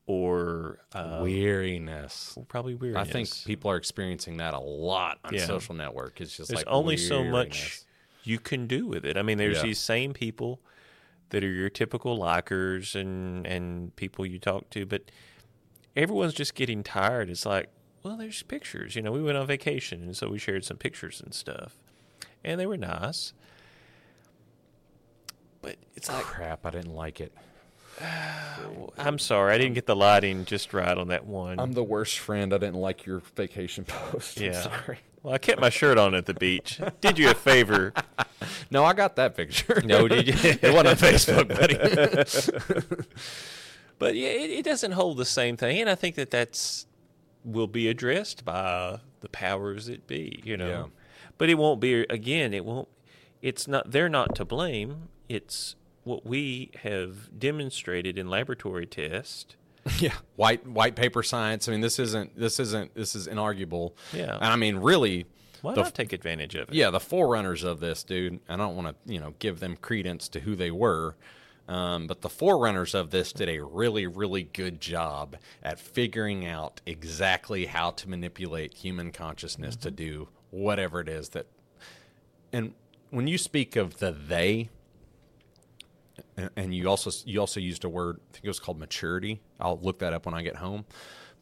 or 0.06 0.80
uh, 0.94 1.20
Weariness. 1.22 2.38
probably 2.48 2.76
weariness. 2.76 3.10
I 3.10 3.12
think 3.12 3.46
people 3.46 3.72
are 3.72 3.78
experiencing 3.78 4.38
that 4.38 4.54
a 4.54 4.60
lot 4.60 5.20
on 5.24 5.34
Yeah. 5.34 5.46
social 5.46 5.76
network. 5.76 6.22
It's 6.22 6.36
just 6.36 6.50
there's 6.50 6.60
like 6.62 6.68
only 6.68 6.98
so 6.98 7.24
much 7.24 7.82
you 8.24 8.40
can 8.40 8.68
do 8.68 8.88
with 8.88 9.06
it. 9.06 9.18
I 9.18 9.22
mean, 9.22 9.38
there's 9.38 9.58
Yeah. 9.58 9.64
these 9.64 9.80
same 9.80 10.14
people 10.14 10.62
that 11.34 11.44
are 11.44 11.52
your 11.52 11.70
typical 11.70 12.18
likers 12.18 12.96
and 12.96 13.46
and 13.46 13.94
people 13.96 14.24
you 14.26 14.40
talk 14.40 14.70
to, 14.70 14.86
but 14.86 15.02
everyone's 15.96 16.34
just 16.34 16.54
getting 16.54 16.84
tired. 16.84 17.30
It's 17.30 17.46
like, 17.46 17.70
well, 18.04 18.16
there's 18.18 18.44
pictures. 18.44 18.96
You 18.96 19.02
know, 19.02 19.12
we 19.12 19.22
went 19.22 19.38
on 19.38 19.48
vacation, 19.48 20.04
and 20.04 20.16
so 20.16 20.30
we 20.30 20.38
shared 20.38 20.64
some 20.64 20.78
pictures 20.78 21.22
and 21.22 21.34
stuff, 21.34 21.76
and 22.44 22.60
they 22.60 22.68
were 22.68 22.78
nice. 22.78 23.34
But 25.64 25.78
it's 25.96 26.08
like, 26.08 26.24
Crap, 26.24 26.66
I 26.68 26.70
didn't 26.70 26.94
like 26.94 27.20
it. 27.20 27.34
I'm 28.98 29.18
sorry, 29.18 29.54
I 29.54 29.58
didn't 29.58 29.74
get 29.74 29.88
the 29.88 29.96
lighting 29.96 30.46
just 30.46 30.72
right 30.72 30.96
on 30.96 31.08
that 31.08 31.26
one. 31.26 31.60
I'm 31.60 31.74
the 31.74 31.84
worst 31.84 32.20
friend. 32.20 32.54
I 32.54 32.60
didn't 32.60 32.76
like 32.76 33.08
your 33.08 33.24
vacation 33.36 33.86
post. 33.88 34.38
I'm 34.38 34.46
yeah. 34.46 34.62
sorry. 34.62 35.00
Well, 35.24 35.34
I 35.34 35.38
kept 35.38 35.60
my 35.60 35.70
shirt 35.70 35.98
on 35.98 36.14
at 36.14 36.26
the 36.26 36.34
beach. 36.34 36.82
Did 37.02 37.18
you 37.18 37.32
a 37.32 37.34
favor? 37.34 37.94
No, 38.70 38.84
I 38.84 38.94
got 38.94 39.16
that 39.16 39.36
picture. 39.36 39.82
No, 39.86 40.08
did 40.08 40.28
you? 40.28 40.34
it 40.62 40.74
wasn't 40.74 40.88
on 40.88 40.96
Facebook, 40.96 41.48
buddy. 41.48 43.06
But 44.00 44.16
yeah, 44.16 44.30
it, 44.30 44.50
it 44.50 44.66
doesn't 44.66 44.92
hold 44.92 45.16
the 45.16 45.24
same 45.24 45.56
thing, 45.56 45.80
and 45.80 45.90
I 45.90 45.96
think 45.96 46.16
that 46.16 46.30
that's 46.30 46.88
will 47.46 47.68
be 47.68 47.88
addressed 47.88 48.44
by 48.44 49.00
the 49.22 49.30
powers 49.30 49.86
that 49.86 50.08
be, 50.08 50.42
you 50.44 50.58
know. 50.58 50.68
Yeah. 50.68 50.86
But 51.38 51.50
it 51.50 51.56
won't 51.56 51.80
be 51.80 52.02
again. 52.10 52.54
It 52.54 52.66
won't. 52.66 52.90
It's 53.42 53.66
not. 53.66 53.92
They're 53.92 54.10
not 54.10 54.36
to 54.36 54.44
blame. 54.44 55.08
It's 55.30 55.76
what 56.04 56.26
we 56.26 56.72
have 56.82 57.40
demonstrated 57.40 58.18
in 58.18 58.28
laboratory 58.30 58.86
test. 58.86 59.56
yeah, 60.00 60.14
white 60.36 60.66
white 60.68 60.96
paper 60.96 61.24
science. 61.24 61.68
I 61.68 61.72
mean, 61.72 61.82
this 61.82 62.00
isn't 62.00 62.38
this 62.38 62.60
isn't 62.60 62.96
this 62.96 63.16
is 63.16 63.28
inarguable. 63.28 63.94
Yeah. 64.14 64.36
and 64.36 64.46
I 64.46 64.56
mean, 64.56 64.78
really, 64.78 65.26
Why 65.62 65.74
the 65.74 65.82
not 65.84 65.94
take 65.94 66.14
advantage 66.14 66.56
of 66.56 66.70
it? 66.70 66.76
yeah, 66.76 66.90
the 66.90 67.00
forerunners 67.00 67.64
of 67.64 67.80
this, 67.80 68.04
dude. 68.04 68.40
I 68.48 68.56
don't 68.56 68.76
want 68.76 68.88
to, 68.90 69.14
you 69.14 69.20
know, 69.20 69.34
give 69.40 69.60
them 69.60 69.76
credence 69.76 70.30
to 70.30 70.40
who 70.40 70.56
they 70.56 70.72
were, 70.72 71.16
um, 71.68 72.08
but 72.08 72.22
the 72.22 72.30
forerunners 72.30 72.94
of 72.94 73.12
this 73.12 73.34
did 73.34 73.50
a 73.50 73.60
really, 73.60 74.08
really 74.08 74.44
good 74.44 74.80
job 74.80 75.36
at 75.62 75.80
figuring 75.80 76.46
out 76.46 76.80
exactly 76.86 77.66
how 77.66 77.92
to 77.92 78.10
manipulate 78.10 78.74
human 78.76 79.12
consciousness 79.12 79.76
to 79.78 79.92
do 79.92 80.30
whatever 80.50 81.02
it 81.02 81.10
is 81.10 81.30
that. 81.30 81.48
And 82.54 82.74
when 83.10 83.28
you 83.28 83.38
speak 83.38 83.76
of 83.76 83.98
the 83.98 84.12
they, 84.12 84.70
and- 86.38 86.50
and 86.56 86.76
you 86.76 86.88
also 86.90 87.12
you 87.26 87.40
also 87.40 87.60
used 87.60 87.84
a 87.84 87.90
word 87.90 88.20
I 88.30 88.34
think 88.34 88.46
it 88.46 88.50
was 88.50 88.60
called 88.60 88.80
maturity. 88.80 89.42
I'll 89.60 89.80
look 89.82 90.00
that 90.00 90.14
up 90.14 90.26
when 90.26 90.36
I 90.36 90.42
get 90.42 90.58
home. 90.58 90.86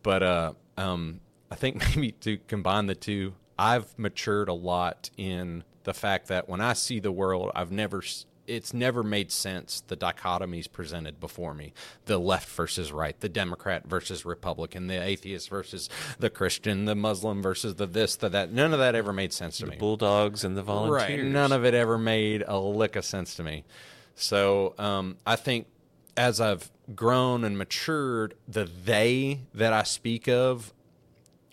But 0.04 0.24
uh, 0.24 0.54
um, 0.78 1.22
I 1.50 1.56
think 1.56 1.78
maybe 1.96 2.12
to 2.12 2.38
combine 2.48 2.88
the 2.88 2.96
two, 2.96 3.34
I've 3.58 3.98
matured 3.98 4.50
a 4.50 4.54
lot 4.54 5.10
in 5.18 5.64
the 5.84 5.94
fact 5.94 6.28
that 6.28 6.48
when 6.48 6.62
I 6.62 6.74
see 6.74 7.00
the 7.00 7.12
world, 7.12 7.52
I've 7.56 7.72
never 7.72 8.02
it's 8.48 8.74
never 8.74 9.04
made 9.04 9.32
sense 9.32 9.82
the 9.88 9.96
dichotomies 9.96 10.70
presented 10.70 11.20
before 11.20 11.54
me 11.54 11.74
the 12.06 12.18
left 12.18 12.50
versus 12.50 12.92
right 12.92 13.20
the 13.20 13.30
democrat 13.30 13.86
versus 13.86 14.26
republican 14.26 14.88
the 14.88 15.02
atheist 15.02 15.48
versus 15.48 15.90
the 16.18 16.30
christian 16.30 16.86
the 16.86 16.96
muslim 16.96 17.42
versus 17.42 17.76
the 17.76 17.86
this 17.86 18.16
the 18.16 18.28
that 18.28 18.52
none 18.52 18.74
of 18.74 18.80
that 18.80 18.96
ever 18.96 19.14
made 19.14 19.32
sense 19.32 19.60
to 19.60 19.68
me 19.68 19.78
Bulldogs 19.78 20.44
and 20.44 20.58
the 20.58 20.64
volunteers. 20.64 21.22
Right. 21.22 21.32
None 21.32 21.52
of 21.52 21.64
it 21.66 21.76
ever 21.76 22.00
made 22.00 22.44
a 22.48 22.58
lick 22.60 22.96
of 22.96 23.06
sense 23.06 23.36
to 23.36 23.44
me. 23.44 23.64
So 24.16 24.76
um, 24.78 25.18
I 25.26 25.36
think 25.36 25.68
as 26.18 26.40
I've 26.42 26.72
grown 26.96 27.44
and 27.44 27.58
matured, 27.58 28.36
the 28.48 28.66
they 28.66 29.42
that 29.54 29.74
I 29.74 29.84
speak 29.84 30.28
of, 30.28 30.74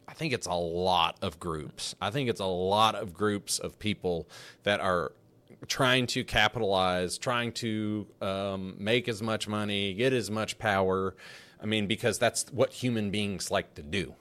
I 0.06 0.14
think 0.14 0.32
it's 0.32 0.46
a 0.46 0.54
lot 0.54 1.16
of 1.22 1.38
groups. 1.38 1.94
I 2.00 2.10
think 2.10 2.28
it's 2.28 2.40
a 2.40 2.46
lot 2.46 2.94
of 2.94 3.14
groups 3.14 3.58
of 3.58 3.78
people 3.78 4.28
that 4.64 4.80
are 4.80 5.12
trying 5.66 6.06
to 6.08 6.24
capitalize, 6.24 7.18
trying 7.18 7.52
to 7.52 8.06
um, 8.20 8.74
make 8.78 9.08
as 9.08 9.22
much 9.22 9.48
money, 9.48 9.94
get 9.94 10.12
as 10.12 10.30
much 10.30 10.58
power. 10.58 11.14
I 11.60 11.66
mean, 11.66 11.86
because 11.86 12.18
that's 12.18 12.46
what 12.52 12.72
human 12.72 13.10
beings 13.10 13.50
like 13.50 13.74
to 13.74 13.82
do. 13.82 14.14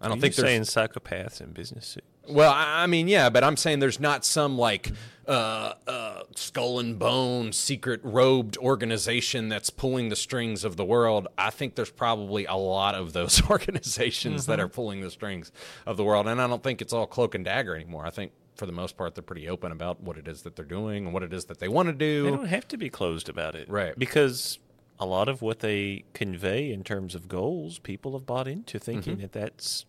I 0.00 0.08
don't 0.08 0.18
Are 0.18 0.20
think 0.20 0.36
you 0.36 0.42
there's 0.42 0.68
saying 0.68 0.88
psychopaths 0.88 1.40
in 1.40 1.52
business 1.52 1.86
suits. 1.86 2.06
Well, 2.28 2.52
I 2.54 2.86
mean, 2.86 3.08
yeah, 3.08 3.30
but 3.30 3.44
I'm 3.44 3.56
saying 3.56 3.80
there's 3.80 4.00
not 4.00 4.24
some 4.24 4.56
like 4.58 4.92
uh, 5.26 5.74
uh, 5.86 6.22
skull 6.34 6.78
and 6.78 6.98
bone 6.98 7.52
secret 7.52 8.00
robed 8.02 8.56
organization 8.58 9.48
that's 9.48 9.70
pulling 9.70 10.08
the 10.08 10.16
strings 10.16 10.64
of 10.64 10.76
the 10.76 10.84
world. 10.84 11.28
I 11.38 11.50
think 11.50 11.74
there's 11.74 11.90
probably 11.90 12.44
a 12.46 12.54
lot 12.54 12.94
of 12.94 13.12
those 13.12 13.42
organizations 13.50 14.46
that 14.46 14.60
are 14.60 14.68
pulling 14.68 15.00
the 15.00 15.10
strings 15.10 15.52
of 15.86 15.96
the 15.96 16.04
world, 16.04 16.26
and 16.28 16.40
I 16.40 16.46
don't 16.46 16.62
think 16.62 16.82
it's 16.82 16.92
all 16.92 17.06
cloak 17.06 17.34
and 17.34 17.44
dagger 17.44 17.74
anymore. 17.74 18.06
I 18.06 18.10
think 18.10 18.32
for 18.56 18.66
the 18.66 18.72
most 18.72 18.96
part 18.96 19.14
they're 19.14 19.22
pretty 19.22 19.48
open 19.48 19.72
about 19.72 20.00
what 20.00 20.16
it 20.16 20.28
is 20.28 20.42
that 20.42 20.54
they're 20.56 20.64
doing 20.64 21.06
and 21.06 21.14
what 21.14 21.22
it 21.22 21.32
is 21.32 21.46
that 21.46 21.58
they 21.58 21.68
want 21.68 21.88
to 21.88 21.92
do. 21.92 22.24
They 22.24 22.30
do. 22.30 22.36
don't 22.36 22.46
have 22.46 22.68
to 22.68 22.76
be 22.76 22.88
closed 22.88 23.28
about 23.28 23.54
it. 23.54 23.68
Right. 23.68 23.98
Because 23.98 24.58
a 24.98 25.06
lot 25.06 25.28
of 25.28 25.42
what 25.42 25.60
they 25.60 26.04
convey 26.12 26.72
in 26.72 26.84
terms 26.84 27.14
of 27.14 27.28
goals, 27.28 27.78
people 27.78 28.12
have 28.12 28.26
bought 28.26 28.46
into 28.46 28.78
thinking 28.78 29.18
that 29.18 29.32
that's 29.32 29.86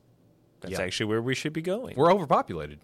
that's 0.66 0.80
Yeah. 0.80 0.86
actually 0.86 1.08
where 1.08 1.22
we 1.22 1.36
should 1.36 1.54
be 1.54 1.62
going. 1.62 1.96
We're 1.96 2.12
overpopulated. 2.12 2.80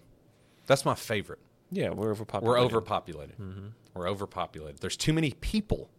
That's 0.68 0.86
my 0.86 0.96
favorite. 0.96 1.40
yeah, 1.72 1.90
we're 1.90 2.12
overpopulated. 2.12 2.48
We're 2.50 2.60
overpopulated. 2.66 3.38
Mm-hmm. 3.38 3.68
We're 3.94 4.10
overpopulated. 4.10 4.80
There's 4.80 4.98
too 4.98 5.14
many 5.14 5.32
people. 5.42 5.90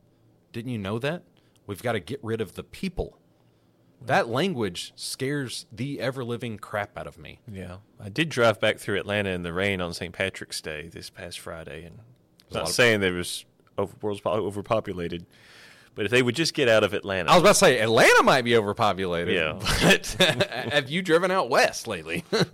Didn't 0.52 0.70
you 0.70 0.78
know 0.78 0.98
that? 0.98 1.22
We've 1.66 1.82
got 1.82 1.92
to 1.92 2.00
get 2.00 2.20
rid 2.22 2.40
of 2.40 2.54
the 2.54 2.62
people. 2.64 3.18
That 4.04 4.28
language 4.28 4.92
scares 4.96 5.66
the 5.70 6.00
ever 6.00 6.24
living 6.24 6.58
crap 6.58 6.98
out 6.98 7.06
of 7.06 7.18
me. 7.18 7.38
Yeah, 7.50 7.76
I 8.00 8.08
did 8.08 8.28
drive 8.30 8.60
back 8.60 8.78
through 8.78 8.98
Atlanta 8.98 9.30
in 9.30 9.42
the 9.42 9.52
rain 9.52 9.80
on 9.80 9.94
St. 9.94 10.12
Patrick's 10.12 10.60
Day 10.60 10.88
this 10.88 11.08
past 11.08 11.38
Friday, 11.38 11.84
and 11.84 12.00
a 12.50 12.54
not 12.54 12.68
saying 12.68 13.00
there 13.00 13.12
was 13.12 13.44
over, 13.78 13.94
world's 14.02 14.20
overpopulated, 14.26 15.24
but 15.94 16.04
if 16.06 16.10
they 16.10 16.22
would 16.22 16.34
just 16.34 16.54
get 16.54 16.68
out 16.68 16.84
of 16.84 16.94
Atlanta, 16.94 17.30
I 17.30 17.34
was 17.34 17.42
about 17.42 17.48
to 17.50 17.54
say 17.56 17.78
Atlanta 17.80 18.22
might 18.22 18.42
be 18.42 18.56
overpopulated. 18.56 19.34
Yeah. 19.34 19.58
But 19.82 20.06
have 20.72 20.88
you 20.90 21.02
driven 21.02 21.30
out 21.30 21.50
west 21.50 21.86
lately? 21.86 22.24
yeah. 22.32 22.44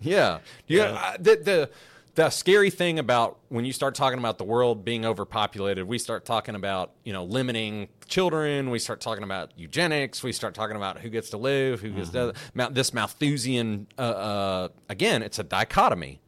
Yeah. 0.00 0.38
Yeah. 0.68 0.92
I- 0.94 1.16
the, 1.18 1.36
the 1.36 1.70
the 2.16 2.30
scary 2.30 2.70
thing 2.70 2.98
about 2.98 3.38
when 3.50 3.66
you 3.66 3.74
start 3.74 3.94
talking 3.94 4.18
about 4.18 4.38
the 4.38 4.44
world 4.44 4.86
being 4.86 5.04
overpopulated, 5.04 5.86
we 5.86 5.98
start 5.98 6.24
talking 6.24 6.54
about 6.54 6.92
you 7.04 7.12
know 7.12 7.24
limiting 7.24 7.88
children. 8.08 8.70
We 8.70 8.78
start 8.78 9.00
talking 9.02 9.22
about 9.22 9.52
eugenics. 9.56 10.22
We 10.22 10.32
start 10.32 10.54
talking 10.54 10.76
about 10.76 10.98
who 11.00 11.10
gets 11.10 11.28
to 11.30 11.36
live, 11.36 11.80
who 11.82 11.90
gets 11.90 12.10
to 12.10 12.32
this 12.70 12.94
Malthusian. 12.94 13.86
Uh, 13.98 14.00
uh, 14.00 14.68
again, 14.88 15.22
it's 15.22 15.38
a 15.38 15.44
dichotomy. 15.44 16.20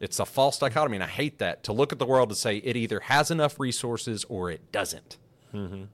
It's 0.00 0.18
a 0.18 0.24
false 0.24 0.58
dichotomy, 0.58 0.96
and 0.96 1.04
I 1.04 1.08
hate 1.08 1.38
that. 1.40 1.64
To 1.64 1.74
look 1.74 1.92
at 1.92 1.98
the 1.98 2.06
world 2.06 2.30
and 2.30 2.38
say 2.38 2.56
it 2.56 2.74
either 2.74 3.00
has 3.00 3.30
enough 3.30 3.60
resources 3.60 4.24
or 4.30 4.50
it 4.50 4.72
doesn't. 4.72 5.18
Mm-hmm. 5.54 5.84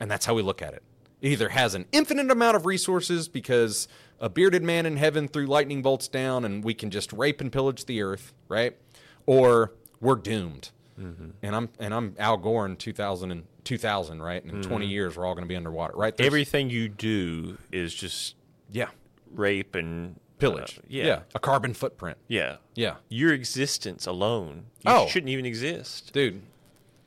And 0.00 0.10
that's 0.10 0.26
how 0.26 0.34
we 0.34 0.42
look 0.42 0.62
at 0.62 0.74
it. 0.74 0.82
It 1.20 1.32
either 1.32 1.48
has 1.48 1.74
an 1.74 1.86
infinite 1.92 2.30
amount 2.30 2.56
of 2.56 2.66
resources 2.66 3.28
because 3.28 3.88
a 4.20 4.28
bearded 4.28 4.62
man 4.62 4.86
in 4.86 4.96
heaven 4.96 5.28
threw 5.28 5.46
lightning 5.46 5.82
bolts 5.82 6.08
down 6.08 6.44
and 6.44 6.62
we 6.62 6.74
can 6.74 6.90
just 6.90 7.12
rape 7.12 7.40
and 7.40 7.50
pillage 7.50 7.86
the 7.86 8.02
earth, 8.02 8.34
right? 8.48 8.76
Or 9.24 9.72
we're 10.00 10.16
doomed. 10.16 10.70
Mm-hmm. 11.00 11.30
And 11.42 11.56
I'm 11.56 11.68
and 11.78 11.92
I'm 11.94 12.14
Al 12.18 12.36
Gore 12.36 12.66
in 12.66 12.76
2000 12.76 13.30
and 13.30 13.44
2000, 13.64 14.22
right? 14.22 14.42
And 14.42 14.52
in 14.52 14.62
20 14.62 14.84
mm-hmm. 14.84 14.92
years 14.92 15.16
we're 15.16 15.26
all 15.26 15.34
going 15.34 15.44
to 15.44 15.48
be 15.48 15.56
underwater, 15.56 15.96
right? 15.96 16.16
There's- 16.16 16.26
everything 16.26 16.70
you 16.70 16.88
do 16.88 17.58
is 17.72 17.94
just 17.94 18.34
yeah, 18.70 18.88
rape 19.34 19.74
and 19.74 20.16
uh, 20.16 20.18
pillage. 20.38 20.78
uh, 20.78 20.86
yeah, 20.88 21.20
a 21.34 21.38
carbon 21.38 21.74
footprint. 21.74 22.18
yeah, 22.28 22.56
Yeah. 22.74 22.96
Your 23.08 23.32
existence 23.32 24.06
alone, 24.06 24.66
you 24.84 24.92
Oh. 24.92 25.06
shouldn't 25.06 25.30
even 25.30 25.46
exist. 25.46 26.12
dude 26.12 26.42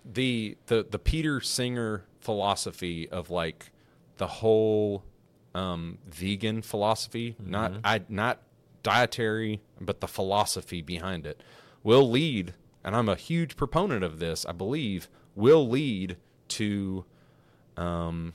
the 0.05 0.57
the 0.67 0.85
the 0.89 0.99
peter 0.99 1.39
singer 1.41 2.05
philosophy 2.19 3.07
of 3.09 3.29
like 3.29 3.71
the 4.17 4.27
whole 4.27 5.03
um 5.53 5.97
vegan 6.07 6.61
philosophy 6.61 7.35
not 7.39 7.73
i 7.83 8.01
not 8.09 8.41
dietary 8.83 9.61
but 9.79 9.99
the 9.99 10.07
philosophy 10.07 10.81
behind 10.81 11.25
it 11.25 11.41
will 11.83 12.09
lead 12.09 12.53
and 12.83 12.95
i'm 12.95 13.09
a 13.09 13.15
huge 13.15 13.55
proponent 13.55 14.03
of 14.03 14.19
this 14.19 14.45
i 14.45 14.51
believe 14.51 15.09
will 15.35 15.67
lead 15.67 16.17
to 16.47 17.05
um 17.77 18.33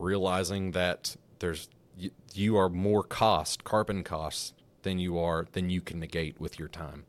realizing 0.00 0.72
that 0.72 1.16
there's 1.38 1.68
you, 1.96 2.10
you 2.34 2.56
are 2.56 2.68
more 2.68 3.02
cost 3.02 3.64
carbon 3.64 4.02
costs 4.02 4.54
than 4.82 4.98
you 4.98 5.18
are 5.18 5.46
than 5.52 5.68
you 5.70 5.80
can 5.80 6.00
negate 6.00 6.40
with 6.40 6.58
your 6.58 6.68
time. 6.68 7.04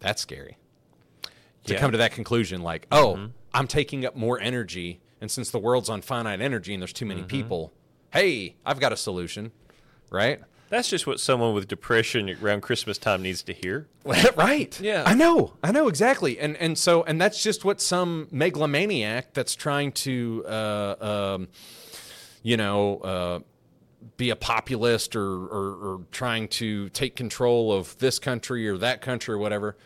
That's 0.00 0.22
scary 0.22 0.56
to 1.64 1.74
Yeah. 1.74 1.80
come 1.80 1.92
to 1.92 1.98
that 1.98 2.12
conclusion 2.12 2.62
like 2.62 2.86
oh 2.92 3.28
i'm 3.52 3.66
taking 3.66 4.04
up 4.04 4.14
more 4.16 4.40
energy 4.40 5.00
and 5.20 5.30
since 5.30 5.50
the 5.50 5.58
world's 5.58 5.88
on 5.88 6.02
finite 6.02 6.40
energy 6.40 6.74
and 6.74 6.82
there's 6.82 6.92
too 6.92 7.06
many 7.06 7.22
people 7.22 7.72
hey 8.12 8.56
i've 8.66 8.80
got 8.80 8.92
a 8.92 8.96
solution 8.96 9.50
right 10.10 10.40
That's 10.70 10.88
just 10.88 11.06
what 11.06 11.20
someone 11.20 11.54
with 11.54 11.68
depression 11.68 12.28
around 12.42 12.62
Christmas 12.62 12.98
time 12.98 13.22
needs 13.22 13.42
to 13.44 13.52
hear. 13.52 13.86
right 14.36 14.78
Yeah. 14.80 15.04
i 15.06 15.14
know 15.14 15.54
i 15.62 15.70
know 15.72 15.88
exactly 15.88 16.38
and 16.38 16.56
and 16.56 16.76
so 16.76 17.02
and 17.04 17.20
that's 17.20 17.42
just 17.42 17.64
what 17.64 17.80
some 17.80 18.28
megalomaniac 18.30 19.32
that's 19.34 19.54
trying 19.54 19.92
to 19.92 20.44
uh 20.46 20.96
um 21.36 21.48
you 22.42 22.56
know 22.56 22.98
uh 22.98 23.38
be 24.18 24.28
a 24.30 24.36
populist 24.36 25.16
or, 25.16 25.24
or, 25.46 25.74
or 25.86 26.00
trying 26.12 26.46
to 26.46 26.88
take 26.90 27.16
control 27.16 27.72
of 27.72 27.96
this 27.98 28.18
country 28.18 28.68
or 28.68 28.76
that 28.76 29.00
country 29.00 29.34
or 29.34 29.38
whatever 29.38 29.76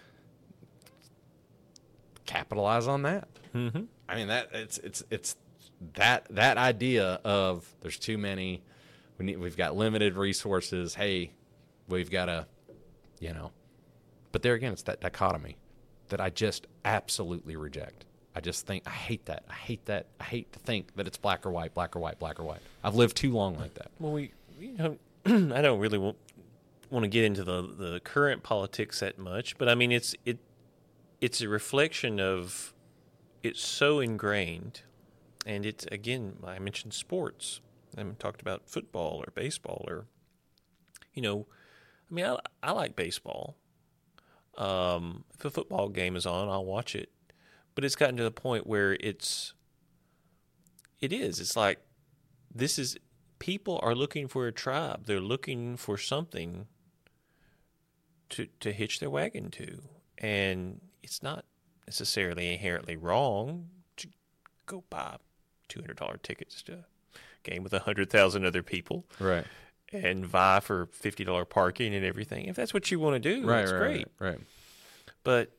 capitalize 2.29 2.87
on 2.87 3.03
that. 3.03 3.27
Mm-hmm. 3.55 3.85
i 4.09 4.15
mean 4.15 4.29
that 4.29 4.51
it's 4.53 4.77
it's 4.79 5.03
it's 5.11 5.35
that 5.95 6.27
that 6.31 6.59
idea 6.59 7.19
of 7.25 7.67
there's 7.81 7.99
too 7.99 8.19
many 8.19 8.63
we 9.17 9.25
need, 9.25 9.39
we've 9.39 9.57
got 9.57 9.75
limited 9.75 10.17
resources. 10.17 10.95
Hey 10.95 11.33
we've 11.89 12.11
got 12.11 12.27
to 12.27 12.47
you 13.19 13.33
know. 13.33 13.51
But 14.31 14.43
there 14.43 14.55
again 14.55 14.73
it's 14.73 14.83
that 14.83 15.01
dichotomy 15.01 15.57
that 16.09 16.21
i 16.21 16.31
just 16.31 16.67
absolutely 16.85 17.57
reject. 17.57 18.05
I 18.35 18.41
just 18.41 18.67
think 18.67 18.85
i 18.87 18.91
hate 18.91 19.25
that. 19.27 19.45
I 19.49 19.55
hate 19.55 19.87
that. 19.87 20.07
I 20.21 20.25
hate 20.25 20.53
to 20.53 20.59
think 20.59 20.95
that 20.97 21.07
it's 21.07 21.17
black 21.17 21.47
or 21.47 21.51
white 21.51 21.73
black 21.73 21.97
or 21.97 22.01
white 22.01 22.19
black 22.19 22.39
or 22.39 22.45
white. 22.45 22.61
I've 22.85 22.95
lived 22.95 23.17
too 23.17 23.33
long 23.33 23.57
like 23.59 23.75
that. 23.75 23.91
Well, 23.99 24.13
we, 24.13 24.33
we 24.61 24.69
don't, 24.69 25.01
I 25.27 25.63
don't 25.63 25.81
really 25.81 25.99
want, 25.99 26.19
want 26.91 27.05
to 27.05 27.09
get 27.09 27.25
into 27.25 27.43
the, 27.43 27.63
the 27.63 28.01
current 28.05 28.43
politics 28.43 29.01
that 29.01 29.19
much, 29.19 29.57
but 29.59 29.69
I 29.69 29.75
mean, 29.75 29.91
it's 29.91 30.15
it 30.25 30.39
it's 31.21 31.41
a 31.41 31.49
reflection 31.49 32.21
of 32.21 32.73
it's 33.43 33.61
so 33.61 34.01
ingrained, 34.01 34.83
and 35.47 35.65
it's 35.67 35.87
again, 35.87 36.37
I 36.47 36.59
mentioned 36.59 36.95
sports. 36.95 37.61
I 37.97 38.01
haven't 38.01 38.21
talked 38.21 38.41
about 38.41 38.69
football 38.69 39.23
or 39.27 39.33
baseball 39.35 39.85
or, 39.89 40.07
you 41.15 41.23
know, 41.23 41.47
I 42.11 42.15
mean, 42.15 42.25
I, 42.27 42.37
I 42.63 42.73
like 42.73 42.95
baseball. 42.95 43.57
Um, 44.57 45.25
if 45.35 45.45
a 45.45 45.51
football 45.51 45.89
game 45.89 46.17
is 46.17 46.27
on, 46.27 46.49
I'll 46.49 46.65
watch 46.65 46.95
it, 46.95 47.11
but 47.75 47.85
it's 47.85 47.97
gotten 47.97 48.17
to 48.17 48.25
the 48.25 48.31
point 48.31 48.67
where 48.67 48.95
it's 49.01 49.55
it 51.01 51.13
is. 51.13 51.41
It's 51.41 51.57
like 51.57 51.79
this 52.55 52.79
is 52.79 52.99
people 53.39 53.79
are 53.83 53.95
looking 53.95 54.29
for 54.29 54.47
a 54.47 54.53
tribe. 54.53 55.07
They're 55.07 55.21
looking 55.21 55.77
for 55.77 55.97
something 55.97 56.67
to 58.31 58.49
to 58.61 58.73
hitch 58.73 59.01
their 59.01 59.11
wagon 59.11 59.51
to, 59.53 59.83
and 60.19 60.81
it's 61.03 61.23
not 61.23 61.45
necessarily 61.87 62.53
inherently 62.53 62.97
wrong 62.97 63.69
to 63.97 64.09
go 64.67 64.85
buy 64.91 65.17
two 65.69 65.81
hundred 65.81 65.97
dollar 65.97 66.19
tickets 66.23 66.63
to 66.63 66.73
a 66.73 66.85
game 67.43 67.63
with 67.63 67.73
a 67.73 67.81
hundred 67.81 68.11
thousand 68.11 68.45
other 68.45 68.63
people 68.63 69.07
right 69.19 69.45
and 69.93 70.27
vie 70.27 70.61
for 70.61 70.87
fifty 70.87 71.25
dollar 71.25 71.45
parking 71.45 71.95
and 71.95 72.05
everything. 72.05 72.45
If 72.47 72.57
that's 72.57 72.75
what 72.75 72.91
you 72.91 72.99
want 73.01 73.23
to 73.23 73.35
do, 73.35 73.47
right 73.47 73.61
that's 73.61 73.73
right, 73.73 73.81
great. 73.81 74.07
right 74.19 74.31
right 74.31 74.41
But 75.25 75.51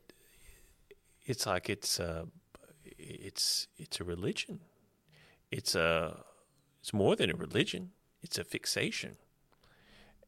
it's 1.25 1.45
like 1.45 1.69
it's 1.69 1.99
uh, 1.99 2.25
it's 2.85 3.67
it's 3.77 3.99
a 3.99 4.03
religion. 4.03 4.61
It's 5.51 5.73
a 5.73 6.23
it's 6.79 6.93
more 6.93 7.15
than 7.15 7.29
a 7.31 7.35
religion. 7.35 7.91
It's 8.21 8.37
a 8.37 8.43
fixation. 8.43 9.17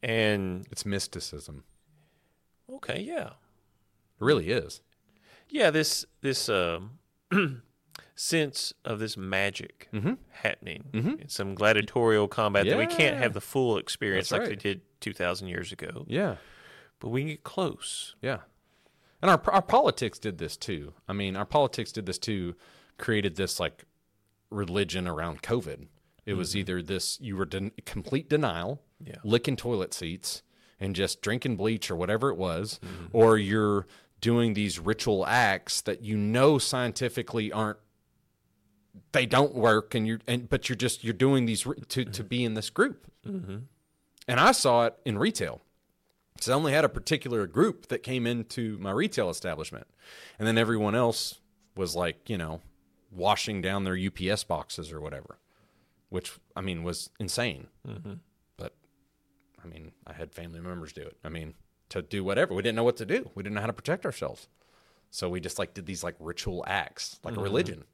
And 0.02 0.66
it's 0.72 0.84
mysticism 0.84 1.62
okay, 2.76 3.00
yeah, 3.00 3.26
it 3.26 4.20
really 4.20 4.50
is 4.50 4.80
yeah. 5.52 5.70
This 5.70 6.04
this 6.22 6.48
um, 6.48 6.98
sense 8.14 8.72
of 8.84 8.98
this 8.98 9.16
magic 9.16 9.88
Mm-hmm. 9.92 10.14
happening. 10.30 11.18
It's 11.20 11.34
some 11.34 11.54
gladiatorial 11.54 12.28
combat 12.28 12.66
that 12.66 12.78
we 12.78 12.86
can't 12.86 13.16
have 13.18 13.34
the 13.34 13.40
full 13.40 13.76
experience 13.78 14.28
That's 14.30 14.40
like 14.40 14.48
right. 14.50 14.58
they 14.62 14.70
did 14.70 14.80
two 15.00 15.12
thousand 15.12 15.48
years 15.48 15.70
ago. 15.72 16.04
yeah 16.08 16.36
But 17.00 17.08
we 17.10 17.20
can 17.22 17.28
get 17.28 17.44
close. 17.44 18.14
Yeah. 18.22 18.38
And 19.20 19.30
our 19.30 19.40
our 19.50 19.62
politics 19.62 20.18
did 20.18 20.38
this 20.38 20.56
too. 20.56 20.94
I 21.08 21.12
mean, 21.12 21.36
our 21.36 21.44
politics 21.44 21.92
did 21.92 22.06
this 22.06 22.18
too, 22.18 22.54
created 22.98 23.36
this 23.36 23.60
like 23.60 23.84
religion 24.50 25.06
around 25.06 25.42
COVID. 25.42 25.86
It 26.24 26.34
was 26.34 26.56
either 26.56 26.82
this 26.82 27.18
you 27.20 27.36
were 27.36 27.48
in 27.52 27.72
complete 27.84 28.28
denial, 28.28 28.80
Yeah. 29.04 29.16
licking 29.24 29.56
toilet 29.56 29.92
seats 29.92 30.42
and 30.80 30.94
just 30.96 31.20
drinking 31.20 31.56
bleach 31.56 31.90
or 31.90 31.96
whatever 31.96 32.30
it 32.30 32.36
was, 32.36 32.80
or 33.12 33.38
you're 33.38 33.86
doing 34.22 34.54
these 34.54 34.78
ritual 34.78 35.26
acts 35.26 35.82
that 35.82 36.02
you 36.02 36.16
know 36.16 36.56
scientifically 36.56 37.52
aren't 37.52 37.78
they 39.12 39.26
don't 39.26 39.54
work 39.54 39.94
and 39.94 40.06
you're 40.06 40.20
and 40.26 40.48
but 40.48 40.68
you're 40.68 40.76
just 40.76 41.04
you're 41.04 41.12
doing 41.12 41.44
these 41.44 41.66
to 41.88 42.04
to 42.06 42.24
be 42.24 42.44
in 42.44 42.54
this 42.54 42.70
group. 42.70 43.06
Mm-hmm. 43.26 43.58
And 44.28 44.40
i 44.40 44.52
saw 44.52 44.86
it 44.86 44.94
in 45.04 45.18
retail. 45.18 45.60
So 46.40 46.52
i 46.52 46.56
only 46.56 46.72
had 46.72 46.84
a 46.84 46.88
particular 46.88 47.46
group 47.46 47.88
that 47.88 48.02
came 48.02 48.26
into 48.26 48.78
my 48.78 48.92
retail 48.92 49.28
establishment. 49.28 49.86
And 50.38 50.48
then 50.48 50.56
everyone 50.56 50.94
else 50.94 51.40
was 51.76 51.94
like 51.94 52.30
you 52.30 52.38
know 52.38 52.60
washing 53.10 53.60
down 53.60 53.84
their 53.84 53.98
ups 53.98 54.44
boxes 54.44 54.90
or 54.90 55.00
whatever 55.00 55.38
which 56.08 56.38
i 56.56 56.60
mean 56.60 56.82
was 56.84 57.10
insane. 57.18 57.66
Mm-hmm. 57.86 58.14
But 58.56 58.74
i 59.62 59.66
mean 59.66 59.92
i 60.06 60.12
had 60.12 60.32
family 60.32 60.60
members 60.60 60.92
do 60.92 61.02
it. 61.02 61.16
I 61.24 61.28
mean 61.28 61.54
to 61.92 62.02
do 62.02 62.22
whatever 62.24 62.54
we 62.54 62.62
didn't 62.62 62.76
know 62.76 62.84
what 62.84 62.96
to 62.96 63.06
do 63.06 63.30
we 63.34 63.42
didn't 63.42 63.54
know 63.54 63.60
how 63.60 63.66
to 63.66 63.72
protect 63.72 64.04
ourselves 64.04 64.48
so 65.10 65.28
we 65.28 65.40
just 65.40 65.58
like 65.58 65.72
did 65.74 65.86
these 65.86 66.02
like 66.04 66.14
ritual 66.20 66.64
acts 66.66 67.18
like 67.24 67.36
a 67.36 67.40
religion 67.40 67.84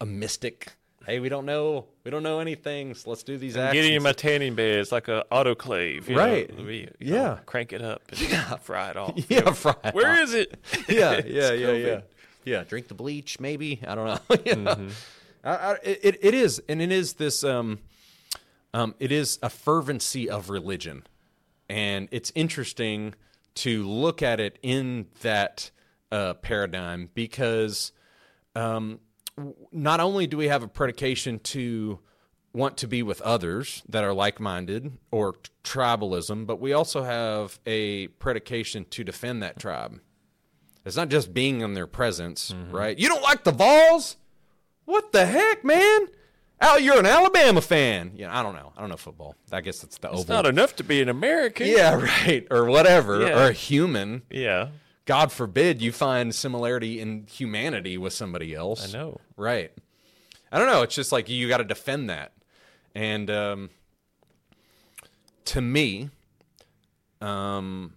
a 0.00 0.06
mystic. 0.06 0.72
Hey, 1.06 1.18
we 1.20 1.28
don't 1.28 1.46
know. 1.46 1.86
We 2.04 2.10
don't 2.10 2.22
know 2.24 2.38
anything. 2.40 2.94
So 2.94 3.10
let's 3.10 3.22
do 3.24 3.36
these 3.38 3.56
acts. 3.56 3.72
Getting 3.72 3.94
in 3.94 4.02
my 4.02 4.12
tanning 4.12 4.54
bed, 4.56 4.78
it's 4.78 4.90
like 4.92 5.06
an 5.08 5.22
autoclave. 5.30 6.08
you 6.08 6.16
Right. 6.16 6.56
know, 6.56 6.64
we, 6.64 6.88
Yeah. 7.00 7.22
know, 7.22 7.38
crank 7.46 7.72
it 7.72 7.82
up 7.82 8.02
and 8.10 8.18
fry 8.62 8.90
it 8.90 8.96
off. 8.96 9.14
yeah, 9.30 9.52
fry. 9.52 9.74
it 9.84 9.94
Where 9.94 10.10
off. 10.12 10.18
is 10.20 10.34
it? 10.34 10.58
Yeah, 10.88 11.20
yeah, 11.24 11.52
yeah, 11.52 11.72
yeah. 11.72 12.00
Yeah, 12.44 12.64
drink 12.64 12.88
the 12.88 12.94
bleach, 12.94 13.38
maybe. 13.38 13.80
I 13.86 13.94
don't 13.94 14.06
know. 14.06 14.12
Know? 14.62 14.74
Mm-hmm. 14.74 14.88
I, 15.44 15.50
I, 15.50 15.72
it, 15.84 16.18
it 16.20 16.34
is, 16.34 16.60
and 16.68 16.80
it 16.82 16.90
is 16.90 17.14
this. 17.14 17.44
Um, 17.44 17.78
um, 18.74 18.94
it 18.98 19.12
is 19.12 19.38
a 19.42 19.50
fervency 19.50 20.28
of 20.30 20.50
religion, 20.50 21.04
and 21.72 22.06
it's 22.10 22.30
interesting 22.34 23.14
to 23.54 23.88
look 23.88 24.22
at 24.22 24.40
it 24.40 24.58
in 24.62 25.06
that 25.22 25.70
uh, 26.10 26.34
paradigm 26.34 27.08
because 27.14 27.92
um, 28.54 29.00
not 29.72 29.98
only 29.98 30.26
do 30.26 30.36
we 30.36 30.48
have 30.48 30.62
a 30.62 30.68
predication 30.68 31.38
to 31.38 31.98
want 32.52 32.76
to 32.76 32.86
be 32.86 33.02
with 33.02 33.22
others 33.22 33.82
that 33.88 34.04
are 34.04 34.12
like-minded 34.12 34.92
or 35.10 35.32
t- 35.32 35.50
tribalism, 35.64 36.46
but 36.46 36.60
we 36.60 36.74
also 36.74 37.02
have 37.04 37.58
a 37.64 38.08
predication 38.08 38.84
to 38.90 39.02
defend 39.02 39.42
that 39.42 39.58
tribe. 39.58 39.98
It's 40.84 40.96
not 40.96 41.08
just 41.08 41.32
being 41.32 41.62
in 41.62 41.72
their 41.72 41.86
presence, 41.86 42.54
right? 42.70 42.98
You 42.98 43.08
don't 43.08 43.22
like 43.22 43.44
the 43.44 43.52
Vols? 43.52 44.16
What 44.84 45.12
the 45.12 45.24
heck, 45.24 45.64
man? 45.64 46.08
Al, 46.62 46.78
you're 46.78 46.98
an 46.98 47.06
Alabama 47.06 47.60
fan. 47.60 48.12
Yeah, 48.14 48.36
I 48.38 48.42
don't 48.42 48.54
know. 48.54 48.72
I 48.76 48.80
don't 48.80 48.88
know 48.88 48.96
football. 48.96 49.34
I 49.50 49.60
guess 49.60 49.82
it's 49.82 49.98
the 49.98 50.08
It's 50.10 50.20
oval. 50.20 50.34
not 50.36 50.46
enough 50.46 50.76
to 50.76 50.84
be 50.84 51.02
an 51.02 51.08
American. 51.08 51.66
yeah, 51.66 51.94
right. 52.26 52.46
Or 52.50 52.64
whatever. 52.66 53.20
Yeah. 53.20 53.44
Or 53.44 53.48
a 53.48 53.52
human. 53.52 54.22
Yeah. 54.30 54.68
God 55.04 55.32
forbid 55.32 55.82
you 55.82 55.90
find 55.90 56.32
similarity 56.34 57.00
in 57.00 57.26
humanity 57.26 57.98
with 57.98 58.12
somebody 58.12 58.54
else. 58.54 58.94
I 58.94 58.96
know. 58.96 59.20
Right. 59.36 59.72
I 60.52 60.58
don't 60.58 60.68
know. 60.68 60.82
It's 60.82 60.94
just 60.94 61.10
like 61.10 61.28
you 61.28 61.48
got 61.48 61.56
to 61.58 61.64
defend 61.64 62.08
that. 62.10 62.32
And 62.94 63.28
um, 63.28 63.70
to 65.46 65.60
me, 65.60 66.10
um, 67.20 67.94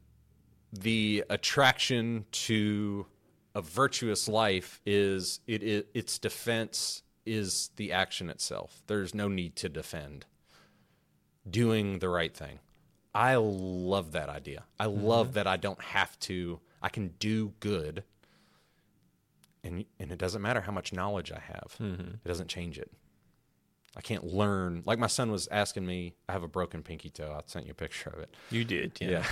the 0.74 1.24
attraction 1.30 2.26
to 2.32 3.06
a 3.54 3.62
virtuous 3.62 4.28
life 4.28 4.82
is 4.86 5.40
it, 5.48 5.62
it 5.64 5.88
its 5.94 6.18
defense 6.18 7.04
is 7.26 7.72
the 7.76 7.92
action 7.92 8.30
itself. 8.30 8.82
There's 8.88 9.14
no 9.14 9.28
need 9.28 9.56
to 9.58 9.70
defend. 9.70 10.26
Doing 11.50 12.00
the 12.00 12.10
right 12.10 12.36
thing. 12.36 12.60
I 13.14 13.36
love 13.36 14.12
that 14.12 14.30
idea. 14.30 14.66
I 14.80 14.88
mm-hmm. 14.88 15.06
love 15.06 15.34
that 15.34 15.48
I 15.48 15.58
don't 15.58 15.82
have 15.82 16.20
to. 16.22 16.60
I 16.82 16.90
can 16.90 17.14
do 17.20 17.54
good, 17.60 18.04
and 19.64 19.86
and 20.00 20.12
it 20.12 20.18
doesn't 20.18 20.42
matter 20.42 20.62
how 20.62 20.72
much 20.72 20.92
knowledge 20.92 21.32
I 21.32 21.40
have. 21.40 21.76
Mm-hmm. 21.80 22.16
It 22.16 22.28
doesn't 22.28 22.50
change 22.50 22.78
it. 22.78 22.92
I 23.96 24.02
can't 24.02 24.26
learn. 24.26 24.84
Like 24.86 25.00
my 25.00 25.08
son 25.08 25.32
was 25.32 25.48
asking 25.50 25.86
me. 25.86 26.16
I 26.28 26.34
have 26.34 26.44
a 26.44 26.48
broken 26.48 26.84
pinky 26.84 27.10
toe. 27.10 27.34
I 27.38 27.42
sent 27.46 27.66
you 27.66 27.72
a 27.72 27.76
picture 27.76 28.10
of 28.10 28.20
it. 28.20 28.34
You 28.52 28.66
did. 28.66 28.98
Yeah. 29.00 29.10
Yeah. 29.10 29.26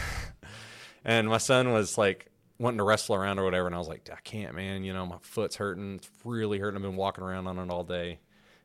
and 1.05 1.27
my 1.27 1.37
son 1.37 1.73
was 1.73 1.97
like 1.97 2.31
wanting 2.59 2.77
to 2.77 2.83
wrestle 2.83 3.15
around 3.15 3.39
or 3.39 3.43
whatever, 3.43 3.67
and 3.67 3.75
I 3.75 3.79
was 3.79 3.87
like, 3.87 4.09
I 4.11 4.19
can't, 4.23 4.55
man. 4.55 4.83
You 4.83 4.93
know, 4.93 5.05
my 5.05 5.17
foot's 5.21 5.55
hurting. 5.55 5.95
It's 5.95 6.09
really 6.23 6.59
hurting. 6.59 6.77
I've 6.77 6.83
been 6.83 6.95
walking 6.95 7.23
around 7.23 7.47
on 7.47 7.59
it 7.59 7.69
all 7.69 7.83
day. 7.83 8.19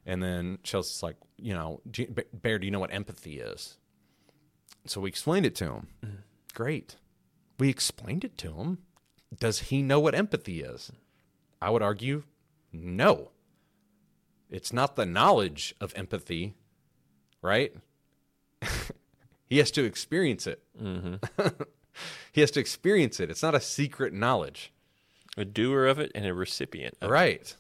And 0.07 0.23
then 0.23 0.59
Chelsea's 0.63 1.03
like, 1.03 1.17
you 1.37 1.53
know, 1.53 1.81
do 1.91 2.03
you, 2.03 2.15
Bear, 2.33 2.59
do 2.59 2.67
you 2.67 2.71
know 2.71 2.81
what 2.81 2.93
empathy 2.93 3.41
is? 3.41 3.77
So 4.87 5.01
we 5.01 5.09
explained 5.09 5.47
it 5.47 5.55
to 5.57 5.65
him. 5.65 5.89
Mm-hmm. 6.05 6.17
Great. 6.55 6.97
We 7.59 7.69
explained 7.69 8.25
it 8.25 8.39
to 8.39 8.55
him. 8.55 8.79
Does 9.37 9.61
he 9.61 9.83
know 9.83 10.01
what 10.01 10.15
empathy 10.15 10.63
is? 10.63 10.91
I 11.61 11.71
would 11.71 11.83
argue 11.83 12.23
no. 12.73 13.33
It's 14.49 14.73
not 14.73 14.97
the 14.97 15.05
knowledge 15.05 15.75
of 15.81 15.93
empathy, 15.95 16.55
right? 17.43 17.75
he 19.47 19.59
has 19.59 19.71
to 19.73 19.85
experience 19.85 20.47
it. 20.47 20.63
Mm-hmm. 20.81 21.17
he 22.33 22.41
has 22.41 22.51
to 22.53 22.61
experience 22.61 23.21
it. 23.21 23.31
It's 23.31 23.43
not 23.43 23.55
a 23.55 23.61
secret 23.61 24.13
knowledge. 24.13 24.73
A 25.37 25.45
doer 25.45 25.87
of 25.87 25.99
it 25.99 26.11
and 26.15 26.27
a 26.27 26.35
recipient. 26.35 26.97
Of 27.01 27.11
Right. 27.11 27.55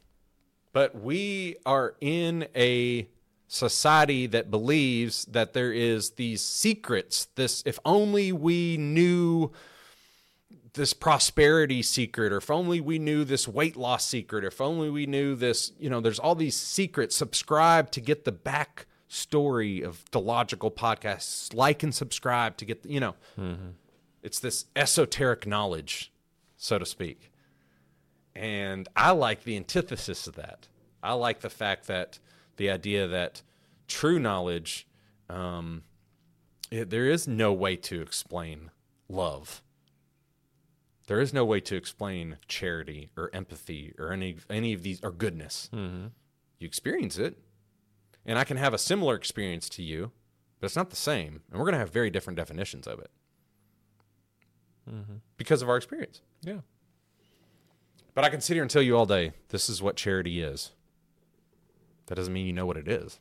But 0.73 1.01
we 1.01 1.57
are 1.65 1.95
in 2.01 2.49
a 2.55 3.09
society 3.47 4.27
that 4.27 4.51
believes 4.51 5.25
that 5.27 5.55
there 5.55 5.73
is 5.73 6.11
these 6.11 6.43
secrets, 6.43 7.29
this 7.35 7.63
if 7.65 7.79
only 7.85 8.31
we 8.31 8.77
knew 8.77 9.51
this 10.75 10.93
prosperity 10.93 11.83
secret 11.83 12.33
or 12.33 12.37
if 12.37 12.51
only 12.51 12.81
we 12.81 12.99
knew 12.99 13.25
this 13.25 13.49
weight 13.49 13.77
loss 13.77 14.07
secret 14.07 14.45
or 14.45 14.49
if 14.49 14.61
only 14.61 14.91
we 14.91 15.07
knew 15.07 15.35
this, 15.35 15.73
you 15.79 15.91
know, 15.91 16.01
there's 16.01 16.19
all 16.19 16.35
these 16.35 16.57
secrets. 16.57 17.17
Subscribe 17.17 17.91
to 17.91 18.01
get 18.01 18.25
the 18.25 18.33
back 18.33 18.87
story 19.09 19.83
of 19.83 20.05
the 20.13 20.21
logical 20.21 20.71
podcasts. 20.71 21.53
Like 21.55 21.83
and 21.83 21.95
subscribe 21.95 22.57
to 22.59 22.65
get, 22.65 22.83
the, 22.83 22.93
you 22.93 23.01
know, 23.01 23.15
mm-hmm. 23.39 23.71
It's 24.23 24.41
this 24.41 24.67
esoteric 24.75 25.47
knowledge, 25.47 26.13
so 26.57 26.79
to 26.79 26.87
speak. 26.87 27.31
And 28.35 28.89
I 28.95 29.13
like 29.13 29.45
the 29.45 29.57
antithesis 29.57 30.27
of 30.27 30.37
that. 30.37 30.69
I 31.03 31.13
like 31.15 31.41
the 31.41 31.51
fact 31.51 31.87
that 31.87 32.19
the 32.57 32.71
idea 32.71 33.07
that 33.07 33.43
true 33.87 34.19
knowledge, 34.19 34.87
um, 35.29 35.83
it, 36.71 36.91
there 36.91 37.07
is 37.07 37.27
no 37.27 37.53
way 37.53 37.77
to 37.77 38.01
explain 38.01 38.71
love. 39.09 39.63
There 41.07 41.21
is 41.21 41.33
no 41.33 41.45
way 41.45 41.61
to 41.61 41.77
explain 41.77 42.37
charity 42.49 43.11
or 43.17 43.31
empathy 43.33 43.95
or 43.99 44.13
any 44.13 44.37
any 44.51 44.75
of 44.75 44.83
these 44.83 45.01
or 45.03 45.11
goodness. 45.11 45.71
You 46.59 46.67
experience 46.67 47.17
it, 47.19 47.39
and 48.27 48.39
I 48.39 48.45
can 48.45 48.59
have 48.59 48.75
a 48.75 48.79
similar 48.79 49.15
experience 49.15 49.69
to 49.71 49.83
you, 49.83 50.13
but 50.61 50.67
it's 50.67 50.77
not 50.77 50.91
the 50.91 50.97
same, 50.97 51.43
and 51.51 51.59
we're 51.59 51.65
going 51.65 51.73
to 51.73 51.79
have 51.79 51.91
very 51.91 52.11
different 52.11 52.37
definitions 52.37 52.87
of 52.87 52.99
it 52.99 53.11
Mm-hmm. 54.89 55.15
because 55.37 55.63
of 55.63 55.69
our 55.69 55.77
experience. 55.77 56.21
Yeah. 56.43 56.61
But 58.15 58.25
I 58.25 58.31
can 58.31 58.41
sit 58.41 58.55
here 58.55 58.63
and 58.63 58.71
tell 58.71 58.83
you 58.83 58.97
all 58.97 59.07
day 59.07 59.33
this 59.49 59.69
is 59.69 59.83
what 59.83 59.97
charity 59.97 60.41
is. 60.43 60.73
That 62.07 62.15
doesn't 62.15 62.33
mean 62.33 62.47
you 62.47 62.53
know 62.53 62.67
what 62.67 62.77
it 62.77 62.89
is. 62.89 63.21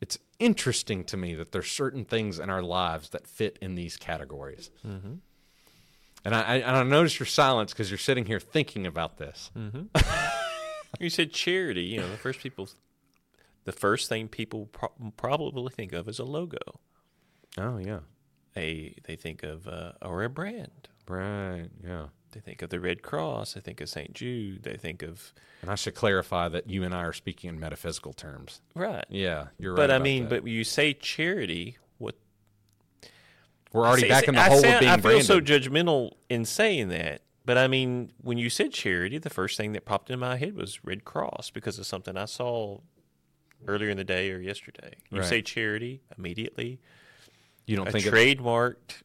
It's 0.00 0.18
interesting 0.38 1.04
to 1.04 1.16
me 1.16 1.34
that 1.34 1.52
there's 1.52 1.70
certain 1.70 2.04
things 2.04 2.38
in 2.38 2.50
our 2.50 2.62
lives 2.62 3.08
that 3.10 3.26
fit 3.26 3.58
in 3.62 3.74
these 3.74 3.96
categories. 3.96 4.70
Mm-hmm. 4.86 5.14
And 6.24 6.34
I, 6.34 6.42
I, 6.42 6.56
and 6.56 6.76
I 6.76 6.82
notice 6.82 7.18
your 7.18 7.26
silence 7.26 7.72
because 7.72 7.90
you're 7.90 7.98
sitting 7.98 8.26
here 8.26 8.40
thinking 8.40 8.86
about 8.86 9.16
this. 9.16 9.50
Mm-hmm. 9.56 9.84
You 10.98 11.10
said 11.10 11.32
charity. 11.32 11.82
You 11.82 12.00
know, 12.00 12.10
the 12.10 12.16
first 12.16 12.40
people, 12.40 12.68
the 13.64 13.72
first 13.72 14.08
thing 14.08 14.28
people 14.28 14.66
pro- 14.66 14.92
probably 15.16 15.70
think 15.70 15.92
of 15.92 16.08
is 16.08 16.18
a 16.18 16.24
logo. 16.24 16.58
Oh 17.58 17.78
yeah, 17.78 18.00
A 18.56 18.94
they 19.04 19.16
think 19.16 19.42
of 19.42 19.66
uh, 19.68 19.92
or 20.02 20.24
a 20.24 20.28
brand. 20.30 20.88
right, 21.08 21.68
yeah. 21.84 22.06
They 22.32 22.40
think 22.40 22.60
of 22.60 22.68
the 22.68 22.80
Red 22.80 23.02
Cross. 23.02 23.54
They 23.54 23.60
think 23.60 23.80
of 23.80 23.88
St. 23.88 24.12
Jude. 24.12 24.62
They 24.64 24.76
think 24.76 25.02
of 25.02 25.32
And 25.62 25.70
I 25.70 25.74
should 25.74 25.94
clarify 25.94 26.48
that 26.50 26.68
you 26.68 26.82
and 26.82 26.94
I 26.94 26.98
are 27.04 27.14
speaking 27.14 27.48
in 27.48 27.58
metaphysical 27.58 28.12
terms. 28.12 28.60
right. 28.74 29.04
Yeah, 29.08 29.46
you're 29.58 29.72
right. 29.72 29.76
But 29.76 29.90
I 29.90 29.98
mean, 29.98 30.24
that. 30.24 30.42
but 30.42 30.46
you 30.50 30.62
say 30.64 30.92
charity, 30.92 31.78
what 31.96 32.14
we're 33.72 33.86
already 33.86 34.02
See, 34.02 34.08
back 34.08 34.28
in 34.28 34.34
the 34.34 34.40
I 34.40 34.48
hole 34.48 34.60
sound- 34.60 34.74
of 34.74 34.80
being 34.80 34.92
I 34.92 34.96
feel 34.96 35.02
branded. 35.02 35.26
so 35.26 35.40
judgmental 35.40 36.12
in 36.28 36.44
saying 36.44 36.88
that. 36.88 37.22
But 37.44 37.56
I 37.58 37.68
mean, 37.68 38.12
when 38.20 38.38
you 38.38 38.50
said 38.50 38.72
charity, 38.72 39.18
the 39.18 39.30
first 39.30 39.56
thing 39.56 39.72
that 39.72 39.84
popped 39.84 40.10
in 40.10 40.18
my 40.18 40.36
head 40.36 40.56
was 40.56 40.84
Red 40.84 41.04
Cross 41.04 41.50
because 41.50 41.78
of 41.78 41.86
something 41.86 42.16
I 42.16 42.24
saw 42.24 42.80
earlier 43.66 43.88
in 43.88 43.96
the 43.96 44.04
day 44.04 44.30
or 44.32 44.40
yesterday. 44.40 44.94
You 45.10 45.20
Right. 45.20 45.26
say 45.28 45.42
charity 45.42 46.02
immediately, 46.18 46.80
you 47.66 47.76
don't 47.76 47.88
a 47.88 47.92
think 47.92 48.04
trademarked 48.06 49.02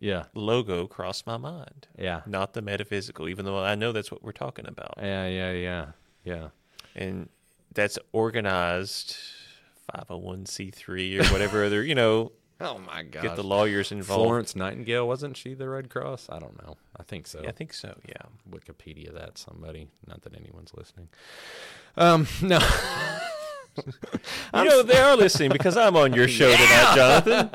Yeah, 0.00 0.24
logo 0.34 0.86
crossed 0.86 1.26
my 1.26 1.36
mind, 1.36 1.88
yeah, 1.98 2.20
not 2.26 2.52
the 2.52 2.62
metaphysical, 2.62 3.28
even 3.28 3.44
though 3.44 3.58
I 3.62 3.74
know 3.74 3.92
that's 3.92 4.10
what 4.10 4.22
we're 4.22 4.32
talking 4.32 4.66
about. 4.66 4.94
yeah, 4.98 5.26
yeah, 5.26 5.52
yeah, 5.52 5.86
yeah. 6.24 6.48
And 6.94 7.28
that's 7.74 7.98
organized 8.12 9.16
501c3 9.94 11.20
or 11.20 11.32
whatever 11.32 11.64
other, 11.64 11.82
you 11.82 11.94
know, 11.94 12.32
Oh 12.58 12.78
my 12.78 13.02
god! 13.02 13.22
Get 13.22 13.36
the 13.36 13.44
lawyers 13.44 13.92
involved. 13.92 14.22
Florence 14.22 14.56
Nightingale 14.56 15.06
wasn't 15.06 15.36
she 15.36 15.52
the 15.52 15.68
Red 15.68 15.90
Cross? 15.90 16.28
I 16.30 16.38
don't 16.38 16.56
know. 16.64 16.78
I 16.98 17.02
think 17.02 17.26
so. 17.26 17.40
Yeah, 17.42 17.50
I 17.50 17.52
think 17.52 17.74
so. 17.74 17.94
Yeah. 18.08 18.22
Wikipedia 18.50 19.12
that 19.12 19.36
somebody. 19.36 19.88
Not 20.06 20.22
that 20.22 20.34
anyone's 20.34 20.72
listening. 20.74 21.08
Um, 21.98 22.26
no. 22.42 22.58
You 24.54 24.64
know 24.64 24.82
they 24.82 24.98
are 24.98 25.16
listening 25.16 25.50
because 25.50 25.76
I'm 25.76 25.96
on 25.96 26.12
your 26.12 26.28
show 26.38 26.50
tonight, 26.50 26.92
Jonathan. 26.94 27.50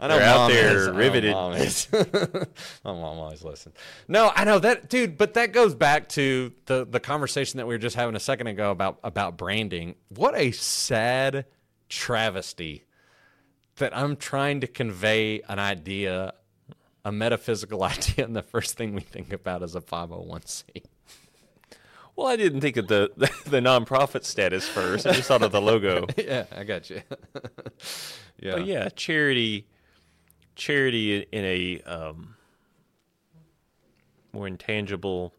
I 0.00 0.08
know 0.08 0.16
They're 0.16 0.22
out 0.22 0.36
Mom 0.36 0.50
there 0.50 0.76
is. 0.76 0.88
I 0.88 0.90
know 0.90 0.96
riveted. 0.96 1.32
Mom 1.32 1.52
is. 1.54 1.88
My 2.84 2.92
mom 2.92 3.18
always 3.18 3.42
listen. 3.44 3.72
No, 4.08 4.32
I 4.34 4.44
know 4.44 4.58
that, 4.58 4.88
dude. 4.88 5.18
But 5.18 5.34
that 5.34 5.52
goes 5.52 5.74
back 5.74 6.08
to 6.10 6.52
the 6.66 6.86
the 6.86 7.00
conversation 7.00 7.58
that 7.58 7.66
we 7.66 7.74
were 7.74 7.78
just 7.78 7.96
having 7.96 8.16
a 8.16 8.20
second 8.20 8.46
ago 8.46 8.70
about 8.70 8.98
about 9.04 9.36
branding. 9.36 9.94
What 10.08 10.34
a 10.36 10.52
sad 10.52 11.44
travesty 11.88 12.84
that 13.76 13.96
I'm 13.96 14.16
trying 14.16 14.60
to 14.60 14.66
convey 14.66 15.42
an 15.48 15.58
idea, 15.58 16.34
a 17.04 17.12
metaphysical 17.12 17.82
idea, 17.84 18.24
and 18.24 18.34
the 18.34 18.42
first 18.42 18.76
thing 18.76 18.94
we 18.94 19.00
think 19.02 19.32
about 19.32 19.62
is 19.62 19.74
a 19.74 19.80
501c. 19.80 20.84
Well, 22.16 22.26
I 22.26 22.36
didn't 22.36 22.60
think 22.60 22.76
of 22.76 22.88
the 22.88 23.10
the 23.16 23.60
nonprofit 23.60 24.24
status 24.24 24.68
first. 24.68 25.06
I 25.06 25.12
just 25.12 25.28
thought 25.28 25.42
of 25.42 25.52
the 25.52 25.60
logo. 25.60 26.06
yeah, 26.16 26.44
I 26.54 26.64
got 26.64 26.90
you. 26.90 27.02
yeah, 28.38 28.52
But 28.52 28.66
yeah, 28.66 28.88
charity, 28.90 29.66
charity 30.54 31.26
in 31.32 31.44
a 31.44 31.80
um, 31.82 32.34
more 34.32 34.46
intangible, 34.46 35.34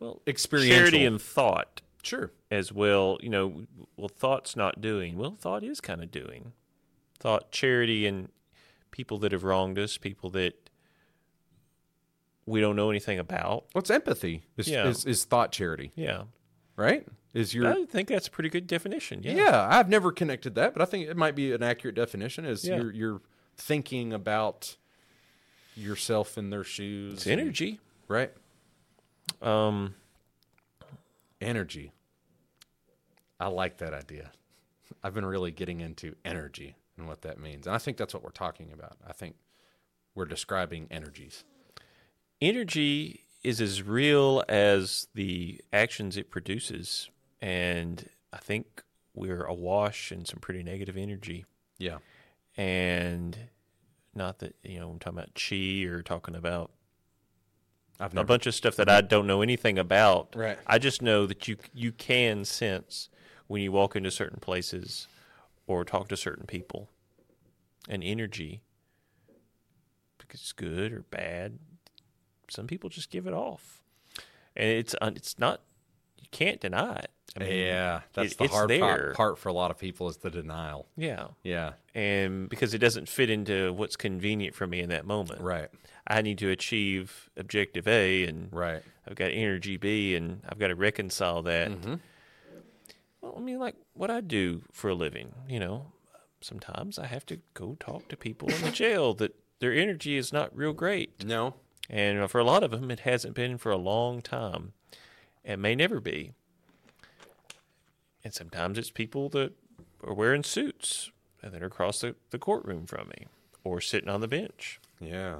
well, 0.00 0.20
experiential. 0.26 0.76
charity 0.78 1.04
and 1.04 1.20
thought 1.20 1.82
sure. 2.02 2.32
as 2.50 2.72
well. 2.72 3.18
You 3.20 3.30
know, 3.30 3.62
well, 3.96 4.08
thought's 4.08 4.56
not 4.56 4.80
doing. 4.80 5.16
Well, 5.16 5.36
thought 5.38 5.64
is 5.64 5.80
kind 5.80 6.02
of 6.02 6.10
doing. 6.10 6.52
Thought, 7.18 7.50
charity, 7.50 8.06
and 8.06 8.28
people 8.92 9.18
that 9.18 9.32
have 9.32 9.42
wronged 9.42 9.76
us, 9.78 9.96
people 9.98 10.30
that 10.30 10.67
we 12.48 12.60
don't 12.60 12.76
know 12.76 12.90
anything 12.90 13.18
about. 13.18 13.64
What's 13.72 13.90
empathy? 13.90 14.42
Is, 14.56 14.68
Yeah. 14.68 14.86
is, 14.88 15.04
is 15.04 15.24
thought 15.24 15.52
charity, 15.52 15.92
Yeah, 15.94 16.22
right? 16.76 17.06
Is 17.34 17.54
your 17.54 17.68
I 17.68 17.84
think 17.84 18.08
that's 18.08 18.26
a 18.26 18.30
pretty 18.30 18.48
good 18.48 18.66
definition. 18.66 19.22
Yeah, 19.22 19.32
Yeah, 19.34 19.68
I've 19.70 19.88
never 19.88 20.10
connected 20.12 20.54
that, 20.56 20.72
but 20.72 20.80
I 20.82 20.86
think 20.86 21.08
it 21.08 21.16
might 21.16 21.34
be 21.34 21.52
an 21.52 21.62
accurate 21.62 21.94
definition. 21.94 22.44
Is 22.44 22.64
Yeah. 22.66 22.76
you're 22.76 22.92
you're 22.92 23.20
thinking 23.56 24.12
about 24.12 24.76
yourself 25.76 26.36
in 26.38 26.50
their 26.50 26.64
shoes. 26.64 27.14
it's 27.14 27.26
energy. 27.26 27.80
right? 28.08 28.32
Um, 29.42 29.94
Energy. 31.40 31.92
I 33.38 33.46
like 33.48 33.76
that 33.78 33.94
idea. 33.94 34.32
I've 35.04 35.14
been 35.14 35.26
really 35.26 35.52
getting 35.52 35.80
into 35.80 36.16
energy 36.24 36.74
and 36.96 37.06
what 37.06 37.22
that 37.22 37.38
means, 37.38 37.66
and 37.66 37.76
I 37.76 37.78
think 37.78 37.96
that's 37.96 38.12
what 38.12 38.24
we're 38.24 38.30
talking 38.30 38.72
about. 38.72 38.96
I 39.06 39.12
think 39.12 39.36
we're 40.16 40.24
describing 40.24 40.88
energies. 40.90 41.44
Energy 42.40 43.24
is 43.42 43.60
as 43.60 43.82
real 43.82 44.42
as 44.48 45.06
the 45.14 45.60
actions 45.72 46.16
it 46.16 46.30
produces 46.30 47.08
and 47.40 48.08
i 48.32 48.36
think 48.38 48.82
we're 49.14 49.44
awash 49.44 50.12
in 50.12 50.24
some 50.24 50.38
pretty 50.40 50.62
negative 50.62 50.96
energy 50.96 51.44
Yeah, 51.78 51.98
and 52.56 53.36
not 54.14 54.38
that 54.40 54.54
you 54.62 54.78
know 54.80 54.90
i'm 54.90 54.98
talking 54.98 55.18
about 55.18 55.34
chi 55.34 55.84
or 55.88 56.02
talking 56.02 56.34
about 56.34 56.70
I've 58.00 58.12
a 58.12 58.16
never. 58.16 58.26
bunch 58.26 58.46
of 58.46 58.54
stuff 58.54 58.76
that 58.76 58.88
i 58.88 59.00
don't 59.00 59.26
know 59.26 59.42
anything 59.42 59.78
about 59.78 60.34
Right. 60.36 60.58
i 60.66 60.78
just 60.78 61.02
know 61.02 61.26
that 61.26 61.48
you 61.48 61.56
you 61.74 61.92
can 61.92 62.44
sense 62.44 63.08
when 63.46 63.62
you 63.62 63.72
walk 63.72 63.96
into 63.96 64.10
certain 64.10 64.40
places 64.40 65.08
or 65.66 65.84
talk 65.84 66.08
to 66.08 66.16
certain 66.16 66.46
people 66.46 66.88
an 67.88 68.02
energy 68.02 68.60
because 70.18 70.40
it's 70.40 70.52
good 70.52 70.92
or 70.92 71.00
bad 71.10 71.58
some 72.50 72.66
people 72.66 72.90
just 72.90 73.10
give 73.10 73.26
it 73.26 73.34
off. 73.34 73.80
And 74.56 74.68
it's 74.68 74.94
it's 75.02 75.38
not 75.38 75.60
you 76.18 76.26
can't 76.30 76.60
deny 76.60 76.96
it. 76.96 77.10
I 77.36 77.40
mean, 77.40 77.58
yeah, 77.58 78.00
that's 78.14 78.32
it- 78.32 78.38
the 78.38 78.48
hard 78.48 78.70
part, 78.80 79.14
part 79.14 79.38
for 79.38 79.48
a 79.48 79.52
lot 79.52 79.70
of 79.70 79.78
people 79.78 80.08
is 80.08 80.16
the 80.16 80.30
denial. 80.30 80.88
yeah. 80.96 81.28
Yeah, 81.44 81.72
and 81.94 82.48
because 82.48 82.74
it 82.74 82.78
doesn't 82.78 83.08
fit 83.08 83.30
into 83.30 83.72
what's 83.72 83.96
convenient 83.96 84.54
for 84.54 84.66
me 84.66 84.80
in 84.80 84.88
that 84.88 85.04
moment. 85.06 85.40
Right, 85.42 85.68
i 86.06 86.22
need 86.22 86.38
to 86.38 86.48
achieve 86.50 87.28
objective 87.36 87.86
a 87.86 88.24
and 88.24 88.48
right. 88.50 88.82
i've 89.06 89.14
got 89.14 89.30
energy 89.30 89.76
b 89.76 90.16
and 90.16 90.40
i've 90.48 90.58
got 90.58 90.68
to 90.68 90.74
reconcile 90.74 91.42
that. 91.42 91.70
Mm-hmm. 91.70 91.94
well 93.20 93.34
i 93.36 93.40
mean 93.40 93.58
like 93.58 93.76
what 93.92 94.10
i 94.10 94.20
do 94.22 94.62
for 94.72 94.88
a 94.88 94.94
living 94.94 95.32
you 95.46 95.60
know 95.60 95.92
sometimes 96.40 96.98
i 96.98 97.04
have 97.06 97.26
to 97.26 97.38
go 97.52 97.76
talk 97.78 98.08
to 98.08 98.16
people 98.16 98.48
in 98.48 98.62
the 98.62 98.70
jail 98.70 99.12
that 99.14 99.34
their 99.60 99.72
energy 99.74 100.16
is 100.16 100.32
not 100.32 100.56
real 100.56 100.72
great. 100.72 101.24
No, 101.24 101.54
And 101.90 102.30
for 102.30 102.38
a 102.38 102.44
lot 102.44 102.62
of 102.62 102.70
them, 102.70 102.90
it 102.90 103.00
hasn't 103.00 103.34
been 103.34 103.56
for 103.58 103.72
a 103.72 103.76
long 103.76 104.20
time 104.20 104.72
and 105.44 105.62
may 105.62 105.74
never 105.74 106.00
be. 106.00 106.32
And 108.22 108.34
sometimes 108.34 108.76
it's 108.76 108.90
people 108.90 109.28
that 109.30 109.52
are 110.04 110.12
wearing 110.12 110.42
suits 110.42 111.10
and 111.42 111.52
that 111.52 111.62
are 111.62 111.66
across 111.66 112.00
the, 112.00 112.14
the 112.30 112.38
courtroom 112.38 112.86
from 112.86 113.08
me 113.08 113.26
or 113.64 113.80
sitting 113.80 114.08
on 114.10 114.20
the 114.20 114.28
bench. 114.28 114.80
yeah. 115.00 115.36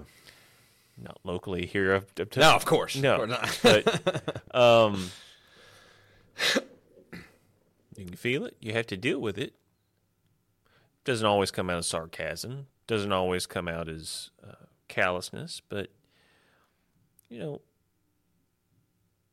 Not 1.01 1.21
locally 1.23 1.65
here. 1.65 1.95
I've, 1.95 2.07
I've 2.19 2.37
No, 2.37 2.57
of 2.57 2.65
course. 2.65 2.97
No. 2.97 3.23
Of 3.23 3.31
course 3.63 3.65
not. 3.65 3.83
but 3.85 4.43
um, 4.55 5.11
you 7.97 8.05
can 8.05 8.17
feel 8.17 8.45
it. 8.45 8.57
You 8.61 8.73
have 8.73 8.89
to 8.89 8.97
deal 8.97 9.21
with 9.21 9.39
it. 9.39 9.55
Doesn't 11.05 11.25
always 11.25 11.53
come 11.53 11.71
out 11.71 11.79
as 11.79 11.87
sarcasm. 11.87 12.67
Doesn't 12.89 13.13
always 13.13 13.47
come 13.47 13.69
out 13.69 13.89
as 13.89 14.31
uh, 14.45 14.67
callousness. 14.89 15.63
But 15.69 15.91
you 17.29 17.39
know, 17.39 17.61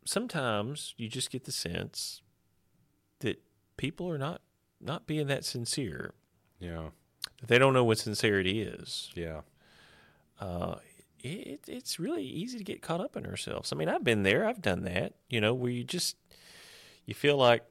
sometimes 0.06 0.94
you 0.98 1.08
just 1.08 1.30
get 1.32 1.46
the 1.46 1.52
sense 1.52 2.22
that 3.20 3.42
people 3.78 4.10
are 4.10 4.18
not 4.18 4.42
not 4.82 5.08
being 5.08 5.28
that 5.28 5.46
sincere. 5.46 6.14
yeah, 6.60 6.90
That 7.40 7.48
they 7.48 7.58
don't 7.58 7.74
know 7.74 7.84
what 7.84 7.98
sincerity 7.98 8.62
is. 8.62 9.12
yeah. 9.16 9.42
uh, 10.40 10.76
it, 11.24 11.62
it's 11.68 11.98
really 12.00 12.24
easy 12.24 12.58
to 12.60 12.64
get 12.64 12.82
caught 12.84 13.02
up 13.02 13.16
in 13.18 13.26
ourselves. 13.26 13.72
I 13.74 13.76
mean, 13.76 13.90
I've 13.90 14.04
been 14.04 14.22
there. 14.24 14.46
I've 14.46 14.62
done 14.62 14.84
that. 14.84 15.14
You 15.30 15.42
know, 15.42 15.54
where 15.56 15.72
you 15.72 15.84
just 15.84 16.18
you 17.06 17.14
feel 17.16 17.38
like 17.38 17.64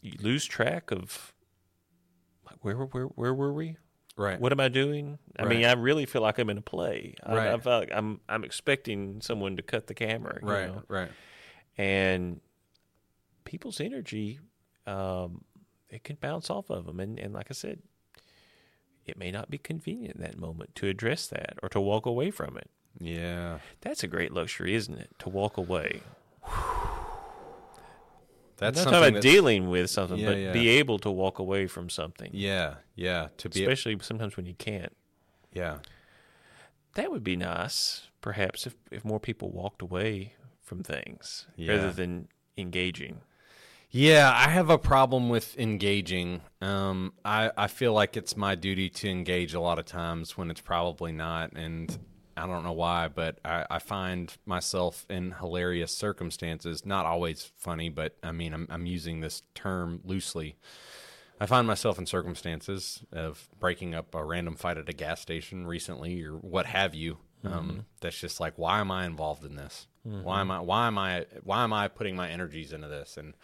you 0.00 0.12
lose 0.20 0.44
track 0.44 0.90
of 0.90 1.32
like 2.46 2.64
where 2.64 2.74
where 2.76 3.04
where 3.06 3.34
were 3.34 3.52
we? 3.52 3.76
Right. 4.20 4.38
What 4.38 4.52
am 4.52 4.60
I 4.60 4.68
doing? 4.68 5.18
I 5.38 5.44
mean, 5.46 5.64
I 5.64 5.72
really 5.72 6.04
feel 6.04 6.20
like 6.20 6.38
I'm 6.38 6.50
in 6.50 6.58
a 6.58 6.62
play. 6.62 7.14
I, 7.24 7.32
I 7.32 7.36
Right. 7.52 7.62
feel 7.62 7.78
like 7.78 7.90
I'm 7.92 8.20
I'm 8.28 8.44
expecting 8.44 9.20
someone 9.22 9.56
to 9.56 9.62
cut 9.62 9.86
the 9.86 9.94
camera. 9.94 10.38
you 10.42 10.48
Right. 10.48 10.66
know? 10.66 10.82
Right. 10.88 11.10
and 11.78 12.40
people's 13.44 13.80
energy 13.80 14.38
um, 14.86 15.44
it 15.88 16.04
can 16.04 16.16
bounce 16.20 16.50
off 16.50 16.68
of 16.70 16.84
them 16.86 17.00
and, 17.00 17.18
and 17.18 17.32
like 17.32 17.46
i 17.50 17.54
said 17.54 17.80
it 19.06 19.16
may 19.18 19.30
not 19.30 19.50
be 19.50 19.58
convenient 19.58 20.16
in 20.16 20.22
that 20.22 20.38
moment 20.38 20.74
to 20.76 20.86
address 20.86 21.26
that 21.26 21.54
or 21.62 21.68
to 21.68 21.80
walk 21.80 22.06
away 22.06 22.30
from 22.30 22.56
it 22.56 22.70
Yeah. 23.00 23.58
that's 23.80 24.04
a 24.04 24.08
great 24.08 24.32
luxury 24.32 24.74
isn't 24.74 24.98
it 24.98 25.10
to 25.20 25.28
walk 25.28 25.56
away 25.56 26.02
That's 28.60 28.84
not 28.84 28.90
talking 28.92 29.08
about 29.10 29.22
dealing 29.22 29.68
with 29.68 29.90
something 29.90 30.18
Yeah, 30.18 30.26
but 30.28 30.38
yeah. 30.38 30.52
be 30.52 30.68
able 30.68 30.98
to 31.00 31.10
walk 31.10 31.38
away 31.38 31.66
from 31.66 31.88
something 31.90 32.30
Yeah. 32.32 32.74
Yeah. 32.94 33.28
To 33.38 33.48
be. 33.48 33.62
especially 33.62 33.98
sometimes 34.02 34.36
when 34.36 34.46
you 34.46 34.54
can't 34.54 34.94
yeah. 35.52 35.78
that 36.94 37.10
would 37.10 37.24
be 37.24 37.36
nice 37.36 38.08
perhaps 38.20 38.66
if, 38.66 38.74
if 38.90 39.04
more 39.04 39.18
people 39.20 39.50
walked 39.50 39.82
away 39.82 40.34
from 40.62 40.82
things 40.82 41.46
Yeah. 41.56 41.72
rather 41.72 41.92
than 41.92 42.28
engaging 42.56 43.20
Yeah, 43.90 44.30
I 44.32 44.48
have 44.50 44.70
a 44.70 44.78
problem 44.78 45.28
with 45.30 45.58
engaging. 45.58 46.42
Um, 46.60 47.12
I 47.24 47.50
I 47.56 47.66
feel 47.66 47.92
like 47.92 48.16
it's 48.16 48.36
my 48.36 48.54
duty 48.54 48.88
to 48.88 49.08
engage 49.08 49.52
a 49.54 49.60
lot 49.60 49.80
of 49.80 49.84
times 49.84 50.36
when 50.38 50.48
it's 50.50 50.60
probably 50.60 51.10
not, 51.10 51.52
and 51.56 51.98
I 52.40 52.46
don't 52.46 52.64
know 52.64 52.72
why, 52.72 53.08
but 53.08 53.38
I, 53.44 53.66
I 53.70 53.78
find 53.78 54.34
myself 54.46 55.04
in 55.10 55.32
hilarious 55.32 55.92
circumstances. 55.92 56.86
Not 56.86 57.04
always 57.06 57.52
funny, 57.58 57.88
but 57.88 58.16
I 58.22 58.32
mean, 58.32 58.54
I'm 58.54 58.66
I'm 58.70 58.86
using 58.86 59.20
this 59.20 59.42
term 59.54 60.00
loosely. 60.04 60.56
I 61.42 61.46
find 61.46 61.66
myself 61.66 61.98
in 61.98 62.06
circumstances 62.06 63.02
of 63.12 63.48
breaking 63.58 63.94
up 63.94 64.14
a 64.14 64.22
random 64.24 64.56
fight 64.56 64.76
at 64.76 64.88
a 64.88 64.92
gas 64.92 65.20
station 65.20 65.66
recently, 65.66 66.22
or 66.22 66.32
what 66.32 66.66
have 66.66 66.94
you. 66.94 67.18
Um, 67.42 67.86
that's 68.02 68.20
just 68.20 68.38
like, 68.40 68.58
why 68.58 68.80
am 68.80 68.90
I 68.90 69.06
involved 69.06 69.44
in 69.46 69.56
this? 69.56 69.86
Why 70.02 70.40
am 70.42 70.50
I? 70.50 70.60
Why 70.60 70.86
am 70.86 70.98
I? 70.98 71.24
Why 71.42 71.64
am 71.64 71.72
I 71.72 71.88
putting 71.88 72.14
my 72.16 72.28
energies 72.30 72.72
into 72.72 72.88
this? 72.88 73.16
And 73.16 73.34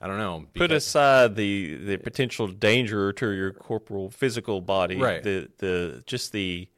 I 0.00 0.06
don't 0.06 0.18
know. 0.18 0.44
put 0.54 0.70
aside 0.70 1.34
the 1.36 1.76
the 1.76 1.96
potential 1.96 2.46
danger 2.48 3.12
to 3.14 3.30
your 3.30 3.52
corporal 3.52 4.10
physical 4.10 4.60
body 4.60 4.96
Right. 4.96 5.22
the 5.22 5.48
the 5.58 6.02
just 6.06 6.32
the 6.32 6.68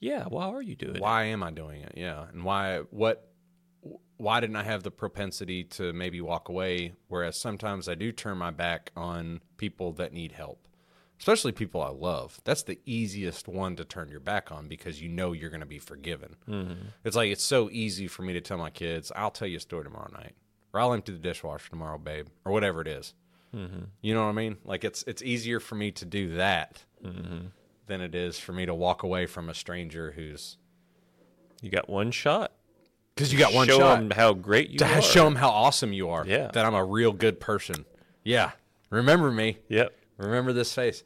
yeah 0.00 0.24
why 0.24 0.46
are 0.48 0.62
you 0.62 0.74
doing 0.74 0.96
it 0.96 1.02
why 1.02 1.24
am 1.24 1.42
I 1.42 1.50
doing 1.50 1.82
it? 1.82 1.92
Yeah, 1.96 2.26
and 2.32 2.42
why? 2.44 2.78
What? 2.90 3.26
Why 4.16 4.40
didn't 4.40 4.56
I 4.56 4.64
have 4.64 4.82
the 4.82 4.90
propensity 4.90 5.64
to 5.64 5.92
maybe 5.94 6.20
walk 6.20 6.48
away? 6.50 6.92
Whereas 7.08 7.40
sometimes 7.40 7.88
I 7.88 7.94
do 7.94 8.12
turn 8.12 8.36
my 8.36 8.50
back 8.50 8.90
on 8.94 9.40
people 9.56 9.92
that 9.92 10.12
need 10.12 10.32
help. 10.32 10.68
especially 11.18 11.52
people 11.52 11.82
I 11.82 11.90
love. 11.90 12.40
That's 12.44 12.62
the 12.62 12.78
easiest 12.86 13.46
one 13.48 13.76
to 13.76 13.84
turn 13.84 14.08
your 14.08 14.20
back 14.20 14.50
on 14.50 14.68
because 14.68 15.00
you 15.02 15.08
know 15.08 15.32
you're 15.32 15.50
going 15.50 15.60
to 15.60 15.66
be 15.66 15.78
forgiven. 15.78 16.36
Mm-hmm. 16.48 16.88
It's 17.04 17.16
like 17.16 17.30
it's 17.30 17.44
so 17.44 17.68
easy 17.70 18.08
for 18.08 18.22
me 18.22 18.32
to 18.34 18.40
tell 18.40 18.58
my 18.58 18.70
kids, 18.70 19.12
"I'll 19.16 19.30
tell 19.30 19.48
you 19.48 19.58
a 19.58 19.60
story 19.60 19.84
tomorrow 19.84 20.10
night," 20.12 20.34
or 20.72 20.80
"I'll 20.80 20.92
empty 20.94 21.12
the 21.12 21.18
dishwasher 21.18 21.68
tomorrow, 21.70 21.98
babe," 21.98 22.26
or 22.44 22.52
whatever 22.52 22.80
it 22.80 22.88
is. 22.88 23.14
Mm-hmm. 23.54 23.84
You 24.02 24.14
know 24.14 24.22
what 24.24 24.30
I 24.30 24.32
mean? 24.32 24.56
Like 24.64 24.84
it's 24.84 25.02
it's 25.04 25.22
easier 25.22 25.60
for 25.60 25.74
me 25.74 25.90
to 25.92 26.04
do 26.04 26.34
that 26.36 26.84
mm-hmm. 27.04 27.46
Than 27.90 28.00
it 28.00 28.14
is 28.14 28.38
for 28.38 28.52
me 28.52 28.64
to 28.64 28.74
walk 28.74 29.02
away 29.02 29.26
from 29.26 29.50
a 29.50 29.54
stranger 29.54 30.12
who's 30.12 30.56
You 31.60 31.70
got 31.70 31.90
one 31.90 32.10
shot. 32.12 32.52
because 33.14 33.32
you 33.32 33.38
got 33.38 33.52
one 33.52 33.66
show 33.66 33.78
shot. 33.78 33.96
them 33.98 34.10
how 34.10 34.32
great 34.32 34.70
you 34.70 34.78
to 34.78 34.86
are. 34.86 35.02
show 35.02 35.24
them 35.24 35.34
how 35.36 35.50
awesome 35.50 35.92
you 35.92 36.08
are. 36.08 36.24
Yeah. 36.26 36.50
that 36.52 36.64
I'm 36.64 36.74
a 36.74 36.84
real 36.84 37.12
good 37.12 37.40
person. 37.40 37.84
Yeah, 38.24 38.52
remember 38.90 39.30
me. 39.30 39.58
Yep. 39.68 39.92
Remember 40.18 40.52
this 40.52 40.72
face. 40.72 41.02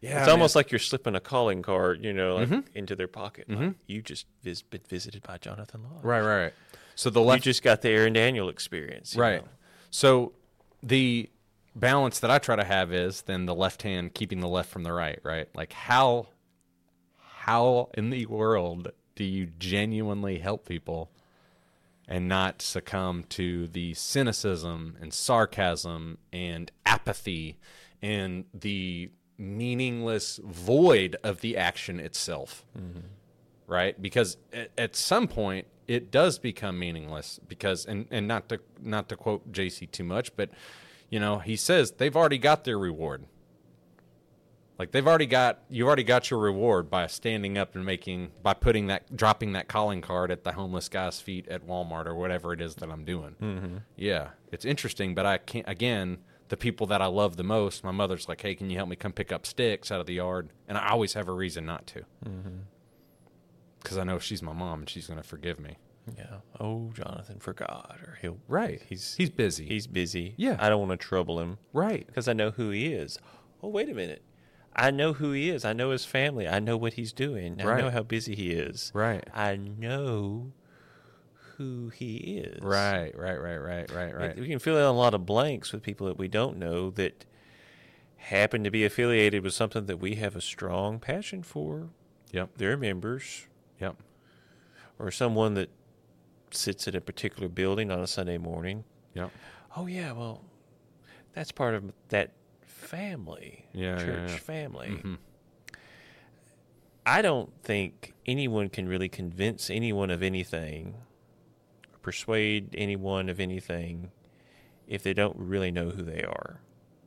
Yeah, 0.00 0.20
It's 0.20 0.28
almost 0.28 0.56
like 0.56 0.72
you're 0.72 0.80
slipping 0.80 1.14
a 1.14 1.20
calling 1.20 1.62
card, 1.62 2.02
you 2.04 2.12
know, 2.12 2.36
like 2.36 2.48
mm-hmm. 2.48 2.60
into 2.74 2.96
their 2.96 3.06
pocket. 3.06 3.48
Mm-hmm. 3.48 3.62
Like, 3.66 3.74
you 3.86 4.02
just 4.02 4.26
vis- 4.42 4.62
been 4.62 4.80
visited 4.88 5.22
by 5.22 5.38
Jonathan 5.38 5.82
Law. 5.84 6.00
right, 6.02 6.20
right. 6.20 6.42
right. 6.44 6.52
So 6.96 7.08
the 7.10 7.22
You 7.22 7.38
just 7.38 7.62
got 7.62 7.82
the 7.82 7.90
Aaron 7.90 8.12
Daniel 8.12 8.48
experience. 8.48 9.14
Right. 9.14 9.42
know. 9.42 9.48
So 9.90 10.32
the 10.82 11.30
balance 11.74 12.20
that 12.20 12.30
I 12.30 12.38
try 12.38 12.56
to 12.56 12.64
have 12.64 12.92
is 12.92 13.22
then 13.22 13.46
the 13.46 13.54
left 13.54 13.82
hand 13.82 14.14
keeping 14.14 14.40
the 14.40 14.48
left 14.48 14.70
from 14.70 14.82
the 14.82 14.92
right, 14.92 15.18
right? 15.22 15.48
Like 15.54 15.72
how 15.72 16.28
how 17.16 17.90
in 17.94 18.10
the 18.10 18.26
world 18.26 18.92
do 19.16 19.24
you 19.24 19.46
genuinely 19.58 20.38
help 20.38 20.66
people 20.66 21.10
and 22.06 22.28
not 22.28 22.62
succumb 22.62 23.24
to 23.30 23.66
the 23.68 23.94
cynicism 23.94 24.96
and 25.00 25.12
sarcasm 25.12 26.18
and 26.32 26.70
apathy 26.86 27.58
and 28.00 28.44
the 28.54 29.10
meaningless 29.38 30.40
void 30.44 31.16
of 31.24 31.40
the 31.40 31.56
action 31.56 31.98
itself? 31.98 32.64
Mm-hmm. 32.78 33.00
right? 33.66 34.00
Because 34.00 34.36
at, 34.52 34.70
at 34.78 34.96
some 34.96 35.26
point 35.26 35.66
it 35.88 36.10
does 36.10 36.38
become 36.38 36.78
meaningless 36.78 37.40
because 37.48 37.86
and 37.86 38.06
and 38.10 38.28
not 38.28 38.48
to 38.48 38.60
not 38.80 39.08
to 39.08 39.16
quote 39.16 39.50
JC 39.52 39.90
too 39.90 40.04
much, 40.04 40.34
but 40.36 40.50
you 41.12 41.20
know, 41.20 41.40
he 41.40 41.56
says 41.56 41.90
they've 41.92 42.16
already 42.16 42.38
got 42.38 42.64
their 42.64 42.78
reward. 42.78 43.26
Like 44.78 44.92
they've 44.92 45.06
already 45.06 45.26
got 45.26 45.60
you've 45.68 45.86
already 45.86 46.04
got 46.04 46.30
your 46.30 46.40
reward 46.40 46.90
by 46.90 47.06
standing 47.06 47.58
up 47.58 47.74
and 47.74 47.84
making 47.84 48.32
by 48.42 48.54
putting 48.54 48.86
that 48.86 49.14
dropping 49.14 49.52
that 49.52 49.68
calling 49.68 50.00
card 50.00 50.30
at 50.30 50.42
the 50.42 50.52
homeless 50.52 50.88
guy's 50.88 51.20
feet 51.20 51.46
at 51.48 51.66
Walmart 51.66 52.06
or 52.06 52.14
whatever 52.14 52.54
it 52.54 52.62
is 52.62 52.76
that 52.76 52.90
I'm 52.90 53.04
doing. 53.04 53.36
Mm-hmm. 53.40 53.76
Yeah, 53.94 54.30
it's 54.50 54.64
interesting, 54.64 55.14
but 55.14 55.26
I 55.26 55.36
can't 55.36 55.68
again. 55.68 56.18
The 56.48 56.56
people 56.56 56.86
that 56.88 57.00
I 57.00 57.06
love 57.06 57.36
the 57.36 57.44
most, 57.44 57.84
my 57.84 57.92
mother's 57.92 58.28
like, 58.28 58.40
"Hey, 58.40 58.54
can 58.54 58.70
you 58.70 58.76
help 58.76 58.88
me 58.88 58.96
come 58.96 59.12
pick 59.12 59.32
up 59.32 59.46
sticks 59.46 59.92
out 59.92 60.00
of 60.00 60.06
the 60.06 60.14
yard?" 60.14 60.50
And 60.66 60.76
I 60.78 60.88
always 60.88 61.12
have 61.12 61.28
a 61.28 61.32
reason 61.32 61.64
not 61.66 61.86
to 61.88 62.04
because 63.82 63.98
I 63.98 64.04
know 64.04 64.18
she's 64.18 64.42
my 64.42 64.52
mom 64.52 64.80
and 64.80 64.90
she's 64.90 65.06
going 65.06 65.20
to 65.20 65.26
forgive 65.26 65.60
me. 65.60 65.76
Yeah. 66.16 66.36
Oh, 66.58 66.90
Jonathan 66.94 67.38
forgot, 67.38 67.98
or 68.06 68.18
he'll. 68.20 68.38
Right. 68.48 68.82
He's 68.88 69.14
He's 69.14 69.30
busy. 69.30 69.66
he's 69.66 69.86
busy. 69.86 70.34
Yeah. 70.36 70.56
I 70.58 70.68
don't 70.68 70.86
want 70.86 71.00
to 71.00 71.06
trouble 71.06 71.38
him 71.40 71.58
right. 71.72 72.06
because 72.06 72.26
I 72.28 72.32
know 72.32 72.50
who 72.50 72.70
he 72.70 72.86
is. 72.92 73.18
Oh, 73.62 73.68
wait 73.68 73.88
a 73.88 73.94
minute. 73.94 74.22
I 74.74 74.90
know 74.90 75.12
who 75.12 75.32
he 75.32 75.50
is. 75.50 75.64
I 75.64 75.72
know 75.74 75.90
his 75.90 76.04
family. 76.04 76.48
I 76.48 76.58
know 76.58 76.76
what 76.76 76.94
he's 76.94 77.12
doing. 77.12 77.60
I 77.60 77.80
know 77.80 77.90
how 77.90 78.02
busy 78.02 78.34
he 78.34 78.50
is. 78.52 78.90
Right. 78.94 79.22
I 79.34 79.56
know 79.56 80.52
who 81.56 81.90
he 81.90 82.38
is. 82.38 82.60
Right. 82.62 83.12
Right. 83.16 83.40
Right. 83.40 83.58
Right. 83.58 83.90
Right. 83.92 84.14
Right. 84.16 84.36
We 84.40 84.48
can 84.48 84.58
fill 84.58 84.78
in 84.78 84.82
a 84.84 84.92
lot 84.92 85.14
of 85.14 85.26
blanks 85.26 85.72
with 85.72 85.82
people 85.82 86.06
that 86.08 86.18
we 86.18 86.26
don't 86.26 86.56
know 86.56 86.90
that 86.92 87.26
happen 88.16 88.64
to 88.64 88.70
be 88.70 88.84
affiliated 88.84 89.42
with 89.44 89.52
something 89.54 89.86
that 89.86 89.98
we 89.98 90.14
have 90.16 90.34
a 90.34 90.40
strong 90.40 90.98
passion 90.98 91.42
for. 91.42 91.90
Yep. 92.32 92.56
Their 92.56 92.76
members, 92.78 93.46
Yep. 93.80 93.96
or 94.98 95.10
someone 95.10 95.54
that 95.54 95.68
sits 96.54 96.86
at 96.88 96.94
a 96.94 97.00
particular 97.00 97.48
building 97.48 97.90
on 97.90 98.00
a 98.00 98.06
Sunday 98.06 98.38
morning. 98.38 98.84
Yep. 99.14 99.30
Oh 99.76 99.86
yeah, 99.86 100.12
well, 100.12 100.42
that's 101.32 101.52
part 101.52 101.74
of 101.74 101.92
that 102.08 102.32
family, 102.66 103.66
Yeah, 103.72 103.98
yeah, 103.98 104.04
church 104.04 104.30
yeah. 104.30 104.36
family. 104.38 104.88
Mhm. 104.88 105.18
I 107.04 107.20
don't 107.22 107.52
think 107.62 108.14
anyone 108.26 108.68
can 108.68 108.86
really 108.88 109.08
convince 109.08 109.70
anyone 109.70 110.10
of 110.10 110.22
anything, 110.22 110.94
persuade 112.00 112.74
anyone 112.78 113.28
of 113.28 113.40
anything, 113.40 114.12
if 114.86 115.02
they 115.02 115.12
don't 115.14 115.36
really 115.36 115.70
know 115.70 115.90
who 115.90 116.02
they 116.02 116.22
are 116.22 116.60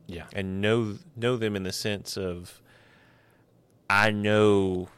Yeah. 0.06 0.26
and 0.32 0.60
know 0.60 0.98
know 1.14 1.36
them 1.36 1.54
in 1.56 1.62
the 1.62 1.72
sense 1.72 2.16
of 2.16 2.60
I 3.88 4.10
know 4.10 4.88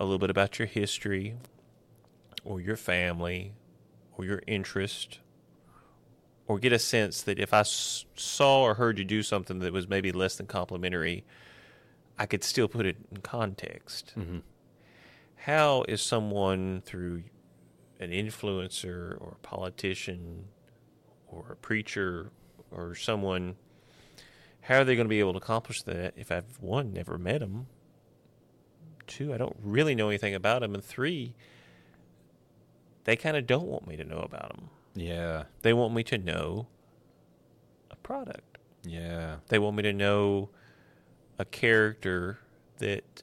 a 0.00 0.04
little 0.04 0.18
bit 0.18 0.30
about 0.30 0.58
your 0.58 0.66
history 0.66 1.36
or 2.48 2.60
your 2.62 2.76
family 2.76 3.52
or 4.16 4.24
your 4.24 4.42
interest 4.46 5.20
or 6.46 6.58
get 6.58 6.72
a 6.72 6.78
sense 6.78 7.20
that 7.22 7.38
if 7.38 7.52
I 7.52 7.60
s- 7.60 8.06
saw 8.16 8.62
or 8.62 8.74
heard 8.74 8.98
you 8.98 9.04
do 9.04 9.22
something 9.22 9.58
that 9.58 9.72
was 9.72 9.86
maybe 9.86 10.10
less 10.12 10.36
than 10.36 10.46
complimentary 10.46 11.24
I 12.18 12.26
could 12.26 12.42
still 12.42 12.66
put 12.66 12.84
it 12.84 12.96
in 13.12 13.18
context. 13.18 14.12
Mhm. 14.16 14.42
How 15.36 15.84
is 15.86 16.00
someone 16.02 16.80
through 16.80 17.24
an 18.00 18.10
influencer 18.10 19.20
or 19.20 19.36
a 19.36 19.46
politician 19.46 20.48
or 21.28 21.52
a 21.52 21.56
preacher 21.56 22.32
or 22.72 22.94
someone 22.94 23.56
how 24.62 24.80
are 24.80 24.84
they 24.84 24.96
going 24.96 25.06
to 25.06 25.08
be 25.08 25.20
able 25.20 25.32
to 25.32 25.38
accomplish 25.38 25.82
that 25.82 26.14
if 26.16 26.32
I've 26.32 26.58
one 26.60 26.92
never 26.92 27.18
met 27.18 27.40
them 27.40 27.66
two 29.06 29.32
I 29.32 29.36
don't 29.36 29.56
really 29.62 29.94
know 29.94 30.08
anything 30.08 30.34
about 30.34 30.60
them 30.62 30.74
and 30.74 30.82
three 30.84 31.34
they 33.08 33.16
kind 33.16 33.38
of 33.38 33.46
don't 33.46 33.66
want 33.66 33.86
me 33.88 33.96
to 33.96 34.04
know 34.04 34.18
about 34.18 34.54
them 34.54 34.68
Yeah. 34.94 35.44
they 35.62 35.72
want 35.72 35.94
me 35.94 36.02
to 36.04 36.18
know 36.18 36.66
a 37.90 37.96
product 37.96 38.58
Yeah. 38.84 39.36
they 39.48 39.58
want 39.58 39.76
me 39.76 39.82
to 39.84 39.94
know 39.94 40.50
a 41.38 41.46
character 41.46 42.38
that 42.78 43.22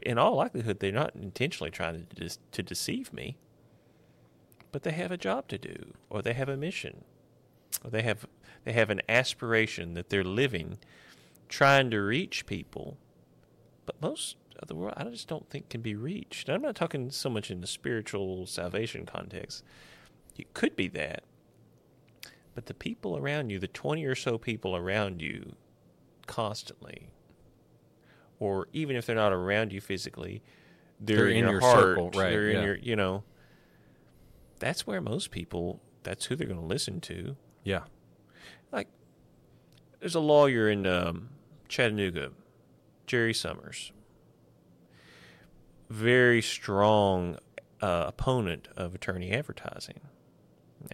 in 0.00 0.16
all 0.16 0.34
likelihood 0.36 0.80
they're 0.80 0.92
not 0.92 1.14
intentionally 1.14 1.70
trying 1.70 2.06
to 2.06 2.14
dis- 2.20 2.38
to 2.52 2.62
deceive 2.62 3.12
me 3.12 3.36
but 4.72 4.82
they 4.82 4.92
have 4.92 5.10
a 5.12 5.18
job 5.18 5.46
to 5.48 5.58
do 5.58 5.92
or 6.08 6.22
they 6.22 6.32
have 6.32 6.48
a 6.48 6.56
mission 6.56 7.04
or 7.84 7.90
they 7.90 8.02
have 8.02 8.26
they 8.64 8.72
have 8.72 8.88
an 8.88 9.02
aspiration 9.10 9.92
that 9.92 10.08
they're 10.08 10.24
living 10.24 10.78
trying 11.50 11.90
to 11.90 11.98
reach 12.00 12.46
people 12.46 12.96
but 13.84 14.00
most 14.00 14.36
of 14.58 14.68
the 14.68 14.74
world 14.74 14.94
I 14.96 15.04
just 15.04 15.28
don't 15.28 15.48
think 15.48 15.68
can 15.68 15.80
be 15.80 15.94
reached. 15.94 16.48
I'm 16.48 16.62
not 16.62 16.74
talking 16.74 17.10
so 17.10 17.30
much 17.30 17.50
in 17.50 17.60
the 17.60 17.66
spiritual 17.66 18.46
salvation 18.46 19.06
context. 19.06 19.62
It 20.36 20.52
could 20.54 20.76
be 20.76 20.88
that. 20.88 21.24
But 22.54 22.66
the 22.66 22.74
people 22.74 23.16
around 23.16 23.50
you, 23.50 23.58
the 23.58 23.68
20 23.68 24.04
or 24.04 24.14
so 24.14 24.36
people 24.38 24.74
around 24.76 25.22
you 25.22 25.54
constantly 26.26 27.08
or 28.40 28.68
even 28.72 28.96
if 28.96 29.06
they're 29.06 29.16
not 29.16 29.32
around 29.32 29.72
you 29.72 29.80
physically, 29.80 30.42
they're, 31.00 31.16
They're 31.16 31.28
in, 31.28 31.36
in 31.38 31.42
your, 31.44 31.50
your 31.52 31.60
heart, 31.60 31.74
circle, 31.82 32.10
right, 32.10 32.30
They're 32.30 32.48
in 32.50 32.64
your, 32.64 32.76
you 32.76 32.96
know. 32.96 33.24
That's 34.58 34.86
where 34.86 35.00
most 35.00 35.30
people 35.30 35.80
that's 36.02 36.26
who 36.26 36.36
they're 36.36 36.46
going 36.46 36.60
to 36.60 36.66
listen 36.66 37.00
to 37.02 37.36
Yeah. 37.64 37.82
like 38.72 38.88
there's 40.00 40.14
a 40.14 40.20
lawyer 40.20 40.70
in 40.70 40.86
um, 40.86 41.28
Chattanooga, 41.68 42.30
Jerry 43.06 43.34
Summers, 43.34 43.92
very 45.88 46.42
strong 46.42 47.38
uh, 47.80 48.04
opponent 48.08 48.68
of 48.76 48.94
attorney 48.94 49.32
advertising. 49.32 50.00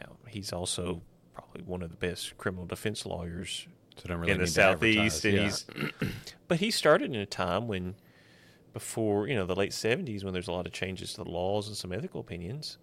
Now 0.01 0.17
he's 0.29 0.53
also 0.53 1.03
probably 1.35 1.63
one 1.63 1.83
of 1.83 1.91
the 1.91 1.97
best 1.97 2.37
criminal 2.39 2.67
defense 2.67 3.05
lawyers 3.05 3.67
So 3.97 4.15
really 4.15 4.33
in 4.33 4.39
the 4.39 4.47
southeast, 4.47 5.25
and 5.25 5.39
advertise. 5.39 5.67
he's 6.01 6.11
but 6.49 6.61
he 6.61 6.71
started 6.71 7.11
in 7.13 7.17
a 7.21 7.27
time 7.27 7.67
when 7.69 7.97
before 8.73 9.27
you 9.29 9.35
know 9.35 9.47
the 9.47 9.55
late 9.55 9.71
70s 9.73 10.25
when 10.25 10.33
there's 10.33 10.49
a 10.49 10.53
lot 10.53 10.67
of 10.67 10.73
changes 10.73 11.15
to 11.15 11.25
the 11.25 11.31
laws 11.31 11.69
and 11.69 11.77
some 11.77 11.93
ethical 11.93 12.21
opinions 12.21 12.77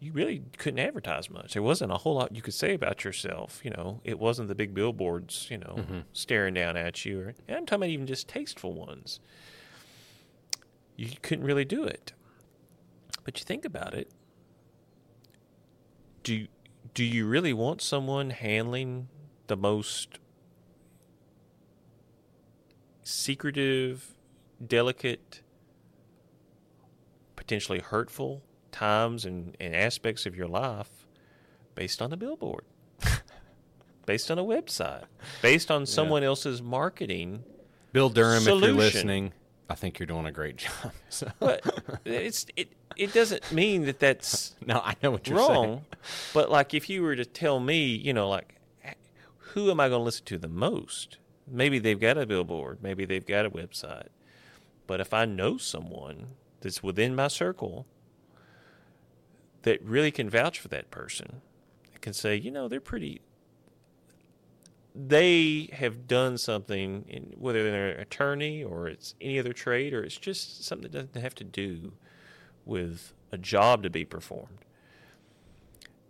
you 0.00 0.12
really 0.12 0.42
couldn't 0.56 0.78
advertise 0.78 1.28
much 1.28 1.54
there 1.54 1.62
wasn't 1.62 1.90
a 1.90 1.96
whole 1.98 2.14
lot 2.14 2.34
you 2.34 2.40
could 2.42 2.54
say 2.54 2.72
about 2.74 3.04
yourself 3.04 3.60
you 3.64 3.70
know 3.70 4.00
it 4.04 4.18
wasn't 4.18 4.46
the 4.48 4.54
big 4.54 4.72
billboards 4.74 5.48
you 5.50 5.58
know 5.58 5.74
Mm-hmm. 5.78 5.98
staring 6.12 6.54
down 6.54 6.76
at 6.76 7.04
you 7.04 7.20
or 7.20 7.34
and 7.48 7.56
i'm 7.56 7.66
talking 7.66 7.82
about 7.82 7.90
even 7.90 8.06
just 8.06 8.28
tasteful 8.28 8.72
ones 8.74 9.20
you 11.06 11.16
couldn't 11.22 11.44
really 11.44 11.64
do 11.64 11.84
it 11.84 12.12
but 13.24 13.38
you 13.38 13.44
think 13.44 13.64
about 13.64 13.94
it 13.94 14.10
do 16.22 16.46
do 16.94 17.04
you 17.04 17.26
really 17.26 17.52
want 17.52 17.80
someone 17.80 18.30
handling 18.30 19.08
the 19.46 19.56
most 19.56 20.18
secretive, 23.02 24.14
delicate, 24.64 25.42
potentially 27.36 27.78
hurtful 27.78 28.42
times 28.72 29.24
and, 29.24 29.56
and 29.60 29.74
aspects 29.74 30.26
of 30.26 30.36
your 30.36 30.48
life 30.48 31.06
based 31.74 32.02
on 32.02 32.12
a 32.12 32.16
billboard? 32.16 32.64
based 34.06 34.30
on 34.30 34.38
a 34.38 34.44
website, 34.44 35.04
based 35.40 35.70
on 35.70 35.86
someone 35.86 36.22
else's 36.22 36.60
marketing. 36.60 37.44
Bill 37.92 38.10
Durham, 38.10 38.42
if 38.42 38.48
you're 38.48 38.72
listening, 38.72 39.32
I 39.70 39.74
think 39.74 39.98
you're 39.98 40.06
doing 40.06 40.26
a 40.26 40.32
great 40.32 40.56
job. 40.64 40.92
So, 41.08 41.30
But 41.38 41.62
it's 42.04 42.46
it 42.56 42.72
it 42.96 43.12
doesn't 43.12 43.52
mean 43.52 43.84
that 43.84 43.98
that's 44.00 44.54
no, 44.66 44.80
I 44.84 44.94
know 45.02 45.10
what 45.10 45.28
you're 45.28 45.38
wrong. 45.38 45.64
saying. 45.64 45.84
But 46.34 46.50
like 46.50 46.74
if 46.74 46.88
you 46.88 47.02
were 47.02 47.16
to 47.16 47.24
tell 47.24 47.60
me, 47.60 47.84
you 47.86 48.12
know, 48.12 48.28
like 48.28 48.54
who 49.52 49.70
am 49.70 49.80
I 49.80 49.88
going 49.88 50.00
to 50.00 50.04
listen 50.04 50.24
to 50.26 50.38
the 50.38 50.48
most? 50.48 51.18
Maybe 51.46 51.78
they've 51.78 51.98
got 51.98 52.18
a 52.18 52.26
billboard, 52.26 52.82
maybe 52.82 53.04
they've 53.04 53.26
got 53.26 53.46
a 53.46 53.50
website. 53.50 54.08
But 54.86 55.00
if 55.00 55.12
I 55.14 55.24
know 55.24 55.56
someone 55.58 56.28
that's 56.60 56.82
within 56.82 57.14
my 57.14 57.28
circle 57.28 57.86
that 59.62 59.82
really 59.82 60.10
can 60.10 60.30
vouch 60.30 60.58
for 60.58 60.68
that 60.68 60.90
person, 60.90 61.40
I 61.94 61.98
can 61.98 62.12
say, 62.12 62.36
you 62.36 62.50
know, 62.50 62.68
they're 62.68 62.80
pretty 62.80 63.20
they 64.94 65.68
have 65.72 66.08
done 66.08 66.38
something 66.38 67.04
in, 67.08 67.34
whether 67.36 67.62
they're 67.70 67.90
an 67.90 68.00
attorney 68.00 68.64
or 68.64 68.88
it's 68.88 69.14
any 69.20 69.38
other 69.38 69.52
trade 69.52 69.94
or 69.94 70.02
it's 70.02 70.16
just 70.16 70.64
something 70.64 70.90
that 70.90 71.06
doesn't 71.06 71.22
have 71.22 71.34
to 71.34 71.44
do 71.44 71.92
with 72.64 73.12
a 73.30 73.38
job 73.38 73.82
to 73.82 73.90
be 73.90 74.04
performed 74.04 74.64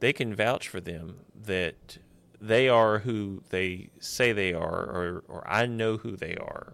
they 0.00 0.12
can 0.12 0.34
vouch 0.34 0.68
for 0.68 0.80
them 0.80 1.20
that 1.34 1.98
they 2.40 2.68
are 2.68 3.00
who 3.00 3.42
they 3.50 3.90
say 3.98 4.32
they 4.32 4.52
are 4.54 4.84
or, 4.84 5.24
or 5.28 5.44
I 5.46 5.66
know 5.66 5.96
who 5.96 6.16
they 6.16 6.36
are 6.36 6.72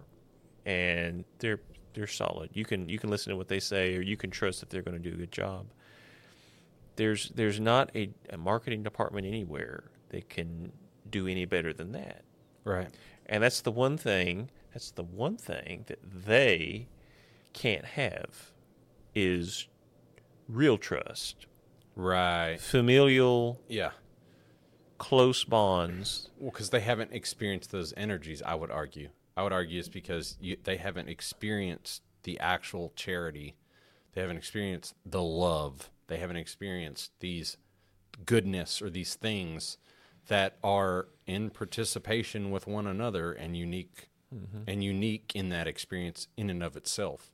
and 0.67 1.25
they're 1.39 1.61
they're 1.95 2.07
solid. 2.07 2.51
You 2.53 2.65
can 2.65 2.89
you 2.89 2.99
can 2.99 3.11
listen 3.11 3.31
to 3.31 3.37
what 3.37 3.49
they 3.49 3.61
say 3.61 3.97
or 3.97 4.01
you 4.01 4.17
can 4.17 4.31
trust 4.31 4.61
that 4.61 4.71
they're 4.71 4.83
going 4.83 5.01
to 5.01 5.11
do 5.11 5.15
a 5.15 5.19
good 5.19 5.33
job. 5.33 5.67
There's 6.97 7.31
there's 7.31 7.61
not 7.61 7.91
a, 7.95 8.11
a 8.31 8.37
marketing 8.37 8.83
department 8.83 9.27
anywhere 9.27 9.85
that 10.11 10.29
can 10.29 10.73
do 11.15 11.29
any 11.29 11.45
better 11.45 11.73
than 11.73 11.93
that. 11.93 12.25
Right. 12.65 12.89
And 13.27 13.43
that's 13.43 13.61
the 13.61 13.71
one 13.71 13.97
thing 13.97 14.51
that's 14.73 14.91
the 14.91 15.05
one 15.05 15.37
thing 15.37 15.85
that 15.87 16.01
they 16.03 16.89
can't 17.53 17.85
have 17.85 18.51
is 19.15 19.69
real 20.49 20.77
trust. 20.77 21.47
Right. 21.95 22.59
Familial 22.61 23.61
Yeah. 23.69 23.93
close 24.99 25.45
bonds. 25.45 26.31
Well, 26.39 26.51
because 26.51 26.71
they 26.71 26.81
haven't 26.81 27.13
experienced 27.13 27.71
those 27.71 27.95
energies, 27.97 28.43
I 28.43 28.57
would 28.57 28.73
argue. 28.73 29.11
I 29.37 29.45
would 29.45 29.53
argue 29.53 29.79
it's 29.79 29.89
because 29.89 30.37
you, 30.41 30.57
they 30.65 30.77
haven't 30.77 31.09
experienced 31.09 32.03
the 32.25 32.41
actual 32.41 32.93
charity. 32.97 33.55
They 34.13 34.21
haven't 34.23 34.39
experienced 34.39 34.95
the 35.07 35.23
love. 35.23 35.91
They 36.09 36.17
haven't 36.17 36.37
experienced 36.37 37.13
these 37.21 37.57
goodness 38.27 38.83
or 38.83 38.91
these 38.91 39.15
things 39.15 39.79
that 40.29 40.57
are 40.63 41.09
in 41.27 41.51
participation 41.51 42.51
with 42.51 42.67
one 42.67 42.87
another 42.87 43.33
and 43.33 43.57
unique 43.57 44.09
and 44.67 44.83
unique 44.83 45.33
in 45.35 45.49
that 45.51 45.67
experience 45.69 46.27
in 46.37 46.51
and 46.51 46.63
of 46.63 46.77
itself. 46.77 47.31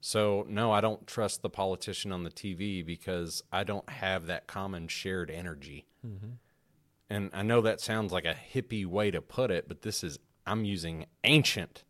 So 0.00 0.44
no, 0.48 0.72
I 0.72 0.80
don't 0.80 1.06
trust 1.06 1.42
the 1.42 1.50
politician 1.50 2.12
on 2.12 2.24
the 2.24 2.30
TV 2.30 2.84
because 2.84 3.42
I 3.52 3.64
don't 3.64 3.88
have 3.88 4.26
that 4.26 4.46
common 4.46 4.88
shared 4.88 5.30
energy. 5.30 5.86
And 7.08 7.30
I 7.32 7.42
know 7.42 7.60
that 7.62 7.80
sounds 7.80 8.12
like 8.12 8.24
a 8.24 8.34
hippie 8.34 8.84
way 8.84 9.10
to 9.10 9.20
put 9.22 9.50
it, 9.50 9.68
but 9.68 9.82
this 9.82 10.02
is 10.02 10.18
I'm 10.46 10.64
using 10.64 11.06
ancient, 11.22 11.84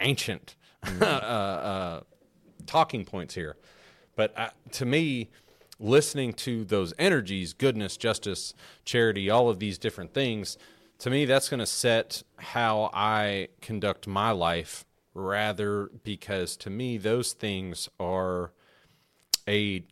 ancient 0.00 0.56
uh, 1.00 1.04
uh, 1.04 2.00
talking 2.66 3.04
points 3.04 3.34
here. 3.34 3.56
But 4.16 4.36
uh, 4.38 4.50
to 4.72 4.84
me, 4.84 5.30
listening 5.78 6.32
to 6.32 6.64
those 6.64 6.94
energies, 6.98 7.52
goodness, 7.52 7.96
justice, 7.96 8.54
charity, 8.84 9.28
all 9.28 9.48
of 9.48 9.58
these 9.58 9.78
different 9.78 10.14
things, 10.14 10.56
to 10.98 11.10
me, 11.10 11.24
that's 11.26 11.48
going 11.48 11.60
to 11.60 11.66
set 11.66 12.22
how 12.38 12.90
I 12.92 13.48
conduct 13.60 14.06
my 14.06 14.30
life. 14.30 14.84
Rather, 15.12 15.90
because 16.04 16.56
to 16.58 16.68
me, 16.68 16.98
those 16.98 17.32
things 17.32 17.88
are 17.98 18.52
a 19.48 19.82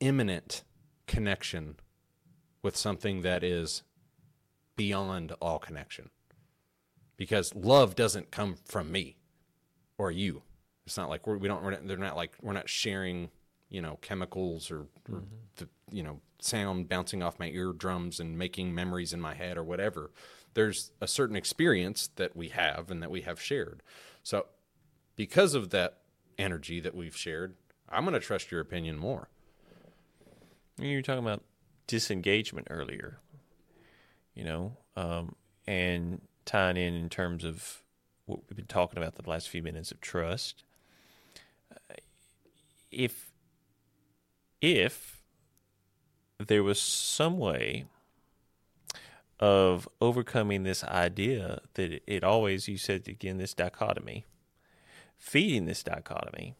immanent 0.00 0.64
connection 1.06 1.76
with 2.62 2.76
something 2.76 3.22
that 3.22 3.42
is 3.42 3.82
beyond 4.76 5.32
all 5.40 5.58
connection. 5.58 6.10
Because 7.16 7.54
love 7.54 7.94
doesn't 7.94 8.30
come 8.30 8.56
from 8.64 8.92
me 8.92 9.16
or 9.96 10.10
you. 10.10 10.42
It's 10.86 10.96
not 10.96 11.08
like 11.08 11.26
we're, 11.26 11.38
we 11.38 11.48
don't. 11.48 11.62
We're 11.62 11.72
not, 11.72 11.86
they're 11.86 11.96
not 11.96 12.16
like 12.16 12.32
we're 12.42 12.52
not 12.52 12.68
sharing, 12.68 13.30
you 13.70 13.82
know, 13.82 13.98
chemicals 14.00 14.70
or, 14.70 14.86
or 15.10 15.22
the, 15.56 15.68
you 15.90 16.02
know, 16.02 16.20
sound 16.40 16.88
bouncing 16.88 17.22
off 17.22 17.38
my 17.38 17.48
eardrums 17.48 18.20
and 18.20 18.38
making 18.38 18.74
memories 18.74 19.12
in 19.12 19.20
my 19.20 19.34
head 19.34 19.56
or 19.56 19.64
whatever. 19.64 20.10
There's 20.54 20.90
a 21.00 21.06
certain 21.06 21.36
experience 21.36 22.08
that 22.16 22.36
we 22.36 22.48
have 22.48 22.90
and 22.90 23.02
that 23.02 23.10
we 23.10 23.22
have 23.22 23.40
shared. 23.40 23.82
So, 24.22 24.46
because 25.16 25.54
of 25.54 25.70
that 25.70 25.98
energy 26.38 26.80
that 26.80 26.94
we've 26.94 27.16
shared, 27.16 27.56
I'm 27.88 28.04
going 28.04 28.14
to 28.14 28.20
trust 28.20 28.50
your 28.50 28.60
opinion 28.60 28.96
more. 28.98 29.28
You 30.78 30.96
were 30.96 31.02
talking 31.02 31.24
about 31.24 31.42
disengagement 31.86 32.68
earlier, 32.70 33.18
you 34.34 34.44
know, 34.44 34.76
um, 34.96 35.34
and 35.66 36.20
tying 36.44 36.76
in 36.76 36.94
in 36.94 37.08
terms 37.08 37.44
of 37.44 37.82
what 38.26 38.40
we've 38.48 38.56
been 38.56 38.66
talking 38.66 38.98
about 38.98 39.16
the 39.16 39.28
last 39.28 39.48
few 39.48 39.62
minutes 39.62 39.90
of 39.90 40.00
trust. 40.00 40.62
Uh, 41.72 41.94
If 42.90 43.27
if 44.60 45.22
there 46.38 46.62
was 46.62 46.80
some 46.80 47.38
way 47.38 47.86
of 49.40 49.88
overcoming 50.00 50.62
this 50.62 50.82
idea 50.84 51.60
that 51.74 52.02
it, 52.06 52.24
always, 52.24 52.68
you 52.68 52.76
said 52.76 53.06
again, 53.08 53.38
this 53.38 53.54
dichotomy, 53.54 54.24
feeding 55.16 55.66
this 55.66 55.82
dichotomy 55.82 56.54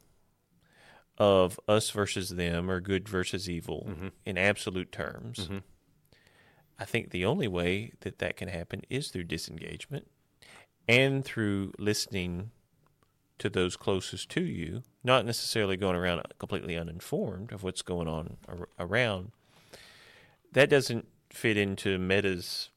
of 1.17 1.59
us 1.67 1.91
versus 1.91 2.31
them 2.31 2.71
or 2.71 2.81
good 2.81 3.09
versus 3.09 3.51
evil 3.51 3.87
mm-hmm. 3.89 4.09
in 4.25 4.39
absolute 4.39 4.93
terms. 4.93 5.39
Mm-hmm. 5.39 5.59
I 6.79 6.85
think 6.85 7.11
the 7.11 7.25
only 7.25 7.49
way 7.49 7.93
that 8.01 8.21
that 8.21 8.37
can 8.37 8.49
happen 8.49 8.83
is 8.89 9.09
through 9.09 9.25
disengagement 9.25 10.07
and 10.87 11.25
through 11.25 11.73
listening 11.79 12.53
to 13.39 13.49
those 13.49 13.77
closest 13.77 14.29
to 14.31 14.43
you, 14.43 14.83
not 15.05 15.25
necessarily 15.25 15.77
going 15.77 15.97
around 15.97 16.23
completely 16.39 16.77
uninformed 16.77 17.53
of 17.53 17.63
what's 17.63 17.83
going 17.83 18.09
on 18.09 18.37
ar- 18.49 18.69
around. 18.79 19.33
That 20.53 20.71
doesn't 20.71 21.07
fit 21.31 21.57
into 21.57 21.99
Meta's 21.99 22.71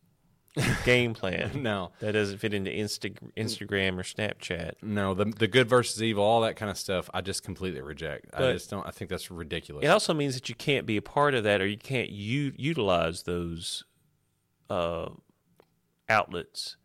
game 0.85 1.13
plan. 1.13 1.63
No. 1.63 1.91
That 2.01 2.11
doesn't 2.11 2.39
fit 2.39 2.53
into 2.53 2.69
Insta- 2.69 3.17
Instagram 3.37 3.97
or 3.97 4.03
Snapchat. 4.03 4.73
No, 4.81 5.13
the 5.13 5.25
the 5.25 5.47
good 5.47 5.69
versus 5.69 6.03
evil, 6.03 6.23
all 6.23 6.41
that 6.41 6.57
kind 6.57 6.69
of 6.69 6.77
stuff, 6.77 7.09
I 7.13 7.21
just 7.21 7.43
completely 7.43 7.81
reject. 7.81 8.25
I 8.33 8.51
just 8.53 8.69
don't. 8.69 8.85
I 8.85 8.91
think 8.91 9.09
that's 9.09 9.31
ridiculous. 9.31 9.83
It 9.85 9.87
also 9.87 10.13
means 10.13 10.33
that 10.35 10.49
you 10.49 10.55
can't 10.55 10.85
be 10.85 10.97
a 10.97 11.01
part 11.01 11.33
of 11.35 11.43
that, 11.45 11.61
or 11.61 11.67
you 11.67 11.77
can't 11.77 12.09
u- 12.09 12.53
utilize 12.57 13.23
those 13.23 13.85
uh, 14.69 15.09
outlets. 16.09 16.75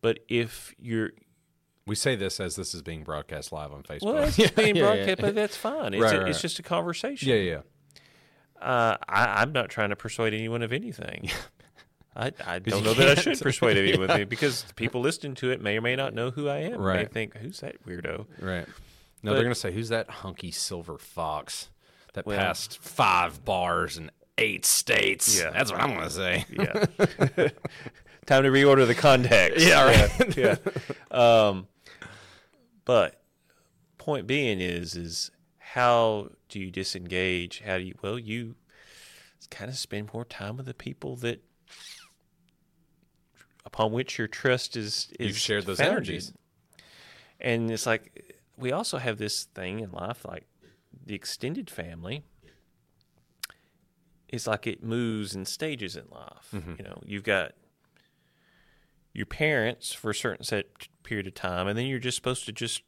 But 0.00 0.20
if 0.28 0.74
you're 0.78 1.10
we 1.88 1.94
say 1.96 2.14
this 2.14 2.38
as 2.38 2.54
this 2.54 2.74
is 2.74 2.82
being 2.82 3.02
broadcast 3.02 3.50
live 3.50 3.72
on 3.72 3.82
Facebook. 3.82 4.14
well, 4.14 4.22
it's 4.24 4.38
Yeah, 4.38 4.50
being 4.54 4.76
yeah, 4.76 4.82
broadcast, 4.82 5.08
yeah. 5.08 5.14
but 5.26 5.34
that's 5.34 5.56
fine. 5.56 5.94
It's, 5.94 6.02
Right, 6.02 6.14
a, 6.14 6.20
right, 6.20 6.28
it's 6.28 6.40
just 6.40 6.58
a 6.58 6.62
conversation. 6.62 7.28
Yeah, 7.28 7.34
yeah. 7.36 7.60
Uh, 8.60 8.96
I, 9.08 9.42
I'm 9.42 9.52
not 9.52 9.68
trying 9.70 9.90
to 9.90 9.96
persuade 9.96 10.34
anyone 10.34 10.62
of 10.62 10.72
anything. 10.72 11.30
I, 12.16 12.32
I 12.44 12.58
don't 12.60 12.84
know 12.84 12.94
that 12.94 13.18
I 13.18 13.20
should 13.20 13.40
persuade 13.40 13.76
anyone 13.88 14.10
anything 14.10 14.28
because 14.28 14.64
the 14.64 14.74
people 14.74 15.00
listening 15.00 15.34
to 15.36 15.50
it 15.50 15.60
may 15.62 15.78
or 15.78 15.80
may 15.80 15.96
not 15.96 16.12
know 16.14 16.30
who 16.30 16.48
I 16.48 16.58
am. 16.58 16.80
Right. 16.80 17.10
think, 17.10 17.36
who's 17.36 17.60
that 17.60 17.84
weirdo? 17.86 18.26
Right. 18.40 18.66
No, 19.22 19.30
But- 19.30 19.34
they're 19.34 19.42
gonna 19.44 19.54
say, 19.56 19.72
"Who's 19.72 19.88
that 19.88 20.08
hunky 20.10 20.50
silver 20.52 20.98
fox 20.98 21.70
that 22.14 22.26
Well- 22.26 22.36
passed 22.38 22.78
five 22.78 23.44
bars 23.44 23.96
in 23.96 24.10
eight 24.38 24.64
states?" 24.64 25.40
Yeah. 25.40 25.50
that's 25.50 25.70
what 25.72 25.80
I'm 25.80 25.94
gonna 25.94 26.10
say. 26.10 26.44
Yeah. 26.50 26.84
Time 28.26 28.42
to 28.42 28.50
reorder 28.50 28.86
the 28.86 28.94
contacts. 28.94 29.64
Yeah, 29.64 29.84
right. 29.84 30.36
yeah. 30.36 30.56
Um, 31.10 31.66
but 32.88 33.20
point 33.98 34.26
being 34.26 34.62
is 34.62 34.96
is 34.96 35.30
how 35.58 36.30
do 36.48 36.58
you 36.58 36.70
disengage? 36.70 37.60
How 37.60 37.76
do 37.76 37.84
you 37.84 37.94
well 38.00 38.18
you 38.18 38.54
kind 39.50 39.70
of 39.70 39.76
spend 39.76 40.10
more 40.14 40.24
time 40.24 40.56
with 40.56 40.64
the 40.64 40.72
people 40.72 41.14
that 41.16 41.44
upon 43.66 43.92
which 43.92 44.16
your 44.16 44.26
trust 44.26 44.74
is 44.74 45.12
is 45.20 45.28
You've 45.28 45.38
shared 45.38 45.66
those 45.66 45.76
founded. 45.76 45.96
energies. 45.96 46.32
And 47.38 47.70
it's 47.70 47.84
like 47.84 48.34
we 48.56 48.72
also 48.72 48.96
have 48.96 49.18
this 49.18 49.44
thing 49.44 49.80
in 49.80 49.92
life 49.92 50.24
like 50.24 50.46
the 51.04 51.14
extended 51.14 51.68
family 51.68 52.24
it's 54.30 54.46
like 54.46 54.66
it 54.66 54.82
moves 54.82 55.34
in 55.34 55.44
stages 55.44 55.94
in 55.94 56.04
life. 56.10 56.48
Mm-hmm. 56.54 56.72
You 56.78 56.84
know, 56.84 57.02
you've 57.04 57.22
got 57.22 57.52
your 59.14 59.26
parents 59.26 59.92
for 59.92 60.10
a 60.10 60.14
certain 60.14 60.44
set 60.44 60.66
period 61.02 61.26
of 61.26 61.34
time, 61.34 61.66
and 61.68 61.76
then 61.78 61.86
you're 61.86 61.98
just 61.98 62.16
supposed 62.16 62.44
to 62.46 62.52
just 62.52 62.82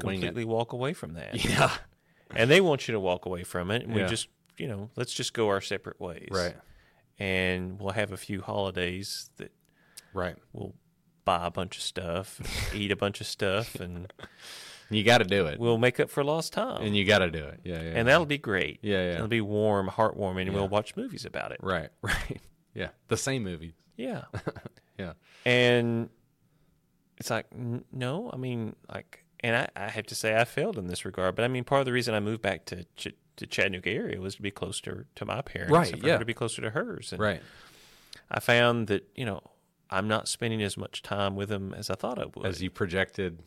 completely 0.00 0.44
walk 0.44 0.72
away 0.72 0.92
from 0.92 1.14
that. 1.14 1.44
Yeah. 1.44 1.70
And 2.34 2.50
they 2.50 2.60
want 2.60 2.88
you 2.88 2.92
to 2.92 3.00
walk 3.00 3.26
away 3.26 3.42
from 3.44 3.70
it, 3.70 3.82
and 3.84 3.94
we 3.94 4.02
just, 4.04 4.28
you 4.56 4.66
know, 4.66 4.90
let's 4.96 5.12
just 5.12 5.34
go 5.34 5.48
our 5.48 5.60
separate 5.60 6.00
ways. 6.00 6.28
Right. 6.30 6.54
and 7.18 7.78
we'll 7.78 7.92
have 7.92 8.10
a 8.12 8.16
few 8.16 8.40
holidays 8.40 9.30
that 9.36 9.52
Right. 10.14 10.36
we'll 10.52 10.74
buy 11.24 11.46
a 11.46 11.50
bunch 11.50 11.76
of 11.76 11.82
stuff, 11.82 12.40
eat 12.74 12.90
a 12.90 12.96
bunch 12.96 13.20
of 13.20 13.26
stuff, 13.26 13.74
and 13.76 14.10
You 14.90 15.04
got 15.04 15.18
to 15.18 15.24
do 15.24 15.46
it. 15.46 15.60
we'll 15.60 15.78
make 15.78 16.00
up 16.00 16.08
for 16.10 16.24
lost 16.24 16.52
time. 16.54 16.82
and 16.82 16.96
you 16.96 17.04
got 17.04 17.18
to 17.18 17.30
do 17.30 17.44
it. 17.44 17.60
Yeah, 17.64 17.82
yeah. 17.82 17.92
and 17.96 18.08
that'll 18.08 18.26
be 18.26 18.38
great. 18.38 18.78
Yeah, 18.82 19.02
yeah. 19.04 19.14
It'll 19.16 19.28
be 19.28 19.40
warm, 19.42 19.88
heartwarming, 19.88 20.42
and 20.42 20.52
Yeah. 20.52 20.54
we'll 20.60 20.68
watch 20.68 20.96
movies 20.96 21.24
about 21.26 21.52
it. 21.52 21.58
right, 21.62 21.90
right. 22.02 22.40
Yeah, 22.74 22.88
the 23.08 23.16
same 23.18 23.44
movie. 23.44 23.74
Yeah. 23.96 24.24
Yeah. 24.98 25.12
And 25.44 26.10
it's 27.18 27.30
like, 27.30 27.46
n- 27.52 27.84
no, 27.92 28.30
I 28.32 28.36
mean, 28.36 28.76
like, 28.92 29.24
and 29.40 29.56
I, 29.56 29.68
I 29.76 29.88
have 29.88 30.06
to 30.06 30.14
say 30.14 30.36
I 30.36 30.44
failed 30.44 30.78
in 30.78 30.86
this 30.86 31.04
regard, 31.04 31.34
but 31.34 31.44
I 31.44 31.48
mean, 31.48 31.64
part 31.64 31.80
of 31.80 31.86
the 31.86 31.92
reason 31.92 32.14
I 32.14 32.20
moved 32.20 32.42
back 32.42 32.64
to 32.66 32.84
Ch- 32.96 33.14
to 33.36 33.46
Chattanooga 33.46 33.90
area 33.90 34.20
was 34.20 34.34
to 34.36 34.42
be 34.42 34.50
closer 34.50 35.06
to 35.14 35.24
my 35.24 35.40
parents, 35.42 35.72
Right, 35.72 35.96
yeah. 36.04 36.12
her 36.14 36.18
to 36.18 36.24
be 36.24 36.34
closer 36.34 36.60
to 36.62 36.70
hers. 36.70 37.12
And 37.12 37.20
Right. 37.20 37.42
I 38.30 38.40
found 38.40 38.88
that 38.88 39.08
you 39.16 39.24
know 39.24 39.40
I'm 39.90 40.06
not 40.08 40.28
spending 40.28 40.62
as 40.62 40.76
much 40.76 41.02
time 41.02 41.34
with 41.36 41.48
them 41.48 41.74
as 41.74 41.90
I 41.90 41.94
thought 41.94 42.18
I 42.18 42.26
would, 42.34 42.46
As 42.46 42.62
you 42.62 42.70
projected 42.70 43.38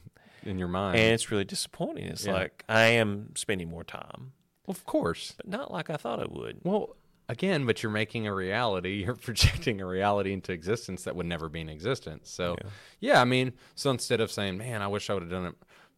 in 0.43 0.57
your 0.59 0.67
mind. 0.67 0.97
and 0.97 1.13
it's 1.13 1.31
really 1.31 1.43
disappointing. 1.45 2.05
It's 2.05 2.25
Yeah. 2.25 2.33
like 2.33 2.63
I 2.67 2.83
am 2.87 3.35
spending 3.35 3.69
more 3.69 3.83
time, 3.83 4.33
of 4.67 4.85
course. 4.85 5.33
but 5.37 5.47
not 5.47 5.71
like 5.71 5.89
I 5.89 5.97
thought 5.97 6.19
I 6.19 6.25
would. 6.27 6.59
Well, 6.63 6.95
again, 7.29 7.65
but 7.65 7.81
you're 7.83 7.91
making 7.91 8.27
a 8.27 8.33
reality. 8.33 9.03
You're 9.05 9.15
projecting 9.15 9.81
a 9.81 9.85
reality 9.85 10.33
into 10.33 10.51
existence 10.51 11.03
that 11.03 11.15
would 11.15 11.25
never 11.25 11.49
be 11.49 11.61
in 11.61 11.69
existence. 11.69 12.29
So, 12.29 12.55
Yeah. 12.61 12.69
yeah, 12.99 13.21
I 13.21 13.25
mean, 13.25 13.53
so 13.75 13.89
instead 13.91 14.21
of 14.21 14.31
saying, 14.31 14.57
"Man, 14.57 14.81
I 14.81 14.87
wish 14.87 15.09
I 15.09 15.13
would 15.13 15.23
have 15.23 15.31
done 15.31 15.45
it," 15.47 15.55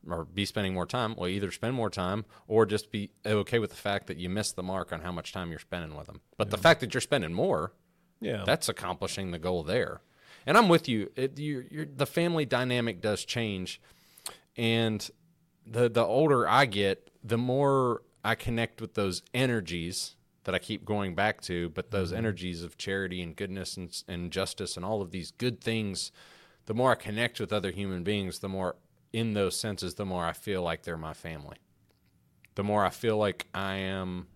or 0.09 0.25
be 0.25 0.45
spending 0.45 0.73
more 0.73 0.85
time, 0.85 1.15
well, 1.17 1.27
either 1.27 1.51
spend 1.51 1.73
more 1.75 1.89
time 1.89 2.25
or 2.47 2.65
just 2.65 2.91
be 2.91 3.09
okay 3.25 3.59
with 3.59 3.71
the 3.71 3.75
fact 3.75 4.07
that 4.07 4.17
you 4.17 4.29
missed 4.29 4.55
the 4.55 4.63
mark 4.63 4.93
on 4.93 5.01
how 5.01 5.11
much 5.11 5.33
time 5.33 5.49
you're 5.49 5.59
spending 5.59 5.95
with 5.97 6.07
them. 6.07 6.21
But 6.37 6.49
the 6.49 6.57
fact 6.57 6.79
that 6.81 6.93
you're 6.93 7.01
spending 7.01 7.33
more, 7.33 7.73
Yeah, 8.21 8.43
that's 8.45 8.69
accomplishing 8.69 9.31
the 9.31 9.39
goal 9.39 9.63
there. 9.63 10.01
And 10.45 10.57
I'm 10.57 10.69
with 10.69 10.87
you. 10.87 11.11
It, 11.15 11.37
you 11.37 11.65
you're, 11.69 11.85
the 11.85 12.05
family 12.05 12.45
dynamic 12.45 13.01
does 13.01 13.25
change, 13.25 13.81
and 14.55 15.09
the 15.65 15.89
the 15.89 16.03
older 16.05 16.47
I 16.47 16.65
get, 16.65 17.09
the 17.23 17.37
more 17.37 18.01
I 18.23 18.35
connect 18.35 18.81
with 18.81 18.93
those 18.95 19.21
energies 19.33 20.15
that 20.47 20.55
I 20.55 20.59
keep 20.59 20.85
going 20.85 21.13
back 21.13 21.41
to. 21.41 21.67
But 21.69 21.91
those 21.91 22.09
mm-hmm. 22.09 22.19
energies 22.19 22.63
of 22.63 22.77
charity 22.77 23.21
and 23.21 23.35
goodness 23.35 23.75
and, 23.75 23.91
and 24.07 24.31
justice 24.31 24.77
and 24.77 24.85
all 24.85 25.01
of 25.01 25.11
these 25.11 25.31
good 25.31 25.59
things, 25.59 26.13
the 26.67 26.73
more 26.73 26.91
I 26.91 26.95
connect 26.95 27.41
with 27.41 27.51
other 27.51 27.69
human 27.69 28.03
beings, 28.03 28.39
the 28.39 28.47
more 28.47 28.77
in 29.11 29.33
those 29.33 29.59
senses, 29.59 29.95
the 29.95 30.05
more 30.05 30.23
I 30.23 30.31
feel 30.31 30.61
like 30.63 30.83
they're 30.83 30.95
my 30.95 31.13
family. 31.13 31.57
The 32.55 32.63
more 32.63 32.85
I 32.85 32.91
feel 32.91 33.17
like 33.17 33.47
I 33.53 33.75
am 33.75 34.27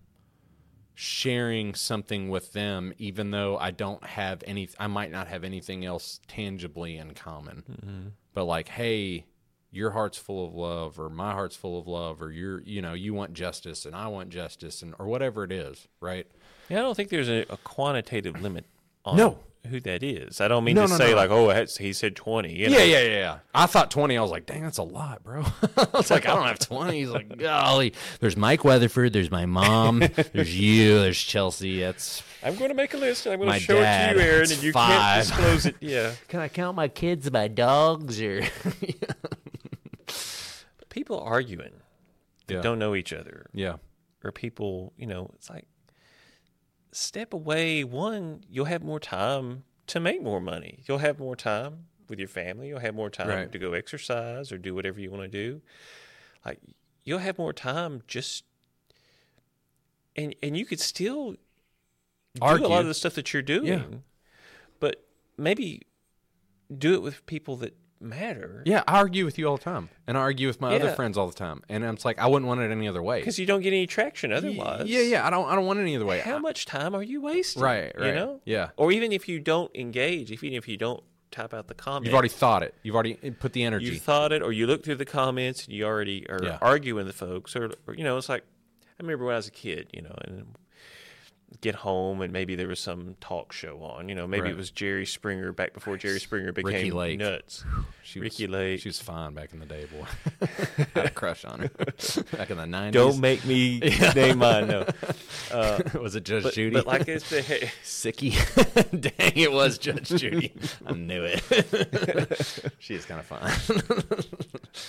sharing 0.94 1.74
something 1.74 2.28
with 2.28 2.52
them, 2.52 2.92
even 2.98 3.30
though 3.30 3.56
I 3.56 3.70
don't 3.70 4.04
have 4.04 4.44
any, 4.46 4.68
I 4.78 4.88
might 4.88 5.10
not 5.10 5.28
have 5.28 5.44
anything 5.44 5.82
else 5.82 6.20
tangibly 6.28 6.98
in 6.98 7.14
common. 7.14 7.64
Mm-hmm. 7.70 8.08
But 8.34 8.44
like, 8.44 8.68
hey, 8.68 9.24
your 9.72 9.90
heart's 9.90 10.18
full 10.18 10.46
of 10.46 10.54
love, 10.54 11.00
or 11.00 11.08
my 11.08 11.32
heart's 11.32 11.56
full 11.56 11.78
of 11.78 11.88
love, 11.88 12.20
or 12.22 12.30
you're, 12.30 12.60
you 12.62 12.80
know, 12.82 12.92
you 12.92 13.14
want 13.14 13.32
justice, 13.32 13.84
and 13.86 13.96
I 13.96 14.06
want 14.08 14.28
justice, 14.28 14.82
and 14.82 14.94
or 14.98 15.06
whatever 15.06 15.42
it 15.44 15.50
is, 15.52 15.88
right? 16.00 16.26
yeah. 16.68 16.78
I 16.78 16.82
don't 16.82 16.94
think 16.94 17.08
there's 17.08 17.28
a, 17.30 17.46
a 17.50 17.56
quantitative 17.58 18.40
limit 18.40 18.66
on 19.04 19.16
No. 19.16 19.38
who 19.68 19.80
that 19.80 20.02
is. 20.02 20.40
I 20.40 20.48
don't 20.48 20.62
mean 20.64 20.74
No, 20.76 20.82
to 20.86 20.92
no, 20.92 20.96
say 20.98 21.10
no. 21.10 21.16
like, 21.16 21.30
oh, 21.30 21.64
he 21.80 21.92
said 21.92 22.14
twenty. 22.16 22.54
you 22.54 22.68
know? 22.70 22.76
Yeah, 22.78 22.84
yeah, 22.84 23.00
yeah, 23.00 23.18
yeah. 23.18 23.38
I 23.54 23.66
thought 23.66 23.90
twenty. 23.90 24.16
I 24.18 24.22
was 24.22 24.30
like, 24.30 24.44
dang, 24.46 24.62
that's 24.62 24.78
a 24.78 24.82
lot, 24.82 25.22
bro. 25.24 25.42
I 25.76 25.86
was 25.94 26.10
like, 26.10 26.26
I 26.28 26.34
don't 26.34 26.46
have 26.46 26.58
twenty. 26.58 27.00
He's 27.00 27.10
like, 27.10 27.36
golly. 27.38 27.94
There's 28.20 28.36
Mike 28.36 28.64
Weatherford. 28.64 29.12
There's 29.12 29.30
my 29.30 29.46
mom. 29.46 29.98
there's 30.32 30.58
you. 30.58 31.00
There's 31.00 31.20
Chelsea. 31.20 31.80
That's. 31.80 32.22
I'm 32.44 32.56
going 32.56 32.70
to 32.70 32.74
make 32.74 32.92
a 32.92 32.96
list. 32.96 33.24
and 33.26 33.34
I'm 33.34 33.38
going 33.38 33.48
My 33.50 33.58
to 33.58 33.64
show 33.64 33.74
dad, 33.80 34.16
it 34.16 34.18
to 34.18 34.24
you, 34.24 34.30
Aaron, 34.30 34.50
and 34.52 34.62
you 34.64 34.72
five. 34.72 34.90
can't 34.90 35.26
disclose 35.28 35.66
it. 35.66 35.76
Yeah. 35.80 36.12
Can 36.28 36.40
I 36.40 36.48
count 36.48 36.74
my 36.76 36.88
kids 36.88 37.30
my 37.30 37.46
dogs 37.48 38.20
or? 38.20 38.42
People 40.92 41.18
arguing 41.20 41.80
that 42.46 42.54
Yeah. 42.56 42.60
don't 42.60 42.78
know 42.78 42.94
each 42.94 43.12
other, 43.14 43.46
Yeah. 43.54 43.78
or 44.22 44.30
people, 44.30 44.92
you 44.98 45.06
know, 45.06 45.30
it's 45.34 45.48
like 45.48 45.66
step 46.92 47.32
away. 47.32 47.82
One, 47.82 48.44
you'll 48.46 48.66
have 48.66 48.82
more 48.82 49.00
time 49.00 49.64
to 49.86 49.98
make 50.00 50.20
more 50.22 50.40
money. 50.40 50.82
You'll 50.86 50.98
have 50.98 51.18
more 51.18 51.34
time 51.34 51.86
with 52.08 52.18
your 52.18 52.28
family. 52.28 52.68
You'll 52.68 52.80
have 52.80 52.94
more 52.94 53.08
time 53.08 53.28
Right. 53.28 53.50
to 53.52 53.58
go 53.58 53.72
exercise 53.72 54.52
or 54.52 54.58
do 54.58 54.74
whatever 54.74 55.00
you 55.00 55.10
want 55.10 55.22
to 55.22 55.28
do. 55.28 55.62
Like 56.44 56.60
you'll 57.04 57.20
have 57.20 57.38
more 57.38 57.54
time 57.54 58.02
just, 58.06 58.44
and 60.14 60.34
and 60.42 60.56
you 60.58 60.66
could 60.66 60.80
still 60.80 61.32
do 62.34 62.40
a 62.42 62.68
lot 62.68 62.82
of 62.82 62.86
the 62.86 62.94
stuff 62.94 63.14
that 63.14 63.32
you're 63.32 63.40
doing, 63.42 64.04
but 64.78 65.06
maybe 65.38 65.82
do 66.76 66.92
it 66.94 67.00
with 67.02 67.24
people 67.26 67.56
that 67.56 67.74
matter. 68.02 68.62
Yeah, 68.66 68.82
I 68.86 68.98
argue 68.98 69.24
with 69.24 69.38
you 69.38 69.46
all 69.48 69.56
the 69.56 69.62
time, 69.62 69.88
and 70.06 70.16
I 70.18 70.20
argue 70.20 70.46
with 70.48 70.60
my 70.60 70.74
other 70.74 70.92
friends 70.92 71.16
all 71.16 71.26
the 71.28 71.32
time, 71.34 71.62
and 71.68 71.84
I'm 71.84 71.94
it's 71.94 72.04
like 72.04 72.18
I 72.18 72.26
wouldn't 72.26 72.46
want 72.48 72.60
it 72.60 72.70
any 72.70 72.88
other 72.88 73.02
way. 73.02 73.20
Because 73.20 73.38
you 73.38 73.46
don't 73.46 73.60
get 73.62 73.68
any 73.72 73.86
traction 73.86 74.32
otherwise. 74.32 74.88
Yeah, 74.88 75.00
yeah, 75.00 75.26
I 75.26 75.30
don't, 75.30 75.48
I 75.48 75.54
don't 75.54 75.66
want 75.66 75.78
it 75.78 75.82
any 75.82 75.96
other 75.96 76.06
way. 76.06 76.20
How 76.20 76.36
I- 76.36 76.40
much 76.40 76.66
time 76.66 76.94
are 76.94 77.02
you 77.02 77.20
wasting? 77.20 77.62
Right, 77.62 77.92
You 77.96 78.04
right. 78.04 78.14
know? 78.14 78.40
Yeah. 78.44 78.70
Or 78.76 78.92
even 78.92 79.12
if 79.12 79.28
you 79.28 79.38
don't 79.40 79.74
engage, 79.76 80.30
if 80.32 80.42
even 80.44 80.56
if 80.58 80.66
you 80.68 80.76
don't 80.76 81.02
type 81.30 81.54
out 81.54 81.66
the 81.68 81.74
comment, 81.74 82.04
You've 82.06 82.14
already 82.14 82.28
thought 82.28 82.62
it. 82.62 82.74
You've 82.82 82.94
already 82.94 83.18
eh, 83.22 83.30
put 83.38 83.52
the 83.54 83.62
energy. 83.64 83.86
you 83.86 83.98
thought 83.98 84.32
it, 84.32 84.42
or 84.42 84.52
you 84.52 84.66
look 84.66 84.84
through 84.84 84.96
the 84.96 85.04
comments 85.06 85.64
and 85.64 85.72
you 85.74 85.84
already 85.84 86.28
are 86.28 86.40
Yeah. 86.42 86.58
arguing 86.60 87.04
with 87.04 87.06
the 87.06 87.26
folks, 87.26 87.56
or, 87.56 87.72
or 87.86 87.94
you 87.94 88.04
know, 88.04 88.18
it's 88.18 88.28
like 88.28 88.42
I 89.00 89.02
remember 89.02 89.24
when 89.24 89.34
I 89.34 89.38
was 89.38 89.48
a 89.48 89.52
kid, 89.52 89.88
you 89.94 90.02
know, 90.02 90.14
and 90.24 90.54
get 91.60 91.74
home 91.76 92.20
and 92.22 92.32
maybe 92.32 92.54
there 92.54 92.68
was 92.68 92.80
some 92.80 93.16
talk 93.20 93.52
show 93.52 93.82
on, 93.82 94.08
you 94.08 94.14
know, 94.14 94.26
maybe 94.26 94.42
Right. 94.42 94.50
it 94.52 94.56
was 94.56 94.70
Jerry 94.70 95.06
Springer 95.06 95.52
back 95.52 95.74
before 95.74 95.96
Jerry 95.96 96.18
Springer 96.20 96.52
became 96.52 96.72
Ricki 96.72 96.90
Lake. 96.90 97.18
nuts. 97.18 97.64
she 98.02 98.20
Ricki 98.20 98.46
was, 98.46 98.52
Lake. 98.52 98.80
She 98.80 98.88
was 98.88 99.00
fine 99.00 99.34
back 99.34 99.52
in 99.52 99.60
the 99.60 99.66
day, 99.66 99.86
boy. 99.86 100.46
Had 100.94 101.06
a 101.06 101.10
crush 101.10 101.44
on 101.44 101.60
her 101.60 101.68
back 102.36 102.50
in 102.50 102.56
the 102.56 102.66
nineties. 102.66 103.00
Don't 103.00 103.20
make 103.20 103.44
me 103.44 103.78
name 104.14 104.38
mine. 104.38 104.68
No, 104.68 104.86
uh, 105.52 105.80
was 106.00 106.16
it 106.16 106.24
Judge 106.24 106.44
but, 106.44 106.54
Judy? 106.54 106.74
but 106.74 106.86
like 106.86 107.06
it's 107.08 107.28
the 107.30 107.40
Sicky. 107.84 108.32
Dang, 109.00 109.32
it 109.36 109.52
was 109.52 109.78
Judge 109.78 110.08
Judy. 110.08 110.52
I 110.86 110.92
knew 110.92 111.22
it. 111.24 112.72
she 112.78 112.94
is 112.94 113.04
kind 113.04 113.20
of 113.20 113.26
fun. 113.26 113.50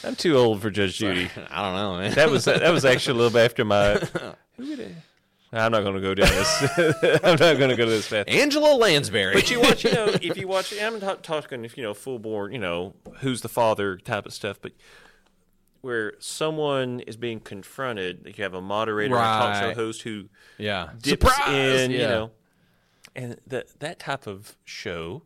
I'm 0.04 0.16
too 0.16 0.38
old 0.38 0.62
for 0.62 0.70
Judge 0.70 0.98
Judy. 0.98 1.30
I 1.50 1.62
don't 1.62 1.76
know, 1.76 1.98
man. 1.98 2.14
That 2.14 2.30
was 2.30 2.46
that 2.46 2.72
was 2.72 2.86
actually 2.86 3.14
a 3.14 3.18
little 3.22 3.32
bit 3.34 3.46
after 3.46 3.66
my. 3.66 3.96
Who 4.58 4.70
would 4.70 4.80
it? 4.80 4.92
I'm 5.54 5.72
not 5.72 5.84
going 5.84 5.96
to 5.96 6.02
go 6.02 6.16
down 6.16 6.30
this. 6.30 6.64
I'm 7.24 7.38
not 7.38 7.58
going 7.58 7.70
to 7.70 7.76
go 7.76 7.86
to 7.86 7.92
this 7.92 8.10
path. 8.10 8.26
Angela 8.28 8.76
Lansbury. 8.76 9.34
But 9.36 9.52
you 9.52 9.62
watch, 9.62 9.84
you 9.84 9.92
know, 9.92 10.08
if 10.08 10.36
you 10.36 10.48
watch, 10.50 10.74
I'm 10.80 11.00
not 11.00 11.24
talking, 11.24 11.64
if 11.64 11.78
you 11.78 11.84
know, 11.84 11.94
full 11.94 12.18
bore, 12.18 12.50
you 12.50 12.58
know, 12.58 12.96
who's 13.20 13.42
the 13.42 13.50
father 13.50 13.98
type 13.98 14.26
of 14.26 14.34
stuff, 14.34 14.60
but 14.62 14.72
where 15.82 16.14
someone 16.20 17.02
is 17.02 17.18
being 17.18 17.40
confronted, 17.40 18.26
like 18.26 18.38
you 18.38 18.44
have 18.44 18.54
a 18.54 18.62
moderator, 18.62 19.16
or 19.16 19.20
a 19.20 19.22
talk 19.22 19.62
show 19.62 19.74
host 19.74 20.02
who 20.02 20.30
yeah. 20.58 20.90
dips 21.00 21.22
Surprise! 21.22 21.82
in, 21.82 21.92
yeah. 21.92 21.98
you 21.98 22.08
know, 22.08 22.32
and 23.16 23.38
that 23.48 23.80
that 23.80 24.00
type 24.00 24.26
of 24.26 24.58
show 24.66 25.24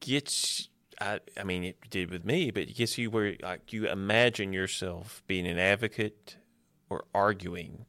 gets. 0.00 0.68
I, 1.00 1.18
I 1.36 1.42
mean, 1.42 1.64
it 1.64 1.78
did 1.90 2.10
with 2.10 2.24
me, 2.24 2.52
but 2.52 2.64
it 2.64 2.76
gets 2.76 2.96
you 2.98 3.10
where 3.10 3.34
like 3.42 3.72
you 3.72 3.88
imagine 3.88 4.52
yourself 4.52 5.22
being 5.26 5.46
an 5.46 5.58
advocate 5.58 6.36
or 6.88 7.04
arguing, 7.14 7.86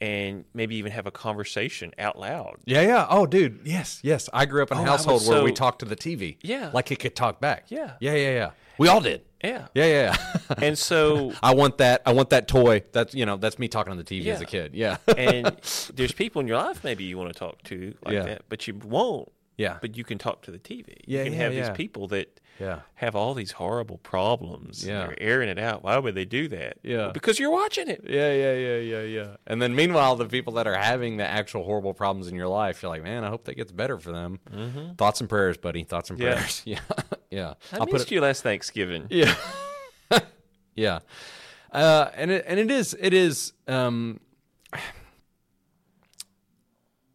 and 0.00 0.44
maybe 0.54 0.76
even 0.76 0.92
have 0.92 1.06
a 1.06 1.10
conversation 1.10 1.92
out 1.98 2.18
loud. 2.18 2.56
Yeah, 2.64 2.82
yeah. 2.82 3.06
Oh, 3.10 3.26
dude. 3.26 3.60
Yes, 3.64 4.00
yes. 4.02 4.28
I 4.32 4.46
grew 4.46 4.62
up 4.62 4.72
in 4.72 4.78
a 4.78 4.82
Oh, 4.82 4.84
household 4.84 5.26
where 5.26 5.42
we 5.42 5.52
talked 5.52 5.80
to 5.80 5.84
the 5.84 5.96
TV. 5.96 6.38
Yeah. 6.42 6.70
Like 6.72 6.90
it 6.90 6.98
could 6.98 7.14
talk 7.14 7.40
back. 7.40 7.66
Yeah. 7.68 7.92
Yeah, 8.00 8.14
yeah, 8.14 8.30
yeah. 8.30 8.50
We 8.78 8.88
all 8.88 9.00
did. 9.02 9.22
Yeah, 9.44 9.68
Yeah, 9.74 9.84
yeah, 9.86 10.16
yeah. 10.16 10.54
and 10.62 10.78
so 10.78 11.32
I 11.42 11.54
want 11.54 11.78
that. 11.78 12.02
I 12.06 12.12
want 12.12 12.30
that 12.30 12.46
toy. 12.48 12.82
That's 12.92 13.14
you 13.14 13.24
know, 13.26 13.36
that's 13.36 13.58
me 13.58 13.68
talking 13.68 13.90
on 13.90 13.96
the 13.98 14.04
TV 14.04 14.26
as 14.26 14.40
a 14.40 14.46
kid. 14.46 14.74
Yeah. 14.74 14.96
and 15.16 15.46
there's 15.94 16.12
people 16.12 16.40
in 16.40 16.46
your 16.48 16.58
life 16.58 16.82
maybe 16.84 17.04
you 17.04 17.16
want 17.18 17.32
to 17.32 17.38
talk 17.38 17.62
to 17.64 17.94
like 18.04 18.14
Yeah. 18.14 18.22
that, 18.24 18.42
but 18.48 18.66
you 18.66 18.74
won't. 18.74 19.30
Yeah. 19.56 19.78
But 19.80 19.96
you 19.96 20.04
can 20.04 20.16
talk 20.18 20.42
to 20.42 20.50
the 20.50 20.58
TV. 20.58 20.96
Yeah, 21.06 21.18
you 21.20 21.24
can 21.24 21.32
yeah, 21.34 21.38
have 21.40 21.54
yeah. 21.54 21.68
these 21.68 21.76
people 21.76 22.08
that 22.08 22.40
Yeah. 22.60 22.80
have 22.96 23.16
all 23.16 23.32
these 23.34 23.52
horrible 23.52 23.96
problems. 23.98 24.86
Yeah. 24.86 25.00
and 25.00 25.10
they're 25.10 25.22
airing 25.22 25.48
it 25.48 25.58
out. 25.58 25.82
Why 25.82 25.96
would 25.98 26.14
they 26.14 26.26
do 26.26 26.46
that? 26.48 26.78
Yeah. 26.82 26.96
Well, 26.98 27.12
because 27.12 27.38
you're 27.38 27.50
watching 27.50 27.88
it. 27.88 28.04
Yeah, 28.06 28.32
yeah, 28.32 28.52
yeah, 28.54 28.76
yeah, 28.76 29.02
yeah. 29.02 29.36
And 29.46 29.60
then 29.62 29.74
meanwhile, 29.74 30.14
the 30.16 30.26
people 30.26 30.52
that 30.54 30.66
are 30.66 30.74
having 30.76 31.16
the 31.16 31.24
actual 31.26 31.64
horrible 31.64 31.94
problems 31.94 32.28
in 32.28 32.34
your 32.34 32.48
life, 32.48 32.82
you're 32.82 32.90
like, 32.90 33.02
man, 33.02 33.24
I 33.24 33.28
hope 33.30 33.44
that 33.46 33.54
gets 33.54 33.72
better 33.72 33.98
for 33.98 34.12
them. 34.12 34.38
Mm-hmm. 34.52 34.92
Thoughts 34.94 35.20
and 35.20 35.28
prayers, 35.30 35.56
buddy. 35.56 35.84
Thoughts 35.84 36.10
and 36.10 36.18
Yeah. 36.18 36.34
prayers. 36.34 36.62
Yeah, 36.66 36.80
yeah. 37.30 37.54
I 37.72 37.78
I'll 37.78 37.86
missed 37.86 38.10
you 38.10 38.20
last 38.20 38.42
Thanksgiving. 38.42 39.06
Yeah, 39.10 39.34
yeah. 40.74 40.98
Uh, 41.72 42.10
and 42.14 42.30
it, 42.30 42.44
and 42.46 42.60
it 42.60 42.70
is 42.70 42.94
it 43.00 43.14
is 43.14 43.52
um, 43.68 44.20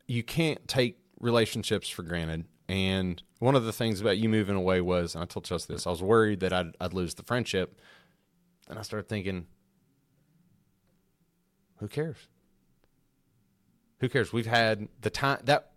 you 0.08 0.24
can't 0.24 0.66
take 0.68 0.98
relationships 1.20 1.90
for 1.90 2.04
granted. 2.04 2.46
And 2.68 3.22
one 3.46 3.56
of 3.56 3.64
the 3.64 3.72
things 3.72 4.02
about 4.02 4.18
you 4.18 4.28
moving 4.28 4.56
away 4.56 4.82
was, 4.82 5.16
I 5.16 5.24
told 5.26 5.46
Chelsea 5.46 5.72
this, 5.72 5.86
I 5.86 5.92
was 5.92 6.02
worried 6.02 6.40
that 6.40 6.52
I'd, 6.52 6.76
I'd 6.82 6.94
lose 6.94 7.14
the 7.14 7.22
friendship. 7.22 7.80
And 8.68 8.80
I 8.80 8.82
started 8.82 9.08
thinking, 9.08 9.46
who 11.78 11.88
cares? 11.88 12.18
Who 14.00 14.10
cares? 14.10 14.34
We've 14.34 14.48
had 14.48 14.88
the 15.02 15.12
time 15.12 15.42
that 15.44 15.74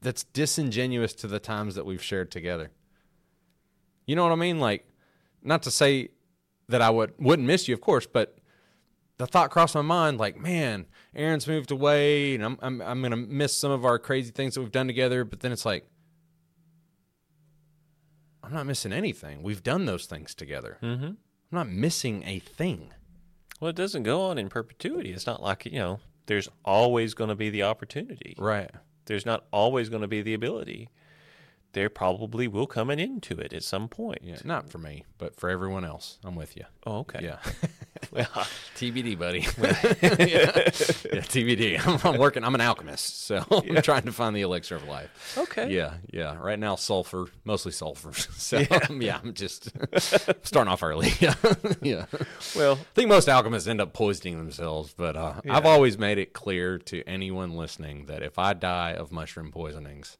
that's 0.00 0.22
disingenuous 0.22 1.12
to 1.14 1.26
the 1.26 1.40
times 1.40 1.74
that 1.74 1.84
we've 1.84 2.02
shared 2.02 2.30
together. 2.30 2.70
You 4.06 4.14
know 4.14 4.22
what 4.22 4.30
I 4.30 4.36
mean? 4.36 4.60
Like, 4.60 4.86
not 5.42 5.64
to 5.64 5.72
say 5.72 6.10
that 6.68 6.80
I 6.80 6.90
would 6.90 7.14
wouldn't 7.18 7.48
miss 7.48 7.66
you, 7.66 7.74
of 7.74 7.80
course, 7.80 8.06
but 8.06 8.38
the 9.16 9.26
thought 9.26 9.50
crossed 9.50 9.74
my 9.74 9.82
mind, 9.82 10.18
like, 10.18 10.36
man, 10.36 10.86
Aaron's 11.16 11.48
moved 11.48 11.72
away, 11.72 12.36
and 12.36 12.44
I'm 12.44 12.58
I'm 12.62 12.80
I'm 12.80 13.02
gonna 13.02 13.16
miss 13.16 13.56
some 13.56 13.72
of 13.72 13.84
our 13.84 13.98
crazy 13.98 14.30
things 14.30 14.54
that 14.54 14.60
we've 14.60 14.70
done 14.70 14.86
together. 14.86 15.24
But 15.24 15.40
then 15.40 15.50
it's 15.50 15.66
like, 15.66 15.84
I'm 18.48 18.54
not 18.54 18.66
missing 18.66 18.94
anything. 18.94 19.42
We've 19.42 19.62
done 19.62 19.84
those 19.84 20.06
things 20.06 20.34
together. 20.34 20.78
Mm-hmm. 20.82 21.04
I'm 21.04 21.16
not 21.50 21.68
missing 21.68 22.22
a 22.24 22.38
thing. 22.38 22.94
Well, 23.60 23.68
it 23.68 23.76
doesn't 23.76 24.04
go 24.04 24.22
on 24.22 24.38
in 24.38 24.48
perpetuity. 24.48 25.12
It's 25.12 25.26
not 25.26 25.42
like, 25.42 25.66
you 25.66 25.78
know, 25.78 26.00
there's 26.26 26.48
always 26.64 27.12
going 27.12 27.28
to 27.28 27.36
be 27.36 27.50
the 27.50 27.64
opportunity. 27.64 28.34
Right. 28.38 28.70
There's 29.04 29.26
not 29.26 29.44
always 29.50 29.90
going 29.90 30.00
to 30.00 30.08
be 30.08 30.22
the 30.22 30.32
ability. 30.32 30.88
There 31.72 31.90
probably 31.90 32.48
will 32.48 32.66
come 32.66 32.88
an 32.88 32.98
end 32.98 33.22
to 33.24 33.38
it 33.38 33.52
at 33.52 33.62
some 33.62 33.86
point. 33.86 34.20
Yeah. 34.22 34.38
Not 34.44 34.70
for 34.70 34.78
me, 34.78 35.04
but 35.18 35.36
for 35.36 35.50
everyone 35.50 35.84
else. 35.84 36.18
I'm 36.24 36.34
with 36.34 36.56
you. 36.56 36.64
Oh, 36.86 37.00
okay. 37.00 37.20
Yeah. 37.22 37.38
Well, 38.12 38.24
TBD, 38.76 39.18
buddy. 39.18 39.40
yeah. 39.58 40.52
yeah, 40.56 41.22
TBD. 41.24 41.86
I'm, 41.86 41.98
I'm 42.14 42.18
working. 42.20 42.44
I'm 42.44 42.54
an 42.54 42.60
alchemist, 42.60 43.24
so 43.24 43.44
I'm 43.50 43.82
trying 43.82 44.02
to 44.02 44.12
find 44.12 44.34
the 44.34 44.42
elixir 44.42 44.76
of 44.76 44.84
life. 44.84 45.36
okay. 45.38 45.70
Yeah, 45.70 45.94
yeah. 46.10 46.36
Right 46.38 46.58
now, 46.58 46.76
sulfur, 46.76 47.26
mostly 47.44 47.72
sulfur. 47.72 48.12
So 48.12 48.58
yeah, 48.90 49.18
I'm 49.22 49.34
just 49.34 49.70
starting 50.42 50.72
off 50.72 50.82
early. 50.82 51.12
yeah, 51.20 51.34
yeah. 51.82 52.06
Well, 52.56 52.74
I 52.74 52.94
think 52.94 53.08
most 53.08 53.28
alchemists 53.28 53.68
end 53.68 53.80
up 53.80 53.92
poisoning 53.92 54.38
themselves, 54.38 54.94
but 54.96 55.16
uh, 55.16 55.34
I've 55.48 55.66
always 55.66 55.98
made 55.98 56.18
it 56.18 56.32
clear 56.32 56.78
to 56.78 57.02
anyone 57.04 57.56
listening 57.56 58.06
that 58.06 58.22
if 58.22 58.38
I 58.38 58.52
die 58.54 58.92
of 58.92 59.12
mushroom 59.12 59.50
poisonings, 59.50 60.18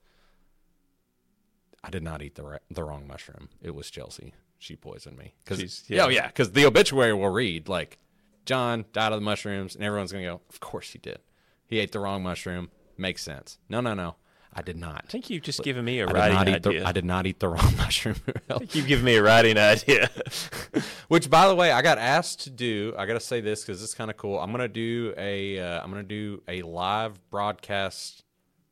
I 1.82 1.90
did 1.90 2.02
not 2.02 2.22
eat 2.22 2.34
the 2.34 2.44
ri- 2.44 2.58
the 2.70 2.82
wrong 2.84 3.06
mushroom. 3.06 3.48
It 3.62 3.74
was 3.74 3.90
Chelsea. 3.90 4.34
She 4.58 4.74
poisoned 4.76 5.16
me. 5.16 5.34
Cause, 5.46 5.58
She's- 5.60 5.84
yeah, 5.88 5.96
yeah. 5.98 6.04
oh, 6.04 6.08
yeah, 6.08 6.26
because 6.26 6.52
the 6.52 6.66
obituary 6.66 7.14
will 7.14 7.28
read 7.30 7.68
like 7.68 7.98
John 8.44 8.84
died 8.92 9.12
of 9.12 9.18
the 9.20 9.24
mushrooms, 9.24 9.74
and 9.74 9.84
everyone's 9.84 10.10
gonna 10.12 10.24
go, 10.24 10.40
"Of 10.48 10.58
course 10.60 10.90
he 10.92 10.98
did. 10.98 11.18
He 11.66 11.78
ate 11.78 11.92
the 11.92 12.00
wrong 12.00 12.22
mushroom. 12.22 12.70
Makes 12.96 13.22
sense." 13.22 13.58
No, 13.68 13.80
no, 13.80 13.94
no. 13.94 14.16
I 14.52 14.62
did 14.62 14.76
not. 14.78 15.02
I 15.06 15.08
think 15.10 15.28
you've 15.30 15.42
just 15.42 15.62
given 15.62 15.84
me 15.84 16.00
a 16.00 16.08
I 16.08 16.12
writing 16.12 16.54
idea. 16.54 16.80
the. 16.80 16.88
I 16.88 16.92
did 16.92 17.04
not 17.04 17.26
eat 17.26 17.38
the 17.38 17.48
wrong 17.54 17.76
mushroom. 17.76 18.16
I 18.50 18.58
think 18.58 18.74
you've 18.74 18.86
given 18.88 19.04
me 19.04 19.16
a 19.16 19.22
writing 19.22 19.58
idea. 19.58 20.10
Which, 21.08 21.28
by 21.30 21.46
the 21.46 21.54
way, 21.54 21.70
I 21.70 21.82
got 21.82 21.98
asked 21.98 22.40
to 22.44 22.50
do. 22.50 22.94
I 22.98 23.04
got 23.06 23.12
to 23.12 23.20
say 23.20 23.40
this 23.40 23.62
because 23.62 23.82
it's 23.82 23.94
kind 23.94 24.10
of 24.10 24.16
cool. 24.16 24.40
I'm 24.40 24.50
gonna 24.50 24.66
do 24.66 25.14
a. 25.16 25.60
Uh, 25.60 25.82
I'm 25.84 25.90
gonna 25.90 26.02
do 26.02 26.42
a 26.48 26.62
live 26.62 27.20
broadcast 27.30 28.24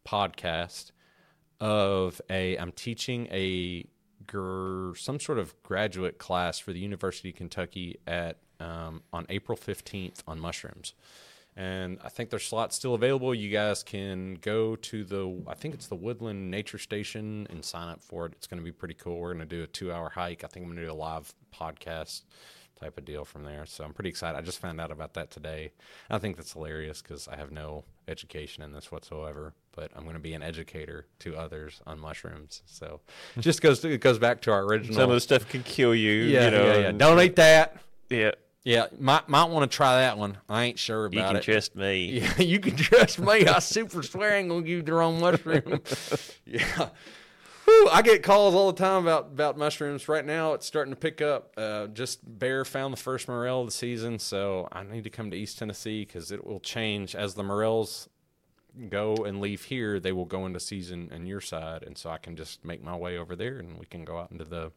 podcast 0.08 0.90
of 1.60 2.20
a. 2.30 2.56
I'm 2.56 2.72
teaching 2.72 3.28
a 3.30 3.84
gr, 4.26 4.94
some 4.94 5.20
sort 5.20 5.38
of 5.38 5.60
graduate 5.62 6.18
class 6.18 6.58
for 6.58 6.72
the 6.72 6.78
University 6.78 7.30
of 7.30 7.36
Kentucky 7.36 7.98
at 8.06 8.38
um, 8.60 9.02
on 9.12 9.26
April 9.28 9.56
15th 9.56 10.22
on 10.26 10.40
mushrooms. 10.40 10.94
And 11.58 11.98
I 12.04 12.10
think 12.10 12.28
there's 12.28 12.44
slots 12.44 12.76
still 12.76 12.94
available. 12.94 13.34
You 13.34 13.50
guys 13.50 13.82
can 13.82 14.34
go 14.42 14.76
to 14.76 15.04
the, 15.04 15.42
I 15.48 15.54
think 15.54 15.72
it's 15.72 15.86
the 15.86 15.94
Woodland 15.94 16.50
Nature 16.50 16.76
Station 16.76 17.46
and 17.48 17.64
sign 17.64 17.88
up 17.88 18.02
for 18.02 18.26
it. 18.26 18.32
It's 18.32 18.46
going 18.46 18.60
to 18.60 18.64
be 18.64 18.72
pretty 18.72 18.92
cool. 18.92 19.18
We're 19.18 19.32
going 19.32 19.48
to 19.48 19.56
do 19.56 19.62
a 19.62 19.66
two 19.66 19.90
hour 19.90 20.10
hike. 20.10 20.44
I 20.44 20.48
think 20.48 20.64
I'm 20.64 20.72
going 20.72 20.84
to 20.84 20.86
do 20.86 20.92
a 20.92 20.94
live 20.94 21.32
podcast 21.54 22.22
type 22.80 22.98
of 22.98 23.04
deal 23.04 23.24
from 23.24 23.44
there. 23.44 23.66
So 23.66 23.84
I'm 23.84 23.92
pretty 23.92 24.10
excited. 24.10 24.36
I 24.36 24.42
just 24.42 24.58
found 24.58 24.80
out 24.80 24.90
about 24.90 25.14
that 25.14 25.30
today. 25.30 25.72
I 26.10 26.18
think 26.18 26.36
that's 26.36 26.52
hilarious 26.52 27.02
because 27.02 27.28
I 27.28 27.36
have 27.36 27.50
no 27.50 27.84
education 28.08 28.62
in 28.62 28.72
this 28.72 28.92
whatsoever, 28.92 29.54
but 29.72 29.90
I'm 29.96 30.02
going 30.02 30.14
to 30.14 30.20
be 30.20 30.34
an 30.34 30.42
educator 30.42 31.06
to 31.20 31.36
others 31.36 31.80
on 31.86 31.98
mushrooms. 31.98 32.62
So 32.66 33.00
it 33.36 33.40
just 33.40 33.62
goes 33.62 33.80
to, 33.80 33.90
it 33.90 34.00
goes 34.00 34.18
back 34.18 34.40
to 34.42 34.52
our 34.52 34.64
original. 34.64 34.96
Some 34.96 35.10
of 35.10 35.14
the 35.16 35.20
stuff 35.20 35.48
can 35.48 35.62
kill 35.62 35.94
you. 35.94 36.12
yeah, 36.24 36.44
you 36.44 36.50
know, 36.50 36.66
yeah, 36.66 36.78
yeah. 36.78 36.92
Don't 36.92 37.20
eat 37.20 37.36
that. 37.36 37.76
yeah. 38.10 38.32
Yeah, 38.66 38.86
might 38.98 39.28
might 39.28 39.44
want 39.44 39.70
to 39.70 39.76
try 39.76 39.98
that 40.00 40.18
one. 40.18 40.38
I 40.48 40.64
ain't 40.64 40.78
sure 40.80 41.06
about 41.06 41.14
it. 41.14 41.20
You 41.20 41.26
can 41.28 41.36
it. 41.36 41.42
trust 41.42 41.76
me. 41.76 42.18
Yeah, 42.20 42.42
you 42.42 42.58
can 42.58 42.74
trust 42.74 43.20
me. 43.20 43.46
I 43.46 43.60
super 43.60 44.02
swear 44.02 44.34
ain't 44.34 44.48
gonna 44.48 44.62
give 44.62 44.68
you 44.78 44.82
the 44.82 44.92
wrong 44.92 45.20
mushroom. 45.20 45.82
yeah. 46.44 46.88
Whew, 47.66 47.88
I 47.90 48.00
get 48.02 48.22
calls 48.22 48.54
all 48.54 48.70
the 48.70 48.78
time 48.78 49.02
about, 49.02 49.26
about 49.26 49.58
mushrooms. 49.58 50.08
Right 50.08 50.24
now, 50.24 50.52
it's 50.52 50.66
starting 50.66 50.94
to 50.94 50.98
pick 50.98 51.20
up. 51.20 51.52
Uh, 51.56 51.88
just 51.88 52.20
Bear 52.38 52.64
found 52.64 52.92
the 52.92 52.98
first 52.98 53.26
morel 53.26 53.62
of 53.62 53.66
the 53.66 53.72
season, 53.72 54.20
so 54.20 54.68
I 54.70 54.84
need 54.84 55.02
to 55.02 55.10
come 55.10 55.32
to 55.32 55.36
East 55.36 55.58
Tennessee 55.58 56.04
because 56.04 56.30
it 56.30 56.46
will 56.46 56.60
change 56.60 57.16
as 57.16 57.34
the 57.34 57.42
morels 57.42 58.08
go 58.88 59.16
and 59.16 59.40
leave 59.40 59.64
here. 59.64 59.98
They 59.98 60.12
will 60.12 60.26
go 60.26 60.46
into 60.46 60.60
season 60.60 61.10
on 61.12 61.26
your 61.26 61.40
side, 61.40 61.82
and 61.82 61.98
so 61.98 62.08
I 62.08 62.18
can 62.18 62.36
just 62.36 62.64
make 62.64 62.84
my 62.84 62.94
way 62.94 63.18
over 63.18 63.34
there, 63.34 63.58
and 63.58 63.78
we 63.78 63.86
can 63.86 64.04
go 64.04 64.18
out 64.18 64.30
into 64.30 64.44
the 64.44 64.70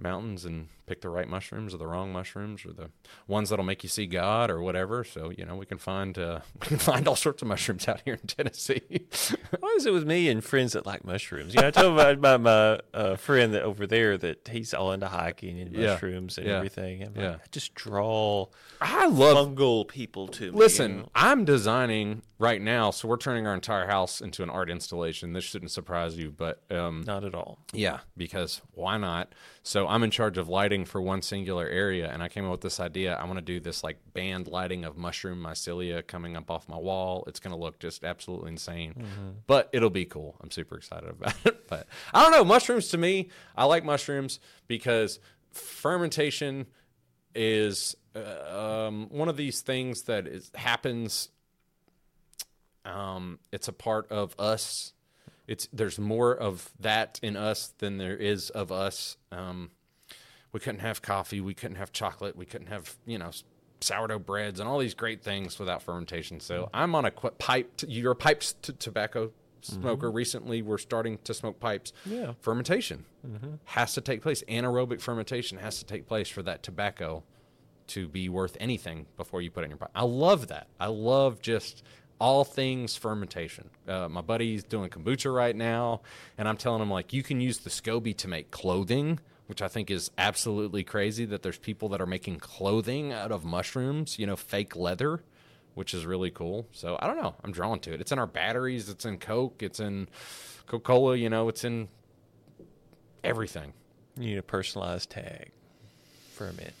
mountains 0.00 0.44
and 0.44 0.68
pick 0.86 1.00
the 1.02 1.08
right 1.08 1.28
mushrooms 1.28 1.72
or 1.72 1.76
the 1.78 1.86
wrong 1.86 2.12
mushrooms 2.12 2.64
or 2.64 2.72
the 2.72 2.90
ones 3.28 3.50
that'll 3.50 3.64
make 3.64 3.82
you 3.84 3.88
see 3.88 4.06
God 4.06 4.50
or 4.50 4.60
whatever. 4.60 5.04
So 5.04 5.30
you 5.30 5.44
know 5.44 5.54
we 5.56 5.66
can 5.66 5.78
find 5.78 6.18
uh, 6.18 6.40
we 6.60 6.66
can 6.66 6.78
find 6.78 7.06
all 7.06 7.16
sorts 7.16 7.42
of 7.42 7.48
mushrooms 7.48 7.86
out 7.88 8.00
here 8.04 8.14
in 8.14 8.26
Tennessee. 8.26 8.82
Why 9.60 9.74
is 9.76 9.86
it 9.86 9.92
with 9.92 10.06
me 10.06 10.28
and 10.28 10.42
friends 10.42 10.72
that 10.72 10.86
like 10.86 11.04
mushrooms? 11.04 11.54
You 11.54 11.60
know, 11.60 11.68
I 11.68 11.70
told 11.70 11.96
my, 11.96 12.14
my, 12.16 12.36
my 12.38 12.80
uh, 12.94 13.16
friend 13.16 13.54
that 13.54 13.62
over 13.62 13.86
there 13.86 14.16
that 14.18 14.48
he's 14.48 14.74
all 14.74 14.92
into 14.92 15.08
hiking 15.08 15.60
and 15.60 15.72
Yeah. 15.72 15.92
mushrooms 15.92 16.38
and 16.38 16.46
Yeah. 16.46 16.56
everything. 16.56 17.00
Like, 17.00 17.16
Yeah. 17.16 17.34
I 17.34 17.46
just 17.52 17.74
draw 17.74 18.46
I 18.80 19.06
love. 19.06 19.36
fungal 19.56 19.86
people 19.86 20.26
to 20.28 20.50
me. 20.52 20.58
Listen, 20.58 20.90
you 20.90 20.96
know? 20.98 21.08
I'm 21.14 21.44
designing 21.44 22.22
right 22.40 22.60
now, 22.60 22.90
so 22.90 23.06
we're 23.06 23.18
turning 23.18 23.46
our 23.46 23.54
entire 23.54 23.86
house 23.86 24.20
into 24.20 24.42
an 24.42 24.48
art 24.50 24.70
installation. 24.70 25.34
This 25.34 25.44
shouldn't 25.44 25.70
surprise 25.70 26.16
you, 26.16 26.32
but 26.32 26.62
um, 26.70 27.04
not 27.06 27.22
at 27.22 27.34
all. 27.34 27.58
Yeah, 27.72 28.00
because 28.16 28.62
why 28.72 28.96
not? 28.96 29.34
So 29.62 29.86
I'm 29.86 30.02
in 30.02 30.10
charge 30.10 30.38
of 30.38 30.48
lighting 30.48 30.86
for 30.86 31.00
one 31.02 31.20
singular 31.22 31.68
area, 31.68 32.10
and 32.10 32.22
I 32.22 32.28
came 32.28 32.46
up 32.46 32.50
with 32.50 32.62
this 32.62 32.80
idea. 32.80 33.14
I 33.14 33.24
want 33.26 33.36
to 33.36 33.44
do 33.44 33.60
this 33.60 33.84
like 33.84 33.98
band 34.14 34.48
lighting 34.48 34.84
of 34.84 34.96
mushroom 34.96 35.40
mycelia 35.40 36.04
coming 36.04 36.34
up 36.36 36.50
off 36.50 36.68
my 36.68 36.78
wall. 36.78 37.24
It's 37.26 37.38
going 37.38 37.54
to 37.54 37.60
look 37.60 37.78
just 37.78 38.02
absolutely 38.02 38.52
insane, 38.52 38.94
but 39.46 39.68
it'll 39.72 39.90
be 39.90 40.06
cool. 40.06 40.36
I'm 40.40 40.50
super 40.50 40.76
excited 40.76 41.10
about 41.10 41.34
it. 41.44 41.58
But 41.70 41.86
I 42.12 42.22
don't 42.24 42.32
know, 42.32 42.42
mushrooms 42.42 42.88
to 42.88 42.98
me, 42.98 43.28
I 43.56 43.64
like 43.64 43.84
mushrooms 43.84 44.40
because 44.66 45.20
fermentation 45.52 46.66
is 47.32 47.94
uh, 48.16 48.86
um, 48.88 49.06
one 49.10 49.28
of 49.28 49.36
these 49.36 49.60
things 49.60 50.02
that 50.02 50.26
is 50.26 50.50
happens. 50.56 51.28
Um, 52.90 53.38
it's 53.52 53.68
a 53.68 53.72
part 53.72 54.10
of 54.10 54.34
us 54.38 54.92
it's 55.50 55.68
there's 55.72 55.98
more 55.98 56.32
of 56.32 56.70
that 56.78 57.18
in 57.24 57.36
us 57.36 57.74
than 57.78 57.98
there 57.98 58.16
is 58.16 58.50
of 58.50 58.70
us. 58.70 59.16
Um, 59.32 59.72
we 60.52 60.60
couldn't 60.60 60.80
have 60.80 61.02
coffee, 61.02 61.40
we 61.40 61.54
couldn't 61.54 61.76
have 61.76 61.90
chocolate, 61.92 62.36
we 62.36 62.46
couldn't 62.46 62.68
have 62.68 62.96
you 63.04 63.18
know 63.18 63.32
sourdough 63.80 64.20
breads 64.20 64.60
and 64.60 64.68
all 64.68 64.78
these 64.78 64.94
great 64.94 65.24
things 65.24 65.58
without 65.58 65.82
fermentation. 65.82 66.38
So 66.38 66.70
I'm 66.72 66.94
on 66.94 67.04
a 67.04 67.10
qu- 67.10 67.30
pipe. 67.30 67.78
T- 67.78 67.88
you're 67.88 68.12
a 68.12 68.16
piped 68.16 68.62
t- 68.62 68.72
tobacco 68.74 69.32
smoker. 69.60 70.08
Recently, 70.08 70.62
we're 70.62 70.78
starting 70.78 71.18
to 71.24 71.34
smoke 71.34 71.58
pipes. 71.58 71.92
Yeah. 72.06 72.34
fermentation 72.40 73.04
has 73.64 73.94
to 73.94 74.00
take 74.00 74.22
place. 74.22 74.44
Anaerobic 74.48 75.00
fermentation 75.00 75.58
has 75.58 75.80
to 75.80 75.84
take 75.84 76.06
place 76.06 76.28
for 76.28 76.42
that 76.44 76.62
tobacco 76.62 77.24
to 77.88 78.06
be 78.06 78.28
worth 78.28 78.56
anything 78.60 79.06
before 79.16 79.42
you 79.42 79.50
put 79.50 79.62
it 79.62 79.64
in 79.64 79.70
your 79.72 79.78
pipe. 79.78 79.90
I 79.96 80.04
love 80.04 80.46
that. 80.46 80.68
I 80.78 80.86
love 80.86 81.42
just 81.42 81.82
all 82.20 82.44
things 82.44 82.94
fermentation. 82.96 83.70
Uh, 83.88 84.08
my 84.08 84.20
buddy's 84.20 84.62
doing 84.62 84.90
kombucha 84.90 85.34
right 85.34 85.56
now, 85.56 86.02
and 86.38 86.46
I'm 86.46 86.56
telling 86.56 86.82
him 86.82 86.90
like 86.90 87.12
you 87.12 87.22
can 87.22 87.40
use 87.40 87.58
the 87.58 87.70
SCOBY 87.70 88.16
to 88.18 88.28
make 88.28 88.50
clothing, 88.50 89.18
which 89.46 89.62
I 89.62 89.68
think 89.68 89.90
is 89.90 90.10
absolutely 90.18 90.84
crazy. 90.84 91.24
That 91.24 91.42
there's 91.42 91.58
people 91.58 91.88
that 91.90 92.00
are 92.00 92.06
making 92.06 92.38
clothing 92.38 93.12
out 93.12 93.32
of 93.32 93.44
mushrooms, 93.44 94.18
you 94.18 94.26
know, 94.26 94.36
fake 94.36 94.76
leather, 94.76 95.22
which 95.74 95.94
is 95.94 96.04
really 96.06 96.30
cool. 96.30 96.66
So 96.72 96.98
I 97.00 97.06
don't 97.06 97.16
know. 97.16 97.34
I'm 97.42 97.52
drawn 97.52 97.80
to 97.80 97.94
it. 97.94 98.00
It's 98.00 98.12
in 98.12 98.18
our 98.18 98.26
batteries. 98.26 98.88
It's 98.88 99.04
in 99.04 99.18
Coke. 99.18 99.62
It's 99.62 99.80
in 99.80 100.08
Coca 100.66 100.84
Cola. 100.84 101.16
You 101.16 101.30
know, 101.30 101.48
it's 101.48 101.64
in 101.64 101.88
everything. 103.24 103.72
You 104.16 104.26
need 104.26 104.38
a 104.38 104.42
personalized 104.42 105.10
tag 105.10 105.50
for 106.34 106.46
a 106.46 106.52
mint. 106.52 106.74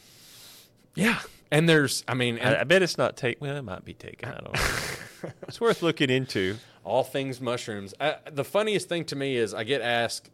Yeah, 0.94 1.20
and 1.50 1.68
there's, 1.68 2.04
I 2.08 2.14
mean, 2.14 2.38
I, 2.40 2.60
I 2.60 2.64
bet 2.64 2.82
it's 2.82 2.98
not 2.98 3.16
take. 3.16 3.40
Well, 3.40 3.56
it 3.56 3.62
might 3.62 3.84
be 3.84 3.94
taken. 3.94 4.28
I 4.28 4.32
don't 4.32 4.52
know. 4.52 4.60
it's 5.42 5.60
worth 5.60 5.82
looking 5.82 6.10
into. 6.10 6.56
all 6.84 7.04
things 7.04 7.40
mushrooms. 7.40 7.94
I, 8.00 8.16
the 8.30 8.44
funniest 8.44 8.88
thing 8.88 9.04
to 9.06 9.16
me 9.16 9.36
is 9.36 9.52
I 9.52 9.64
get 9.64 9.82
asked, 9.82 10.30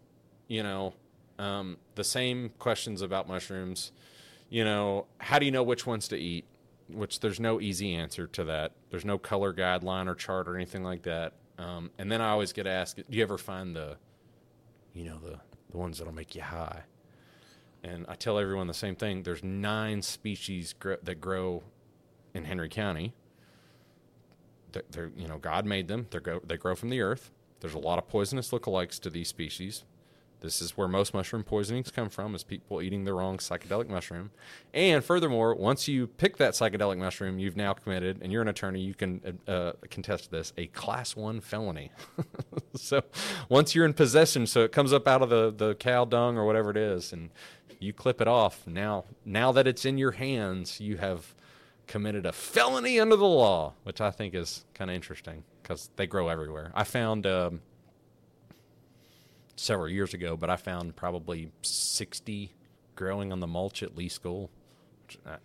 you 0.49 0.63
know, 0.63 0.95
um, 1.39 1.77
the 1.97 2.05
same 2.05 2.51
questions 2.59 3.03
about 3.03 3.29
mushrooms. 3.29 3.93
You 4.49 4.65
know, 4.65 5.07
how 5.19 5.39
do 5.39 5.45
you 5.47 5.53
know 5.53 5.63
which 5.65 5.87
ones 5.87 6.09
to 6.09 6.17
eat? 6.17 6.45
Which 6.89 7.21
there's 7.21 7.41
no 7.41 7.61
easy 7.61 7.95
answer 7.95 8.29
to 8.29 8.45
that. 8.45 8.73
There's 8.91 9.05
no 9.05 9.19
color 9.19 9.53
guideline 9.53 10.07
or 10.07 10.15
chart 10.15 10.49
or 10.49 10.55
anything 10.55 10.85
like 10.85 11.03
that. 11.03 11.33
Um, 11.59 11.91
and 11.99 12.13
then 12.13 12.21
I 12.21 12.31
always 12.31 12.53
get 12.53 12.67
asked, 12.67 12.97
do 12.97 13.17
you 13.17 13.23
ever 13.23 13.39
find 13.39 13.75
the, 13.75 13.97
you 14.95 15.05
know, 15.05 15.19
the 15.19 15.41
the 15.71 15.79
ones 15.79 15.99
that'll 15.99 16.15
make 16.15 16.35
you 16.37 16.43
high? 16.43 16.83
And 17.83 18.07
I 18.09 18.15
tell 18.15 18.39
everyone 18.39 18.69
the 18.69 18.75
same 18.75 18.95
thing. 18.95 19.25
There's 19.25 19.43
nine 19.43 20.01
species 20.03 20.75
gr- 20.75 20.95
that 21.03 21.21
grow 21.21 21.65
in 22.35 22.45
Henry 22.45 22.69
County 22.69 23.15
they're, 24.91 25.11
you 25.17 25.29
know 25.29 25.39
God 25.39 25.67
made 25.67 25.89
them. 25.89 26.07
They 26.11 26.19
grow 26.19 26.41
they 26.45 26.57
grow 26.57 26.75
from 26.75 26.91
the 26.91 27.01
earth. 27.01 27.31
There's 27.61 27.75
a 27.75 27.79
lot 27.79 27.99
of 27.99 28.09
poisonous 28.09 28.51
lookalikes 28.51 29.01
to 29.01 29.11
these 29.11 29.29
species. 29.29 29.85
This 30.41 30.61
is 30.61 30.77
where 30.77 30.87
most 30.87 31.15
mushroom 31.15 31.43
poisonings 31.43 31.91
come 31.91 32.11
from, 32.11 32.35
is 32.35 32.45
people 32.45 32.83
eating 32.83 33.05
the 33.05 33.15
wrong 33.15 33.39
psychedelic 33.39 33.89
mushroom. 33.89 34.31
And 34.75 35.03
furthermore, 35.03 35.55
once 35.55 35.89
you 35.89 36.07
pick 36.07 36.37
that 36.37 36.53
psychedelic 36.53 36.99
mushroom, 36.99 37.39
you've 37.39 37.57
now 37.57 37.73
committed, 37.73 38.21
and 38.21 38.31
you're 38.31 38.43
an 38.43 38.49
attorney, 38.49 38.81
you 38.81 38.95
can 38.95 39.39
uh, 39.49 39.73
contest 39.91 40.31
this, 40.31 40.53
a 40.59 40.67
class 40.67 41.17
one 41.17 41.41
felony. 41.41 41.91
so 42.77 43.03
once 43.49 43.75
you're 43.75 43.87
in 43.87 43.95
possession, 43.95 44.47
so 44.47 44.61
it 44.61 44.73
comes 44.73 44.93
up 44.93 45.09
out 45.09 45.23
of 45.23 45.31
the, 45.31 45.53
the 45.57 45.75
cow 45.77 46.05
dung 46.05 46.37
or 46.37 46.45
whatever 46.45 46.71
it 46.71 46.77
is, 46.77 47.13
and 47.13 47.31
you 47.81 47.93
clip 47.93 48.21
it 48.21 48.29
off. 48.29 48.67
Now, 48.67 49.05
now 49.25 49.53
that 49.53 49.67
it's 49.67 49.85
in 49.85 49.97
your 49.97 50.13
hands, 50.13 50.81
you 50.81 50.99
have 50.99 51.35
committed 51.87 52.27
a 52.27 52.33
felony 52.33 52.99
under 52.99 53.17
the 53.17 53.25
law, 53.25 53.75
which 53.85 54.01
I 54.01 54.11
think 54.11 54.35
is 54.35 54.65
kind 54.75 54.91
of 54.91 54.95
interesting 54.95 55.45
because 55.63 55.91
they 55.97 56.07
grow 56.07 56.29
everywhere. 56.29 56.73
I 56.75 56.85
found. 56.85 57.27
Um, 57.27 57.61
several 59.57 59.89
years 59.89 60.15
ago, 60.15 60.37
but 60.37 60.51
I 60.51 60.57
found 60.57 60.97
probably 60.97 61.51
60 61.63 62.53
growing 62.95 63.33
on 63.33 63.41
the 63.41 63.47
mulch 63.47 63.83
at 63.83 63.97
Lee 63.97 64.09
School 64.09 64.51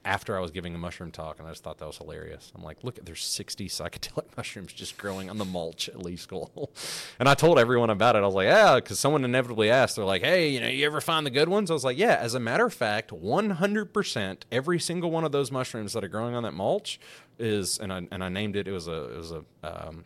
after 0.05 0.37
I 0.37 0.39
was 0.39 0.51
giving 0.51 0.75
a 0.75 0.77
mushroom 0.77 1.11
talk, 1.11 1.39
and 1.39 1.47
I 1.47 1.51
just 1.51 1.63
thought 1.63 1.77
that 1.79 1.85
was 1.85 1.97
hilarious. 1.97 2.51
I'm 2.55 2.63
like, 2.63 2.83
look, 2.83 3.03
there's 3.03 3.23
60 3.23 3.67
psychedelic 3.67 4.25
mushrooms 4.37 4.73
just 4.73 4.97
growing 4.97 5.29
on 5.29 5.37
the 5.37 5.45
mulch 5.45 5.89
at 5.89 6.01
Lee 6.01 6.15
School. 6.15 6.71
and 7.19 7.27
I 7.27 7.33
told 7.33 7.59
everyone 7.59 7.89
about 7.89 8.15
it. 8.15 8.19
I 8.19 8.25
was 8.25 8.35
like, 8.35 8.45
yeah, 8.45 8.75
because 8.75 8.99
someone 8.99 9.25
inevitably 9.25 9.69
asked, 9.69 9.95
they're 9.95 10.05
like, 10.05 10.23
hey, 10.23 10.49
you 10.49 10.59
know, 10.59 10.67
you 10.67 10.85
ever 10.85 11.01
find 11.01 11.25
the 11.25 11.31
good 11.31 11.49
ones? 11.49 11.69
I 11.69 11.73
was 11.73 11.83
like, 11.83 11.97
yeah, 11.97 12.15
as 12.15 12.33
a 12.33 12.39
matter 12.39 12.65
of 12.65 12.73
fact, 12.73 13.11
100%, 13.11 14.37
every 14.51 14.79
single 14.79 15.11
one 15.11 15.23
of 15.23 15.31
those 15.31 15.51
mushrooms 15.51 15.93
that 15.93 16.03
are 16.03 16.09
growing 16.09 16.35
on 16.35 16.43
that 16.43 16.53
mulch 16.53 16.99
is, 17.39 17.77
and 17.79 17.91
I, 17.91 18.07
and 18.11 18.23
I 18.23 18.29
named 18.29 18.55
it, 18.55 18.67
it 18.67 18.71
was 18.71 18.87
a, 18.87 19.13
it 19.13 19.17
was 19.17 19.31
a, 19.31 19.43
um, 19.63 20.05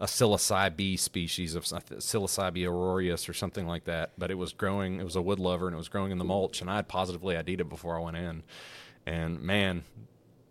a 0.00 0.06
psilocybe 0.06 0.98
species 0.98 1.54
of 1.54 1.64
psilocybe 1.64 2.66
aureus 2.66 3.28
or 3.28 3.34
something 3.34 3.66
like 3.66 3.84
that. 3.84 4.12
But 4.16 4.30
it 4.30 4.38
was 4.38 4.52
growing. 4.52 5.00
It 5.00 5.04
was 5.04 5.16
a 5.16 5.22
wood 5.22 5.38
lover, 5.38 5.66
and 5.66 5.74
it 5.74 5.78
was 5.78 5.88
growing 5.88 6.12
in 6.12 6.18
the 6.18 6.24
mulch. 6.24 6.60
And 6.60 6.70
I 6.70 6.76
had 6.76 6.88
positively 6.88 7.36
ID'd 7.36 7.60
it 7.60 7.68
before 7.68 7.96
I 7.98 8.00
went 8.02 8.16
in. 8.16 8.42
And 9.06 9.40
man, 9.40 9.84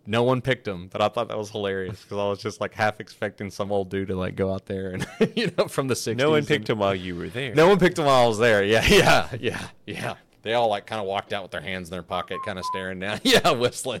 no 0.08 0.22
one 0.22 0.40
picked 0.40 0.64
them. 0.64 0.88
But 0.90 1.02
I 1.02 1.08
thought 1.08 1.28
that 1.28 1.38
was 1.38 1.50
hilarious 1.50 2.02
because 2.02 2.18
I 2.18 2.28
was 2.28 2.40
just 2.40 2.60
like 2.60 2.74
half 2.74 2.98
expecting 2.98 3.50
some 3.50 3.70
old 3.70 3.90
dude 3.90 4.08
to 4.08 4.16
like 4.16 4.34
go 4.34 4.52
out 4.52 4.66
there 4.66 4.90
and 4.90 5.06
you 5.36 5.52
know 5.56 5.68
from 5.68 5.86
the 5.86 5.94
60s. 5.94 6.16
No 6.16 6.30
one 6.30 6.44
picked 6.44 6.66
them 6.66 6.78
while 6.78 6.94
you 6.94 7.14
were 7.14 7.28
there. 7.28 7.54
No 7.54 7.68
one 7.68 7.78
picked 7.78 7.96
them 7.96 8.06
while 8.06 8.24
I 8.24 8.28
was 8.28 8.38
there. 8.38 8.64
Yeah, 8.64 8.84
yeah, 8.88 9.28
yeah, 9.38 9.66
yeah. 9.86 10.14
They 10.42 10.54
all 10.54 10.68
like 10.68 10.86
kind 10.86 11.00
of 11.00 11.06
walked 11.06 11.32
out 11.32 11.42
with 11.42 11.52
their 11.52 11.60
hands 11.60 11.88
in 11.88 11.92
their 11.92 12.02
pocket, 12.02 12.38
kind 12.44 12.58
of 12.58 12.64
staring 12.64 12.98
down. 13.00 13.20
Yeah, 13.24 13.50
whistling. 13.52 14.00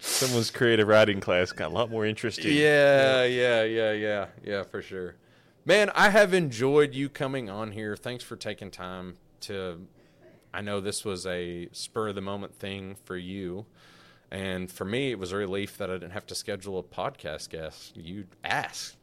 Someone's 0.00 0.50
creative 0.50 0.88
writing 0.88 1.20
class 1.20 1.52
got 1.52 1.70
a 1.70 1.74
lot 1.74 1.90
more 1.90 2.06
interesting. 2.06 2.52
Yeah, 2.52 3.24
yeah, 3.24 3.62
yeah, 3.64 3.92
yeah, 3.92 4.26
yeah, 4.44 4.62
for 4.62 4.82
sure. 4.82 5.16
Man, 5.64 5.90
I 5.94 6.10
have 6.10 6.34
enjoyed 6.34 6.94
you 6.94 7.08
coming 7.08 7.48
on 7.48 7.72
here. 7.72 7.96
Thanks 7.96 8.24
for 8.24 8.36
taking 8.36 8.70
time 8.70 9.16
to. 9.42 9.86
I 10.54 10.60
know 10.60 10.80
this 10.80 11.04
was 11.04 11.26
a 11.26 11.68
spur 11.72 12.08
of 12.08 12.14
the 12.14 12.20
moment 12.20 12.54
thing 12.54 12.96
for 13.04 13.16
you. 13.16 13.66
And 14.30 14.70
for 14.70 14.84
me, 14.84 15.10
it 15.10 15.18
was 15.18 15.32
a 15.32 15.36
relief 15.36 15.76
that 15.78 15.90
I 15.90 15.94
didn't 15.94 16.12
have 16.12 16.26
to 16.26 16.34
schedule 16.34 16.78
a 16.78 16.82
podcast 16.82 17.50
guest. 17.50 17.96
You 17.96 18.24
asked. 18.42 18.96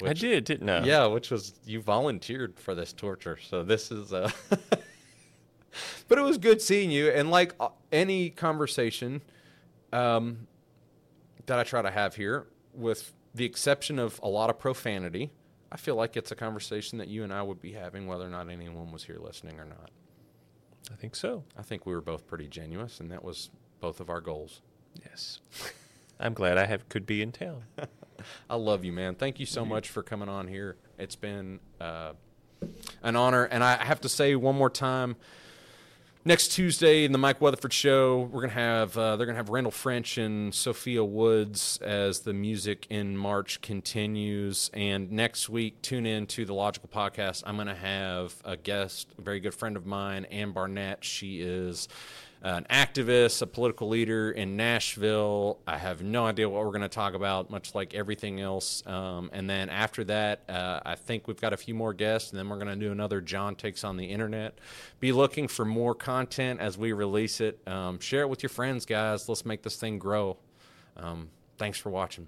Which, 0.00 0.24
I 0.24 0.28
did, 0.28 0.44
didn't 0.44 0.68
I? 0.68 0.84
Yeah, 0.84 1.06
which 1.06 1.30
was 1.30 1.52
you 1.66 1.80
volunteered 1.80 2.58
for 2.58 2.74
this 2.74 2.92
torture. 2.92 3.38
So 3.40 3.62
this 3.62 3.90
is 3.90 4.12
uh 4.12 4.30
But 6.08 6.18
it 6.18 6.22
was 6.22 6.38
good 6.38 6.60
seeing 6.60 6.90
you 6.90 7.08
and 7.08 7.30
like 7.30 7.54
uh, 7.60 7.68
any 7.90 8.30
conversation 8.30 9.22
um, 9.92 10.46
that 11.46 11.58
I 11.58 11.64
try 11.64 11.82
to 11.82 11.90
have 11.90 12.16
here, 12.16 12.46
with 12.74 13.12
the 13.34 13.44
exception 13.44 13.98
of 13.98 14.20
a 14.22 14.28
lot 14.28 14.50
of 14.50 14.58
profanity, 14.58 15.30
I 15.70 15.76
feel 15.76 15.96
like 15.96 16.16
it's 16.16 16.30
a 16.30 16.36
conversation 16.36 16.98
that 16.98 17.08
you 17.08 17.24
and 17.24 17.32
I 17.32 17.42
would 17.42 17.60
be 17.60 17.72
having 17.72 18.06
whether 18.06 18.26
or 18.26 18.30
not 18.30 18.50
anyone 18.50 18.92
was 18.92 19.04
here 19.04 19.18
listening 19.18 19.58
or 19.58 19.64
not. 19.64 19.90
I 20.90 20.96
think 20.96 21.16
so. 21.16 21.44
I 21.56 21.62
think 21.62 21.86
we 21.86 21.94
were 21.94 22.00
both 22.00 22.26
pretty 22.26 22.48
genuine, 22.48 22.90
and 22.98 23.10
that 23.10 23.24
was 23.24 23.50
both 23.80 24.00
of 24.00 24.10
our 24.10 24.20
goals. 24.20 24.60
Yes. 25.04 25.40
I'm 26.20 26.34
glad 26.34 26.58
I 26.58 26.66
have 26.66 26.88
could 26.88 27.06
be 27.06 27.22
in 27.22 27.32
town. 27.32 27.64
I 28.50 28.56
love 28.56 28.84
you, 28.84 28.92
man. 28.92 29.14
Thank 29.14 29.40
you 29.40 29.46
so 29.46 29.64
much 29.64 29.88
for 29.88 30.02
coming 30.02 30.28
on 30.28 30.46
here. 30.46 30.76
It's 30.98 31.16
been 31.16 31.60
uh, 31.80 32.12
an 33.02 33.16
honor, 33.16 33.44
and 33.44 33.64
I 33.64 33.82
have 33.82 34.00
to 34.02 34.08
say 34.08 34.36
one 34.36 34.54
more 34.54 34.70
time 34.70 35.16
next 36.24 36.48
Tuesday 36.48 37.04
in 37.04 37.12
the 37.12 37.18
Mike 37.18 37.40
Weatherford 37.40 37.72
show, 37.72 38.28
we're 38.32 38.42
gonna 38.42 38.52
have 38.52 38.96
uh, 38.96 39.16
they're 39.16 39.26
gonna 39.26 39.36
have 39.36 39.48
Randall 39.48 39.72
French 39.72 40.18
and 40.18 40.54
Sophia 40.54 41.04
Woods 41.04 41.78
as 41.82 42.20
the 42.20 42.32
music 42.32 42.86
in 42.90 43.16
March 43.16 43.60
continues. 43.60 44.70
And 44.72 45.10
next 45.10 45.48
week, 45.48 45.82
tune 45.82 46.06
in 46.06 46.26
to 46.28 46.44
the 46.44 46.54
Logical 46.54 46.88
Podcast. 46.88 47.42
I'm 47.46 47.56
gonna 47.56 47.74
have 47.74 48.34
a 48.44 48.56
guest, 48.56 49.08
a 49.18 49.22
very 49.22 49.40
good 49.40 49.54
friend 49.54 49.76
of 49.76 49.86
mine, 49.86 50.24
Ann 50.26 50.52
Barnett. 50.52 51.04
She 51.04 51.40
is 51.40 51.88
an 52.42 52.66
activist, 52.70 53.40
a 53.40 53.46
political 53.46 53.88
leader 53.88 54.32
in 54.32 54.56
Nashville. 54.56 55.60
I 55.66 55.78
have 55.78 56.02
no 56.02 56.26
idea 56.26 56.48
what 56.48 56.64
we're 56.64 56.70
going 56.70 56.82
to 56.82 56.88
talk 56.88 57.14
about, 57.14 57.50
much 57.50 57.74
like 57.74 57.94
everything 57.94 58.40
else. 58.40 58.82
Um, 58.86 59.30
and 59.32 59.48
then 59.48 59.68
after 59.68 60.02
that, 60.04 60.42
uh, 60.48 60.80
I 60.84 60.96
think 60.96 61.28
we've 61.28 61.40
got 61.40 61.52
a 61.52 61.56
few 61.56 61.74
more 61.74 61.94
guests, 61.94 62.30
and 62.30 62.38
then 62.38 62.48
we're 62.48 62.58
going 62.58 62.66
to 62.66 62.76
do 62.76 62.90
another 62.90 63.20
John 63.20 63.54
Takes 63.54 63.84
on 63.84 63.96
the 63.96 64.06
Internet. 64.06 64.58
Be 64.98 65.12
looking 65.12 65.46
for 65.46 65.64
more 65.64 65.94
content 65.94 66.60
as 66.60 66.76
we 66.76 66.92
release 66.92 67.40
it. 67.40 67.60
Um, 67.66 68.00
share 68.00 68.22
it 68.22 68.28
with 68.28 68.42
your 68.42 68.50
friends, 68.50 68.86
guys. 68.86 69.28
Let's 69.28 69.46
make 69.46 69.62
this 69.62 69.76
thing 69.76 69.98
grow. 69.98 70.36
Um, 70.96 71.30
thanks 71.58 71.78
for 71.78 71.90
watching. 71.90 72.26